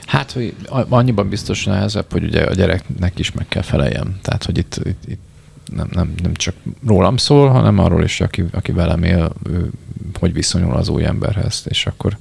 Hát, 0.06 0.32
hogy 0.32 0.56
annyiban 0.90 1.30
biztos 1.30 1.64
nehezebb, 1.64 2.12
hogy 2.12 2.24
ugye 2.24 2.44
a 2.44 2.54
gyereknek 2.54 3.20
is 3.20 3.32
meg 3.32 3.48
kell 3.48 3.62
feleljem. 3.62 4.20
Tehát, 4.22 4.44
hogy 4.44 4.58
itt, 4.58 4.80
itt, 4.84 5.04
itt 5.08 5.22
nem, 5.76 5.88
nem, 5.92 6.14
nem 6.24 6.34
csak 6.34 6.56
rólam 6.88 7.18
szól, 7.18 7.50
hanem 7.50 7.80
arról 7.80 8.04
is, 8.04 8.22
aki, 8.22 8.46
aki 8.52 8.72
velem 8.72 9.04
él, 9.04 9.32
ő, 9.50 9.70
hogy 10.20 10.34
viszonyul 10.34 10.76
az 10.76 10.90
új 10.90 11.06
emberhez, 11.06 11.64
és 11.68 11.86
akkor 11.86 12.18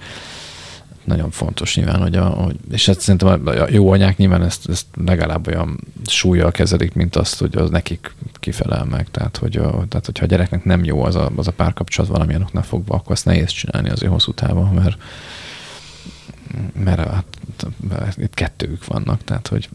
nagyon 1.08 1.30
fontos 1.30 1.76
nyilván, 1.76 2.00
hogy, 2.00 2.16
a, 2.16 2.24
hogy 2.24 2.56
és 2.70 2.86
hát 2.86 3.00
szerintem 3.00 3.46
a 3.46 3.70
jó 3.70 3.90
anyák 3.90 4.16
nyilván 4.16 4.42
ezt, 4.42 4.68
ezt 4.68 4.86
legalább 5.04 5.46
olyan 5.46 5.80
súlyjal 6.06 6.50
kezelik, 6.50 6.92
mint 6.92 7.16
azt, 7.16 7.38
hogy 7.38 7.56
az 7.56 7.70
nekik 7.70 8.14
kifelel 8.32 8.84
meg. 8.84 9.10
Tehát, 9.10 9.36
hogy 9.36 9.56
a, 9.56 9.70
tehát 9.88 10.06
hogyha 10.06 10.24
a 10.24 10.28
gyereknek 10.28 10.64
nem 10.64 10.84
jó 10.84 11.02
az 11.04 11.14
a, 11.14 11.30
az 11.36 11.46
a 11.46 11.52
párkapcsolat 11.52 12.10
valamilyen 12.10 12.42
oknál 12.42 12.62
fogva, 12.62 12.94
akkor 12.94 13.12
azt 13.12 13.24
nehéz 13.24 13.50
csinálni 13.50 13.88
azért 13.88 14.12
hosszú 14.12 14.32
távon, 14.32 14.74
mert 14.74 14.96
mert, 16.84 17.10
hát, 17.10 17.24
itt 18.16 18.34
kettők 18.34 18.86
vannak, 18.86 19.24
tehát 19.24 19.48
hogy 19.48 19.68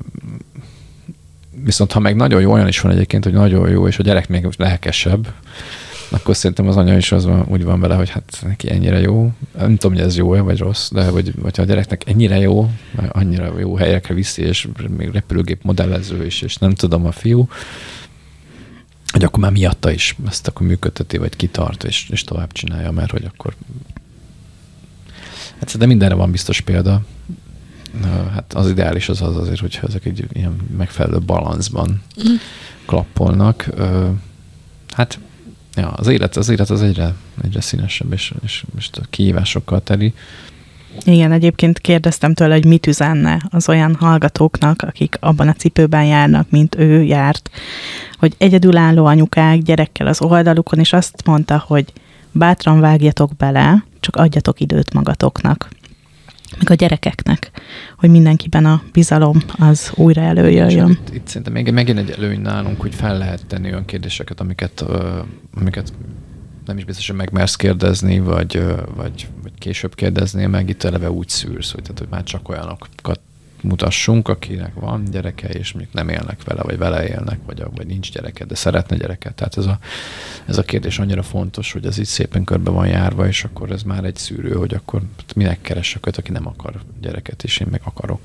viszont 1.64 1.92
ha 1.92 2.00
meg 2.00 2.16
nagyon 2.16 2.42
jó, 2.42 2.52
olyan 2.52 2.68
is 2.68 2.80
van 2.80 2.92
egyébként, 2.92 3.24
hogy 3.24 3.34
nagyon 3.34 3.70
jó, 3.70 3.88
és 3.88 4.00
a 4.00 4.04
gyerek 4.04 4.30
még 4.30 4.48
lelkesebb, 4.58 5.34
akkor 6.14 6.36
szerintem 6.36 6.68
az 6.68 6.78
anya 6.78 6.98
is 6.98 7.12
az 7.12 7.26
van, 7.26 7.46
úgy 7.48 7.64
van 7.64 7.80
vele, 7.80 7.96
hogy 7.96 8.10
hát 8.10 8.42
neki 8.46 8.72
ennyire 8.72 9.00
jó. 9.00 9.32
Nem 9.58 9.76
tudom, 9.76 9.98
hogy 9.98 10.06
ez 10.06 10.18
jó-e 10.18 10.42
vagy 10.42 10.58
rossz, 10.58 10.92
de 10.92 11.06
hogy, 11.06 11.34
hogyha 11.42 11.62
a 11.62 11.66
gyereknek 11.66 12.04
ennyire 12.06 12.38
jó, 12.38 12.70
annyira 13.08 13.60
jó 13.60 13.76
helyekre 13.76 14.14
viszi, 14.14 14.42
és 14.42 14.68
még 14.98 15.12
repülőgép 15.12 15.64
modellező 15.64 16.26
is, 16.26 16.42
és 16.42 16.58
nem 16.58 16.74
tudom, 16.74 17.06
a 17.06 17.12
fiú, 17.12 17.48
hogy 19.12 19.24
akkor 19.24 19.40
már 19.40 19.52
miatta 19.52 19.92
is 19.92 20.16
ezt 20.28 20.48
akkor 20.48 20.68
működteti, 20.68 21.18
vagy 21.18 21.36
kitart, 21.36 21.84
és, 21.84 22.10
és 22.10 22.24
tovább 22.24 22.52
csinálja, 22.52 22.92
mert 22.92 23.12
hogy 23.12 23.26
akkor 23.26 23.56
Hát 25.60 25.78
de 25.78 25.86
mindenre 25.86 26.16
van 26.16 26.32
biztos 26.32 26.62
példa. 26.62 27.02
Hát 28.34 28.54
az 28.54 28.70
ideális 28.70 29.10
az 29.10 29.22
az 29.22 29.38
azért, 29.38 29.60
hogyha 29.60 29.88
ezek 29.88 30.06
egy 30.06 30.26
ilyen 30.34 30.56
megfelelő 30.78 31.20
balanszban 31.20 32.02
mm. 32.30 32.36
klappolnak. 32.86 33.70
Hát 34.90 35.20
ja, 35.76 35.88
az 35.88 36.08
élet, 36.08 36.36
az 36.36 36.50
élet 36.50 36.70
az 36.70 36.82
egyre, 36.82 37.14
egyre 37.44 37.62
színesebb, 37.62 38.14
és, 38.14 38.34
és, 38.44 38.64
és 38.78 38.90
kihívásokkal 39.10 39.84
teli. 39.84 40.14
Igen, 41.06 41.32
egyébként 41.32 41.80
kérdeztem 41.80 42.34
tőle, 42.34 42.54
hogy 42.54 42.66
mit 42.66 42.88
üzenne 42.88 43.42
az 43.50 43.70
olyan 43.70 43.96
hallgatóknak, 43.96 44.82
akik 44.82 45.18
abban 45.20 45.48
a 45.48 45.54
cipőben 45.54 46.06
járnak, 46.06 46.50
mint 46.50 46.76
ő 46.76 47.04
járt, 47.04 47.50
hogy 48.20 48.34
egyedülálló 48.38 49.06
anyukák 49.06 49.58
gyerekkel 49.58 50.08
az 50.08 50.22
oldalukon, 50.22 50.80
és 50.80 50.94
azt 50.94 51.26
mondta, 51.26 51.64
hogy 51.68 51.94
bátran 52.32 52.80
vágjatok 52.80 53.36
bele, 53.36 53.86
csak 54.00 54.16
adjatok 54.16 54.60
időt 54.60 54.94
magatoknak 54.94 55.70
meg 56.58 56.70
a 56.70 56.74
gyerekeknek, 56.74 57.52
hogy 57.98 58.10
mindenkiben 58.10 58.66
a 58.66 58.82
bizalom 58.92 59.42
az 59.58 59.92
újra 59.96 60.22
előjöjjön. 60.22 60.90
Itt, 60.90 61.14
itt 61.14 61.28
szerintem 61.28 61.54
még 61.54 61.72
megint 61.72 61.98
egy 61.98 62.10
előny 62.10 62.42
nálunk, 62.42 62.82
hogy 62.82 62.96
fel 62.96 63.18
lehet 63.18 63.46
tenni 63.46 63.70
olyan 63.70 63.86
kérdéseket, 63.86 64.40
amiket, 64.40 64.82
uh, 64.82 65.26
amiket 65.56 65.94
nem 66.66 66.78
is 66.78 66.86
biztos, 66.86 67.08
hogy 67.08 67.16
megmersz 67.16 67.56
kérdezni, 67.56 68.20
vagy, 68.20 68.64
vagy, 68.96 69.28
vagy 69.42 69.52
később 69.58 69.96
kérdeznél 69.96 70.48
meg, 70.48 70.70
itt 70.70 70.84
eleve 70.84 71.12
úgy 71.12 71.30
szűrsz, 71.30 71.72
hogy, 71.72 71.82
tehát, 71.82 72.00
hogy 72.00 72.08
már 72.10 72.24
csak 72.24 72.50
olyanokat 72.50 73.20
mutassunk, 73.64 74.28
akinek 74.28 74.74
van 74.74 75.04
gyereke, 75.04 75.48
és 75.48 75.72
még 75.72 75.88
nem 75.92 76.10
élnek 76.10 76.44
vele, 76.44 76.62
vagy 76.62 76.78
vele 76.78 77.08
élnek, 77.08 77.40
vagy, 77.46 77.64
vagy 77.76 77.88
nincs 77.88 78.12
gyereke, 78.12 78.46
de 78.46 78.56
szeretne 78.56 78.98
gyereket. 78.98 79.34
Tehát 79.34 79.58
ez 79.58 79.66
a, 79.66 79.80
ez 80.46 80.58
a 80.58 80.64
kérdés 80.64 81.00
annyira 81.00 81.24
fontos, 81.24 81.72
hogy 81.72 81.86
ez 81.86 81.98
így 81.98 82.06
szépen 82.06 82.44
körbe 82.44 82.70
van 82.70 82.88
járva, 82.88 83.28
és 83.28 83.44
akkor 83.44 83.72
ez 83.72 83.84
már 83.84 84.04
egy 84.04 84.16
szűrő, 84.16 84.54
hogy 84.54 84.74
akkor 84.74 85.02
minek 85.36 85.62
keresek 85.62 86.08
őt, 86.08 86.18
aki 86.18 86.32
nem 86.32 86.48
akar 86.48 86.82
gyereket, 87.02 87.44
és 87.44 87.58
én 87.60 87.68
meg 87.72 87.82
akarok. 87.84 88.22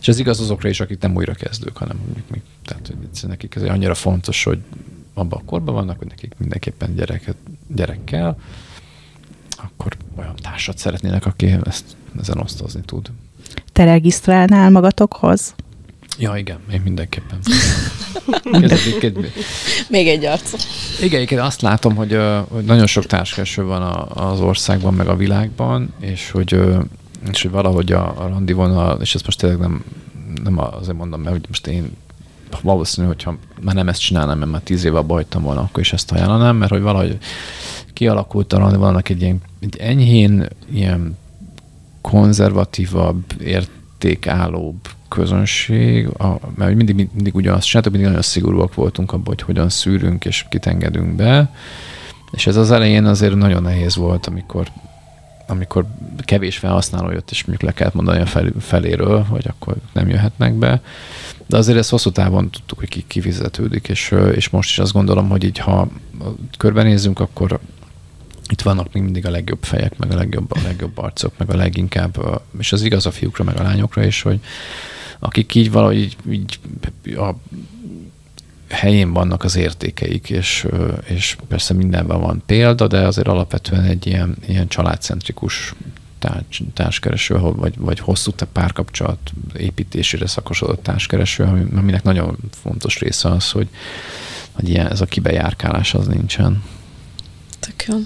És 0.00 0.08
ez 0.08 0.18
igaz 0.18 0.40
azokra 0.40 0.68
is, 0.68 0.80
akik 0.80 1.00
nem 1.00 1.14
újra 1.14 1.34
kezdők, 1.34 1.76
hanem 1.76 1.96
mondjuk 2.04 2.30
még, 2.30 2.42
tehát 2.64 2.86
hogy 2.86 3.28
nekik 3.28 3.54
ez 3.54 3.62
annyira 3.62 3.94
fontos, 3.94 4.44
hogy 4.44 4.58
abban 5.14 5.40
a 5.40 5.44
korban 5.44 5.74
vannak, 5.74 5.98
hogy 5.98 6.08
nekik 6.08 6.34
mindenképpen 6.38 6.94
gyereket, 6.94 7.36
gyerekkel, 7.68 8.38
akkor 9.56 9.96
olyan 10.16 10.36
társat 10.36 10.78
szeretnének, 10.78 11.26
aki 11.26 11.56
ezt 11.64 11.84
ezen 12.18 12.38
osztozni 12.38 12.80
tud. 12.80 13.10
Te 13.72 13.84
regisztrálnál 13.84 14.70
magatokhoz? 14.70 15.54
Ja, 16.18 16.36
igen, 16.36 16.58
én 16.72 16.80
mindenképpen. 16.84 17.38
Még 19.88 20.08
egy 20.08 20.24
arc. 20.24 20.52
Igen, 21.02 21.20
igen, 21.20 21.44
azt 21.44 21.60
látom, 21.60 21.94
hogy, 21.94 22.18
hogy 22.48 22.64
nagyon 22.64 22.86
sok 22.86 23.06
társkereső 23.06 23.64
van 23.64 23.82
az 24.08 24.40
országban, 24.40 24.94
meg 24.94 25.08
a 25.08 25.16
világban, 25.16 25.92
és 26.00 26.30
hogy, 26.30 26.60
és 27.30 27.42
hogy 27.42 27.50
valahogy 27.50 27.92
a, 27.92 28.22
a 28.22 28.28
randi 28.28 28.52
vonal, 28.52 29.00
és 29.00 29.14
ezt 29.14 29.24
most 29.24 29.38
tényleg 29.38 29.58
nem, 29.58 29.84
nem 30.44 30.58
azért 30.58 30.96
mondom, 30.96 31.20
mert 31.20 31.34
hogy 31.34 31.44
most 31.48 31.66
én 31.66 31.96
valószínű, 32.62 33.06
hogyha 33.06 33.36
már 33.60 33.74
nem 33.74 33.88
ezt 33.88 34.00
csinálnám, 34.00 34.38
mert 34.38 34.50
már 34.50 34.60
tíz 34.60 34.84
éve 34.84 34.98
abba 34.98 35.22
volna, 35.32 35.60
akkor 35.60 35.82
is 35.82 35.92
ezt 35.92 36.12
ajánlanám, 36.12 36.56
mert 36.56 36.70
hogy 36.70 36.80
valahogy 36.80 37.18
kialakult 37.92 38.52
a 38.52 38.58
randi 38.58 38.76
vonalnak 38.76 39.08
egy 39.08 39.22
ilyen 39.22 39.40
egy 39.60 39.76
enyhén 39.78 40.48
ilyen 40.72 41.16
konzervatívabb, 42.00 43.24
értékállóbb 43.40 44.88
közönség, 45.08 46.06
a, 46.06 46.38
mert 46.54 46.74
mindig, 46.74 47.08
mindig 47.12 47.34
ugyanazt 47.34 47.66
csináltuk, 47.66 47.92
mindig 47.92 48.08
nagyon 48.10 48.24
szigorúak 48.24 48.74
voltunk 48.74 49.12
abban, 49.12 49.26
hogy 49.26 49.42
hogyan 49.42 49.68
szűrünk 49.68 50.24
és 50.24 50.46
kitengedünk 50.50 51.14
be, 51.14 51.54
és 52.30 52.46
ez 52.46 52.56
az 52.56 52.70
elején 52.70 53.04
azért 53.04 53.34
nagyon 53.34 53.62
nehéz 53.62 53.96
volt, 53.96 54.26
amikor 54.26 54.68
amikor 55.50 55.86
kevés 56.18 56.58
felhasználó 56.58 57.10
jött, 57.10 57.30
és 57.30 57.44
mondjuk 57.44 57.70
le 57.70 57.76
kellett 57.76 57.94
mondani 57.94 58.20
a 58.20 58.26
fel, 58.26 58.52
feléről, 58.60 59.22
hogy 59.22 59.46
akkor 59.48 59.74
nem 59.92 60.08
jöhetnek 60.08 60.54
be. 60.54 60.80
De 61.46 61.56
azért 61.56 61.78
ezt 61.78 61.90
hosszú 61.90 62.10
távon 62.10 62.50
tudtuk, 62.50 62.78
hogy 62.78 62.88
ki 62.88 63.04
kifizetődik, 63.06 63.88
és, 63.88 64.14
és 64.34 64.48
most 64.48 64.70
is 64.70 64.78
azt 64.78 64.92
gondolom, 64.92 65.28
hogy 65.28 65.44
így 65.44 65.58
ha 65.58 65.88
körbenézzünk, 66.58 67.20
akkor 67.20 67.60
itt 68.50 68.62
vannak 68.62 68.92
még 68.92 69.02
mindig 69.02 69.26
a 69.26 69.30
legjobb 69.30 69.62
fejek, 69.62 69.98
meg 69.98 70.10
a 70.10 70.14
legjobb, 70.14 70.52
a 70.52 70.60
legjobb 70.62 70.98
arcok, 70.98 71.38
meg 71.38 71.50
a 71.50 71.56
leginkább, 71.56 72.42
és 72.58 72.72
az 72.72 72.82
igaz 72.82 73.06
a 73.06 73.10
fiúkra, 73.10 73.44
meg 73.44 73.58
a 73.58 73.62
lányokra 73.62 74.04
is, 74.04 74.22
hogy 74.22 74.40
akik 75.18 75.54
így 75.54 75.70
valahogy 75.70 75.96
így, 75.96 76.16
így 76.30 76.58
a 77.16 77.34
helyén 78.68 79.12
vannak 79.12 79.44
az 79.44 79.56
értékeik, 79.56 80.30
és, 80.30 80.66
és 81.04 81.36
persze 81.48 81.74
mindenben 81.74 82.20
van 82.20 82.42
példa, 82.46 82.86
de 82.86 83.06
azért 83.06 83.28
alapvetően 83.28 83.84
egy 83.84 84.06
ilyen, 84.06 84.36
ilyen 84.46 84.68
családcentrikus 84.68 85.74
társ, 86.18 86.62
társkereső, 86.74 87.38
vagy, 87.38 87.78
vagy 87.78 87.98
hosszú 87.98 88.30
párkapcsolat 88.52 89.32
építésére 89.56 90.26
szakosodott 90.26 90.82
társkereső, 90.82 91.44
aminek 91.76 92.02
nagyon 92.02 92.36
fontos 92.62 92.98
része 92.98 93.28
az, 93.28 93.50
hogy, 93.50 93.68
hogy 94.52 94.68
ilyen, 94.68 94.90
ez 94.90 95.00
a 95.00 95.06
kibejárkálás 95.06 95.94
az 95.94 96.06
nincsen. 96.06 96.62
Tök 97.60 97.84
jó. 97.86 97.96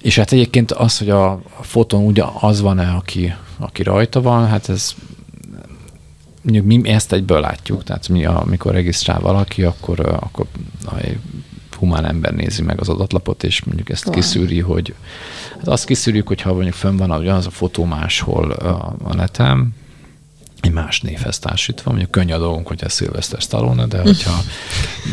És 0.00 0.16
hát 0.16 0.32
egyébként 0.32 0.72
az, 0.72 0.98
hogy 0.98 1.10
a, 1.10 1.30
a 1.32 1.62
fotón 1.62 2.04
ugye 2.04 2.24
az 2.40 2.60
van-e, 2.60 2.88
aki, 2.88 3.34
aki 3.58 3.82
rajta 3.82 4.22
van, 4.22 4.46
hát 4.46 4.68
ez 4.68 4.94
mondjuk 6.42 6.66
mi 6.66 6.88
ezt 6.90 7.12
egyből 7.12 7.40
látjuk, 7.40 7.84
tehát 7.84 8.08
mi, 8.08 8.24
amikor 8.24 8.72
regisztrál 8.72 9.20
valaki, 9.20 9.62
akkor, 9.62 10.00
akkor 10.00 10.46
egy 11.00 11.18
humán 11.76 12.04
ember 12.04 12.34
nézi 12.34 12.62
meg 12.62 12.80
az 12.80 12.88
adatlapot, 12.88 13.44
és 13.44 13.64
mondjuk 13.64 13.90
ezt 13.90 14.04
wow. 14.06 14.14
kiszűri, 14.14 14.60
hogy 14.60 14.94
hát 15.56 15.68
azt 15.68 15.86
kiszűrjük, 15.86 16.26
hogyha 16.26 16.52
mondjuk 16.52 16.74
fönn 16.74 16.96
van 16.96 17.10
az 17.10 17.46
a 17.46 17.50
fotó 17.50 17.84
máshol 17.84 18.50
a, 18.50 18.94
a 19.02 19.14
netem, 19.14 19.74
egy 20.60 20.72
más 20.72 21.00
névhez 21.00 21.38
társítva, 21.38 21.90
mondjuk 21.90 22.10
könnyű 22.10 22.32
a 22.32 22.38
dolgunk, 22.38 22.66
hogyha 22.66 22.88
Szilveszter 22.88 23.40
Stallone, 23.40 23.86
de, 23.86 24.00
hogyha, 24.00 24.42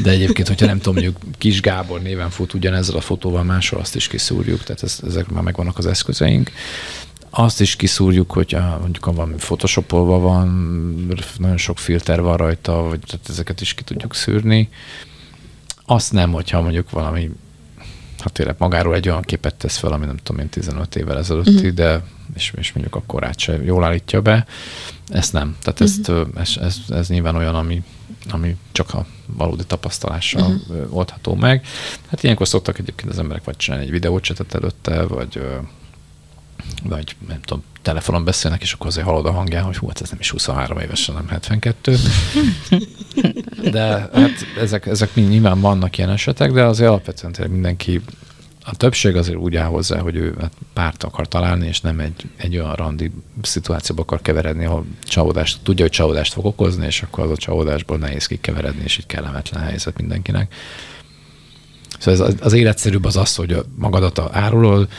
de 0.04 0.10
egyébként, 0.10 0.48
hogyha 0.48 0.66
nem 0.66 0.78
tudom, 0.78 0.94
mondjuk 0.94 1.18
Kis 1.38 1.62
Gábor 1.62 2.02
néven 2.02 2.30
fut 2.30 2.54
ugyanezzel 2.54 2.96
a 2.96 3.02
fotóval 3.02 3.44
máshol, 3.44 3.80
azt 3.80 3.96
is 3.96 4.08
kiszúrjuk, 4.08 4.64
tehát 4.64 4.84
ez, 4.84 5.00
ezek 5.08 5.30
már 5.30 5.44
megvannak 5.44 5.78
az 5.78 5.86
eszközeink. 5.86 6.52
Azt 7.30 7.62
is 7.62 7.76
kiszúrjuk, 7.76 8.32
hogy 8.32 8.58
mondjuk 8.80 9.06
van 9.06 9.36
photoshopolva 9.38 10.20
van, 10.20 10.48
nagyon 11.38 11.58
sok 11.58 11.78
filter 11.78 12.22
van 12.22 12.38
rajta, 12.38 12.82
vagy 12.82 13.00
tehát 13.00 13.30
ezeket 13.30 13.62
is 13.62 13.74
ki 13.74 13.84
tudjuk 13.84 14.16
szűrni. 14.16 14.70
Azt 15.86 16.12
nem, 16.12 16.32
hogyha 16.32 16.62
mondjuk 16.62 16.90
valami 16.90 17.30
hát 18.24 18.34
tényleg 18.34 18.56
magáról 18.58 18.96
egy 18.96 19.10
olyan 19.10 19.22
képet 19.22 19.56
tesz 19.56 19.78
fel, 19.78 19.92
ami 19.92 20.06
nem 20.06 20.18
tudom 20.24 20.42
én 20.42 20.50
15 20.50 20.96
évvel 20.96 21.18
ezelőtti, 21.18 21.54
uh-huh. 21.54 21.70
de 21.70 22.04
és, 22.36 22.54
és 22.58 22.74
mondjuk 22.74 22.96
a 22.96 23.04
korát 23.06 23.40
se 23.40 23.64
jól 23.64 23.84
állítja 23.84 24.22
be. 24.22 24.46
Ezt 25.10 25.34
nem. 25.34 25.56
Tehát 25.62 25.80
uh-huh. 25.80 26.28
ezt, 26.40 26.58
ez, 26.58 26.64
ez, 26.64 26.96
ez 26.96 27.08
nyilván 27.08 27.36
olyan, 27.36 27.56
ami, 27.56 27.84
ami 28.30 28.58
csak 28.72 28.94
a 28.94 29.06
valódi 29.26 29.64
tapasztalással 29.66 30.52
uh-huh. 30.52 30.96
oldható 30.96 31.36
meg. 31.36 31.66
Hát 32.08 32.24
ilyenkor 32.24 32.48
szoktak 32.48 32.80
egyébként 32.80 33.12
az 33.12 33.20
emberek 33.20 33.44
vagy 33.44 33.56
csinálni 33.56 33.86
egy 33.86 33.92
videócsetet 33.92 34.54
előtte, 34.54 35.04
vagy 35.04 35.42
vagy 36.84 37.16
nem 37.28 37.42
tudom, 37.42 37.64
telefonon 37.82 38.24
beszélnek, 38.24 38.62
és 38.62 38.74
akkor 38.74 38.88
azért 38.88 39.06
hallod 39.06 39.26
a 39.26 39.32
hangján, 39.32 39.64
hogy 39.64 39.78
hú, 39.78 39.88
hát 39.88 40.02
ez 40.02 40.10
nem 40.10 40.20
is 40.20 40.30
23 40.30 40.80
éves, 40.80 41.06
hanem 41.06 41.28
72. 41.28 41.96
De 43.72 43.82
hát 44.14 44.46
ezek, 44.60 44.86
ezek 44.86 45.16
mind 45.16 45.30
nyilván 45.30 45.62
vannak 45.62 45.98
ilyen 45.98 46.10
esetek, 46.10 46.52
de 46.52 46.64
azért 46.64 46.90
alapvetően 46.90 47.34
tényleg 47.34 47.54
mindenki, 47.54 48.02
a 48.66 48.76
többség 48.76 49.16
azért 49.16 49.38
úgy 49.38 49.56
áll 49.56 49.68
hozzá, 49.68 50.00
hogy 50.00 50.16
ő 50.16 50.36
hát 50.40 50.54
párt 50.74 51.04
akar 51.04 51.28
találni, 51.28 51.68
és 51.68 51.82
nem 51.82 52.00
egy, 52.00 52.26
egy 52.38 52.58
olyan 52.58 52.76
randi 52.76 53.12
szituációba 53.42 54.02
akar 54.02 54.22
keveredni, 54.22 54.66
ahol 54.66 54.86
csalódást, 55.04 55.60
tudja, 55.64 55.84
hogy 55.86 55.94
csalódást 55.94 56.34
fog 56.34 56.46
okozni, 56.46 56.86
és 56.86 57.02
akkor 57.02 57.24
az 57.24 57.32
a 57.32 57.38
csalódásból 57.38 57.98
nehéz 57.98 58.26
kikeveredni, 58.26 58.84
és 58.84 58.98
így 58.98 59.06
kellemetlen 59.06 59.64
helyzet 59.64 59.98
mindenkinek. 59.98 60.54
Szóval 62.00 62.14
ez 62.14 62.34
az, 62.34 62.36
az 62.40 62.54
életszerűbb 62.54 63.06
az 63.06 63.18
az, 63.18 63.36
hogy 63.36 63.66
magadat 63.76 64.20
árulod, 64.32 64.90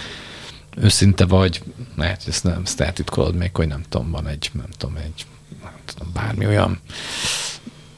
őszinte 0.76 1.24
vagy, 1.24 1.62
lehet, 1.96 2.22
hogy 2.22 2.32
ezt 2.32 2.44
nem 2.44 2.60
ezt 2.64 2.80
eltitkolod 2.80 3.34
még, 3.34 3.56
hogy 3.56 3.68
nem 3.68 3.82
tudom, 3.88 4.10
van 4.10 4.26
egy, 4.26 4.50
nem 4.52 4.68
tudom, 4.78 4.96
egy, 4.96 5.26
nem 5.62 5.72
tudom, 5.84 6.12
bármi 6.12 6.46
olyan, 6.46 6.80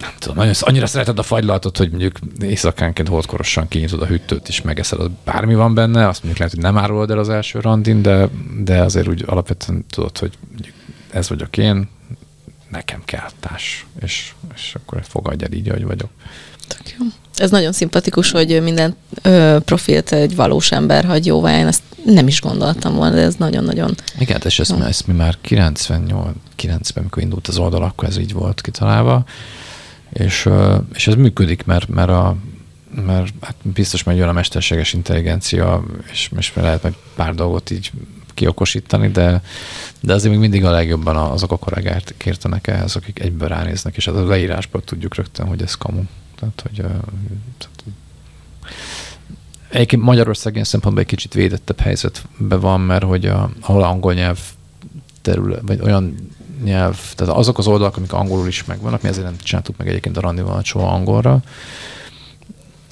nem 0.01 0.11
tudom, 0.19 0.37
nagyon, 0.37 0.55
annyira 0.61 0.87
szereted 0.87 1.19
a 1.19 1.23
fagylaltot, 1.23 1.77
hogy 1.77 1.91
mondjuk 1.91 2.19
éjszakánként 2.41 3.09
holdkorosan 3.09 3.69
kinyitod 3.69 4.03
a 4.03 4.07
hűtőt, 4.07 4.49
és 4.49 4.63
megeszed, 4.63 5.01
hogy 5.01 5.11
bármi 5.25 5.55
van 5.55 5.75
benne, 5.75 6.09
azt 6.09 6.23
mondjuk 6.23 6.39
lehet, 6.39 6.55
hogy 6.55 6.63
nem 6.63 6.79
árulod 6.79 7.11
el 7.11 7.19
az 7.19 7.29
első 7.29 7.61
randin, 7.61 8.03
de, 8.03 8.29
de 8.61 8.83
azért 8.83 9.09
úgy 9.09 9.25
alapvetően 9.27 9.85
tudod, 9.91 10.19
hogy 10.19 10.39
ez 11.11 11.29
vagyok 11.29 11.57
én, 11.57 11.89
nekem 12.69 13.03
kell 13.05 13.29
társ, 13.41 13.87
és, 14.01 14.33
és 14.55 14.75
akkor 14.75 15.03
fogadjad 15.05 15.55
így, 15.55 15.69
ahogy 15.69 15.85
vagyok. 15.85 16.11
Tök 16.69 16.91
jó. 16.99 17.07
Ez 17.37 17.51
nagyon 17.51 17.73
szimpatikus, 17.73 18.31
hogy 18.31 18.63
minden 18.63 18.97
ö, 19.23 19.57
profilt 19.65 20.13
egy 20.13 20.37
valós 20.37 20.73
ember 20.73 21.05
hagy 21.05 21.27
jóvá. 21.27 21.59
Én 21.59 21.67
ezt 21.67 21.83
nem 22.05 22.27
is 22.27 22.41
gondoltam 22.41 22.95
volna, 22.95 23.15
de 23.15 23.21
ez 23.21 23.35
nagyon-nagyon... 23.35 23.95
Igen, 24.19 24.41
és 24.45 24.59
ezt, 24.59 24.73
ezt 24.81 25.07
mi 25.07 25.15
már 25.15 25.37
98, 25.41 26.37
90 26.55 27.03
amikor 27.03 27.23
indult 27.23 27.49
az 27.49 27.59
oldal, 27.59 27.83
akkor 27.83 28.09
ez 28.09 28.19
így 28.19 28.33
volt 28.33 28.61
kitalálva, 28.61 29.25
és, 30.13 30.49
és 30.95 31.07
ez 31.07 31.15
működik, 31.15 31.65
mert, 31.65 31.89
mert 31.89 32.09
a, 32.09 32.37
mert 33.07 33.33
hát 33.41 33.55
biztos 33.63 34.05
jön 34.07 34.29
a 34.29 34.33
mesterséges 34.33 34.93
intelligencia, 34.93 35.85
és 36.11 36.29
most 36.29 36.55
lehet 36.55 36.83
meg 36.83 36.95
pár 37.15 37.35
dolgot 37.35 37.71
így 37.71 37.91
kiokosítani, 38.35 39.09
de, 39.09 39.43
de 40.01 40.13
azért 40.13 40.31
még 40.31 40.41
mindig 40.41 40.65
a 40.65 40.71
legjobban 40.71 41.17
azok 41.17 41.53
a 41.53 41.57
kollégák 41.57 42.15
kértenek 42.17 42.67
ehhez, 42.67 42.97
akik 42.97 43.19
egyből 43.19 43.49
ránéznek, 43.49 43.97
és 43.97 44.05
hát 44.05 44.15
a 44.15 44.27
leírásból 44.27 44.83
tudjuk 44.85 45.15
rögtön, 45.15 45.47
hogy 45.47 45.63
ez 45.63 45.75
kamu. 45.75 46.03
Tehát, 46.39 46.61
hogy 46.67 46.77
tehát, 47.59 47.85
Egyébként 49.69 50.03
Magyarország 50.03 50.53
ilyen 50.53 50.65
szempontból 50.65 51.03
egy 51.03 51.11
kicsit 51.11 51.35
védettebb 51.35 51.81
helyzetben 51.81 52.61
van, 52.61 52.81
mert 52.81 53.05
hogy 53.05 53.27
a, 53.27 53.51
ahol 53.61 53.83
angol 53.83 54.15
nyelv 54.15 54.39
terület, 55.23 55.63
vagy 55.67 55.81
olyan 55.81 56.15
nyelv, 56.65 56.99
tehát 57.15 57.35
azok 57.35 57.59
az 57.59 57.67
oldalak, 57.67 57.97
amik 57.97 58.13
angolul 58.13 58.47
is 58.47 58.65
megvannak, 58.65 59.03
mi 59.03 59.09
ezért 59.09 59.27
nem 59.27 59.37
csináltuk 59.43 59.77
meg 59.77 59.89
egyébként 59.89 60.17
a 60.17 60.21
randival 60.21 60.63
soha 60.63 60.89
angolra, 60.89 61.43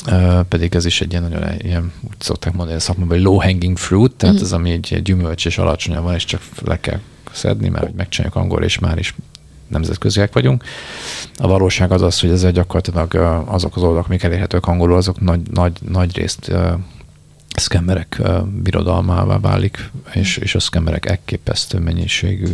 Uh, 0.06 0.40
pedig 0.40 0.74
ez 0.74 0.84
is 0.84 1.00
egy 1.00 1.10
ilyen 1.10 1.22
nagyon 1.22 1.60
ilyen, 1.60 1.92
úgy 2.02 2.14
szokták 2.18 2.52
mondani 2.52 2.76
a 2.76 2.80
szakmában, 2.80 3.20
low 3.20 3.40
hanging 3.40 3.76
fruit, 3.76 4.12
tehát 4.12 4.34
mm. 4.34 4.42
ez 4.42 4.52
ami 4.52 4.70
egy, 4.70 4.92
egy 4.92 5.02
gyümölcs 5.02 5.46
és 5.46 5.58
alacsonyan 5.58 6.02
van, 6.02 6.14
és 6.14 6.24
csak 6.24 6.40
le 6.64 6.80
kell 6.80 7.00
szedni, 7.32 7.68
mert 7.68 7.84
hogy 7.84 7.94
megcsináljuk 7.94 8.36
angol, 8.36 8.62
és 8.62 8.78
már 8.78 8.98
is 8.98 9.14
nemzetköziek 9.68 10.32
vagyunk. 10.32 10.64
A 11.36 11.46
valóság 11.46 11.92
az 11.92 12.02
az, 12.02 12.20
hogy 12.20 12.30
ezzel 12.30 12.50
gyakorlatilag 12.50 13.14
azok 13.48 13.76
az 13.76 13.82
oldalak, 13.82 14.06
amik 14.06 14.22
elérhetők 14.22 14.66
angolul, 14.66 14.96
azok 14.96 15.20
nagy, 15.20 15.40
nagy, 15.50 15.78
nagy 15.88 16.16
részt 16.16 16.52
szkemmerek 17.56 18.22
birodalmává 18.62 19.38
válik, 19.38 19.90
és, 20.12 20.36
és 20.36 20.54
a 20.54 20.60
szkemmerek 20.60 21.06
elképesztő 21.06 21.78
mennyiségű 21.78 22.52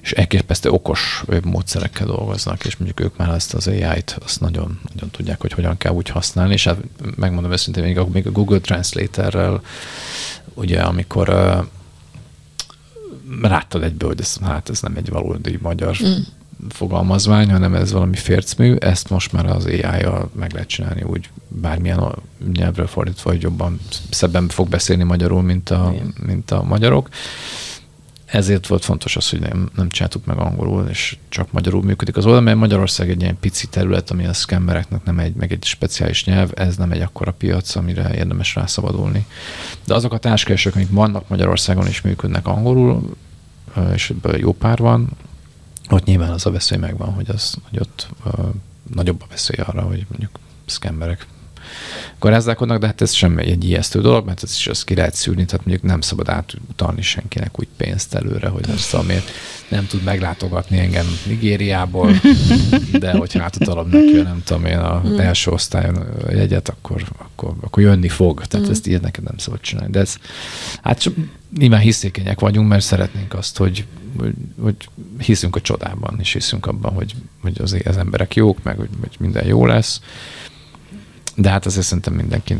és 0.00 0.12
elképesztő 0.12 0.68
okos 0.68 1.24
módszerekkel 1.42 2.06
dolgoznak, 2.06 2.64
és 2.64 2.76
mondjuk 2.76 3.00
ők 3.00 3.16
már 3.16 3.28
ezt 3.28 3.54
az 3.54 3.66
AI-t 3.66 4.18
azt 4.24 4.40
nagyon, 4.40 4.80
nagyon 4.94 5.10
tudják, 5.10 5.40
hogy 5.40 5.52
hogyan 5.52 5.76
kell 5.76 5.92
úgy 5.92 6.08
használni, 6.08 6.52
és 6.52 6.64
hát 6.64 6.78
megmondom 7.16 7.52
őszintén, 7.52 7.82
még 7.82 7.98
a, 7.98 8.06
még 8.12 8.26
a 8.26 8.30
Google 8.30 8.58
Translatorrel, 8.58 9.60
ugye 10.54 10.80
amikor 10.80 11.28
láttad 13.42 13.82
egyből, 13.82 14.08
hogy 14.08 14.20
ez, 14.20 14.36
hát 14.42 14.68
ez 14.70 14.80
nem 14.80 14.96
egy 14.96 15.10
valódi 15.10 15.58
magyar 15.62 15.96
mm. 16.04 16.20
Fogalmazvány, 16.68 17.50
hanem 17.50 17.74
ez 17.74 17.92
valami 17.92 18.16
fércmű, 18.16 18.74
ezt 18.74 19.10
most 19.10 19.32
már 19.32 19.46
az 19.46 19.64
AI-jal 19.64 20.30
meg 20.34 20.52
lehet 20.52 20.68
csinálni 20.68 21.02
úgy 21.02 21.30
bármilyen 21.48 22.14
nyelvről 22.52 22.86
fordítva, 22.86 23.30
hogy 23.30 23.42
jobban 23.42 23.80
szebben 24.10 24.48
fog 24.48 24.68
beszélni 24.68 25.02
magyarul, 25.02 25.42
mint 25.42 25.70
a, 25.70 25.94
mint 26.26 26.50
a 26.50 26.62
magyarok. 26.62 27.08
Ezért 28.24 28.66
volt 28.66 28.84
fontos 28.84 29.16
az, 29.16 29.30
hogy 29.30 29.40
nem, 29.40 29.70
nem 29.76 29.90
csináltuk 29.90 30.24
meg 30.24 30.38
angolul, 30.38 30.86
és 30.88 31.16
csak 31.28 31.52
magyarul 31.52 31.82
működik 31.82 32.16
az 32.16 32.26
oldal, 32.26 32.40
mert 32.40 32.56
Magyarország 32.56 33.10
egy 33.10 33.20
ilyen 33.22 33.38
pici 33.40 33.66
terület, 33.66 34.10
ami 34.10 34.26
a 34.26 34.32
scammereknek 34.32 35.04
nem 35.04 35.18
egy, 35.18 35.34
meg 35.34 35.52
egy 35.52 35.64
speciális 35.64 36.24
nyelv, 36.24 36.50
ez 36.54 36.76
nem 36.76 36.92
egy 36.92 37.00
akkora 37.00 37.32
piac, 37.32 37.76
amire 37.76 38.14
érdemes 38.14 38.54
rászabadulni. 38.54 39.26
De 39.86 39.94
azok 39.94 40.12
a 40.12 40.18
társkeresők, 40.18 40.74
amik 40.74 40.90
vannak 40.90 41.28
Magyarországon 41.28 41.86
is 41.86 42.00
működnek 42.00 42.46
angolul, 42.46 43.16
és 43.94 44.10
ebből 44.10 44.38
jó 44.38 44.52
pár 44.52 44.78
van, 44.78 45.08
ott 45.90 46.04
nyilván 46.04 46.30
az 46.30 46.46
a 46.46 46.50
veszély 46.50 46.78
megvan, 46.78 47.12
hogy, 47.12 47.30
az, 47.30 47.54
hogy 47.70 47.78
ott 47.80 48.08
uh, 48.24 48.44
nagyobb 48.94 49.22
a 49.22 49.26
veszély 49.28 49.64
arra, 49.64 49.82
hogy 49.82 50.06
mondjuk 50.08 50.38
scammerek 50.66 51.26
garázdálkodnak, 52.18 52.78
de 52.78 52.86
hát 52.86 53.00
ez 53.00 53.12
sem 53.12 53.38
egy 53.38 53.64
ijesztő 53.64 54.00
dolog, 54.00 54.26
mert 54.26 54.42
ez 54.42 54.54
is 54.56 54.66
azt 54.66 54.84
ki 54.84 54.94
lehet 54.94 55.14
szűrni, 55.14 55.44
tehát 55.44 55.66
mondjuk 55.66 55.90
nem 55.90 56.00
szabad 56.00 56.28
átutalni 56.28 57.02
senkinek 57.02 57.58
úgy 57.58 57.68
pénzt 57.76 58.14
előre, 58.14 58.48
hogy 58.48 58.64
ezt 58.68 58.94
amiért 58.94 59.30
nem 59.68 59.86
tud 59.86 60.02
meglátogatni 60.02 60.78
engem 60.78 61.06
Nigériából, 61.26 62.12
de 62.92 63.12
hogyha 63.12 63.42
átutalom 63.42 63.88
neki, 63.88 64.20
nem 64.22 64.42
tudom 64.44 64.64
én, 64.64 64.78
a 64.78 65.02
mm. 65.06 65.18
első 65.18 65.50
osztályon 65.50 66.06
jegyet, 66.30 66.68
akkor, 66.68 67.04
akkor, 67.18 67.54
akkor 67.60 67.82
jönni 67.82 68.08
fog. 68.08 68.44
Tehát 68.46 68.66
mm. 68.66 68.70
ezt 68.70 68.86
ilyet 68.86 69.02
neked 69.02 69.24
nem 69.24 69.38
szabad 69.38 69.60
csinálni. 69.60 69.90
De 69.90 70.00
ez, 70.00 70.16
hát 70.82 71.10
nyilván 71.58 71.80
hiszékenyek 71.80 72.40
vagyunk, 72.40 72.68
mert 72.68 72.84
szeretnénk 72.84 73.34
azt, 73.34 73.56
hogy, 73.56 73.84
hogy, 74.18 74.34
hogy 74.60 74.76
hiszünk 75.18 75.56
a 75.56 75.60
csodában, 75.60 76.16
és 76.18 76.32
hiszünk 76.32 76.66
abban, 76.66 76.92
hogy, 76.92 77.14
hogy 77.42 77.60
az, 77.60 77.76
az 77.84 77.96
emberek 77.96 78.34
jók, 78.34 78.62
meg 78.62 78.76
hogy, 78.76 78.88
hogy 79.00 79.16
minden 79.18 79.46
jó 79.46 79.66
lesz. 79.66 80.00
De 81.36 81.50
hát 81.50 81.66
azért 81.66 81.86
szerintem 81.86 82.14
mindenki 82.14 82.56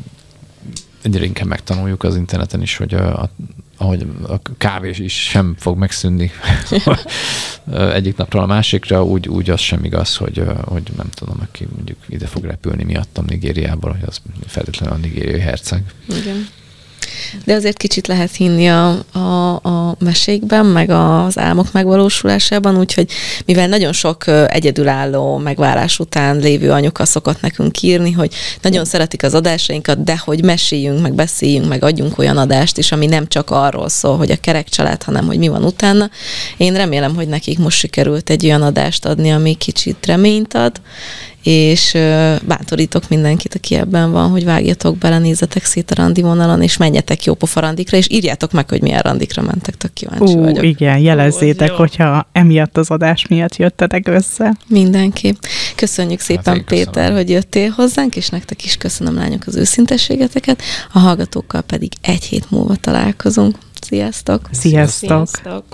egyre 1.03 1.25
inkább 1.25 1.47
megtanuljuk 1.47 2.03
az 2.03 2.17
interneten 2.17 2.63
is, 2.63 2.77
hogy 2.77 2.95
a, 2.95 3.23
a, 3.23 3.31
ahogy 3.77 4.07
a 4.29 4.41
kávé 4.59 4.93
is 4.99 5.23
sem 5.23 5.55
fog 5.59 5.79
megszűnni 5.79 6.31
egyik 7.93 8.17
napról 8.17 8.43
a 8.43 8.47
másikra, 8.47 9.05
úgy, 9.05 9.29
úgy 9.29 9.51
az 9.51 9.61
sem 9.61 9.85
igaz, 9.85 10.17
hogy, 10.17 10.43
hogy 10.65 10.83
nem 10.97 11.09
tudom, 11.15 11.37
aki 11.41 11.67
mondjuk 11.75 11.99
ide 12.09 12.27
fog 12.27 12.45
repülni 12.45 12.85
miattam 12.85 13.25
Nigériából, 13.29 13.91
hogy 13.91 14.09
az 14.09 14.21
feltétlenül 14.47 14.95
a 14.95 14.99
nigériai 14.99 15.41
herceg. 15.41 15.95
Igen. 16.09 16.49
De 17.45 17.55
azért 17.55 17.77
kicsit 17.77 18.07
lehet 18.07 18.37
hinni 18.37 18.69
a, 18.69 18.99
a, 19.13 19.55
a 19.55 19.97
mesékben, 19.99 20.67
meg 20.67 20.91
az 20.91 21.39
álmok 21.39 21.73
megvalósulásában, 21.73 22.79
úgyhogy 22.79 23.11
mivel 23.47 23.69
nagyon 23.69 23.93
sok 23.93 24.25
egyedülálló 24.47 25.37
megválás 25.37 25.99
után 25.99 26.37
lévő 26.37 26.71
anyuka 26.71 27.05
szokott 27.05 27.41
nekünk 27.41 27.83
írni, 27.83 28.13
hogy 28.13 28.35
nagyon 28.63 28.85
szeretik 28.85 29.23
az 29.23 29.35
adásainkat, 29.35 30.05
de 30.05 30.23
hogy 30.25 30.45
meséljünk, 30.45 31.01
meg 31.01 31.13
beszéljünk, 31.13 31.69
meg 31.69 31.85
adjunk 31.85 32.19
olyan 32.19 32.37
adást 32.37 32.79
is, 32.79 32.93
ami 32.93 33.07
nem 33.07 33.29
csak 33.29 33.51
arról 33.51 33.89
szól, 33.89 34.17
hogy 34.17 34.31
a 34.31 34.37
kerek 34.37 34.69
család, 34.69 35.03
hanem 35.03 35.27
hogy 35.27 35.39
mi 35.39 35.49
van 35.49 35.65
utána. 35.65 36.11
Én 36.57 36.75
remélem, 36.75 37.15
hogy 37.15 37.29
nekik 37.29 37.59
most 37.59 37.79
sikerült 37.79 38.31
egy 38.31 38.45
olyan 38.45 38.63
adást 38.63 39.05
adni, 39.05 39.33
ami 39.33 39.55
kicsit 39.55 40.07
reményt 40.07 40.55
ad, 40.55 40.81
és 41.43 41.93
bátorítok 42.43 43.09
mindenkit, 43.09 43.55
aki 43.55 43.75
ebben 43.75 44.13
van, 44.13 44.31
hogy 44.31 44.45
vágjatok 44.45 44.97
bele, 44.97 45.19
nézzetek 45.19 45.65
szét 45.65 45.91
a 45.91 45.95
randi 45.95 46.23
vonalon, 46.23 46.63
és 46.63 46.77
menjetek 46.77 47.25
jó 47.25 47.35
pofa 47.35 47.61
randikra, 47.61 47.97
és 47.97 48.11
írjátok 48.11 48.53
meg, 48.53 48.69
hogy 48.69 48.83
milyen 48.83 49.01
randikra 49.01 49.43
mentek, 49.43 49.77
tök 49.77 49.93
kíváncsi 49.93 50.35
Ú, 50.35 50.41
vagyok. 50.41 50.65
igen, 50.65 50.99
jelezzétek, 50.99 51.73
Ó, 51.73 51.75
hogyha 51.75 52.29
emiatt 52.33 52.77
az 52.77 52.91
adás 52.91 53.27
miatt 53.27 53.57
jöttetek 53.57 54.09
össze. 54.09 54.57
Mindenképp. 54.67 55.37
Köszönjük 55.77 56.21
szépen, 56.21 56.55
hát 56.55 56.65
Péter, 56.65 56.93
köszönöm. 56.93 57.17
hogy 57.17 57.31
jöttél 57.31 57.71
hozzánk, 57.71 58.17
és 58.17 58.29
nektek 58.29 58.65
is 58.65 58.77
köszönöm, 58.77 59.15
lányok, 59.15 59.43
az 59.47 59.57
őszintességeteket. 59.57 60.63
A 60.93 60.99
hallgatókkal 60.99 61.61
pedig 61.61 61.93
egy 62.01 62.25
hét 62.25 62.51
múlva 62.51 62.77
találkozunk. 62.77 63.57
Sziasztok! 63.81 64.41
Sziasztok! 64.51 65.29
Sziasztok. 65.29 65.65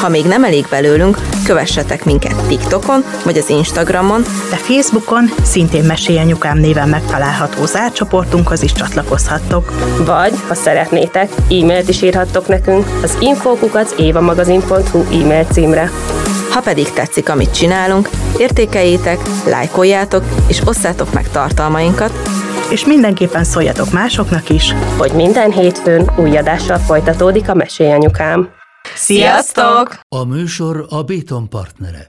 Ha 0.00 0.08
még 0.08 0.24
nem 0.24 0.44
elég 0.44 0.66
belőlünk, 0.70 1.18
kövessetek 1.44 2.04
minket 2.04 2.46
TikTokon 2.46 3.04
vagy 3.24 3.38
az 3.38 3.48
Instagramon, 3.50 4.22
de 4.50 4.56
Facebookon 4.56 5.30
szintén 5.42 5.84
Mesélyanyukám 5.84 6.58
néven 6.58 6.88
megtalálható 6.88 7.66
zárcsoportunkhoz 7.66 8.62
is 8.62 8.72
csatlakozhattok. 8.72 9.72
Vagy, 10.04 10.32
ha 10.48 10.54
szeretnétek, 10.54 11.32
e-mailt 11.50 11.88
is 11.88 12.02
írhattok 12.02 12.46
nekünk 12.48 12.86
az 13.02 13.16
infókukat 13.20 13.94
évamagazin.hu 13.98 15.00
e-mail 15.00 15.44
címre. 15.44 15.90
Ha 16.50 16.60
pedig 16.60 16.92
tetszik, 16.92 17.28
amit 17.28 17.54
csinálunk, 17.54 18.08
értékeljétek, 18.36 19.18
lájkoljátok 19.46 20.24
és 20.46 20.60
osszátok 20.64 21.12
meg 21.12 21.30
tartalmainkat, 21.30 22.12
és 22.70 22.86
mindenképpen 22.86 23.44
szóljatok 23.44 23.90
másoknak 23.90 24.48
is, 24.48 24.72
hogy 24.96 25.12
minden 25.12 25.52
hétfőn 25.52 26.10
új 26.16 26.36
adással 26.36 26.78
folytatódik 26.78 27.48
a 27.48 27.54
Mesélyanyukám. 27.54 28.48
Sziasztok! 28.94 29.98
A 30.08 30.24
műsor 30.24 30.86
a 30.88 31.02
Béton 31.02 31.48
partnere. 31.48 32.06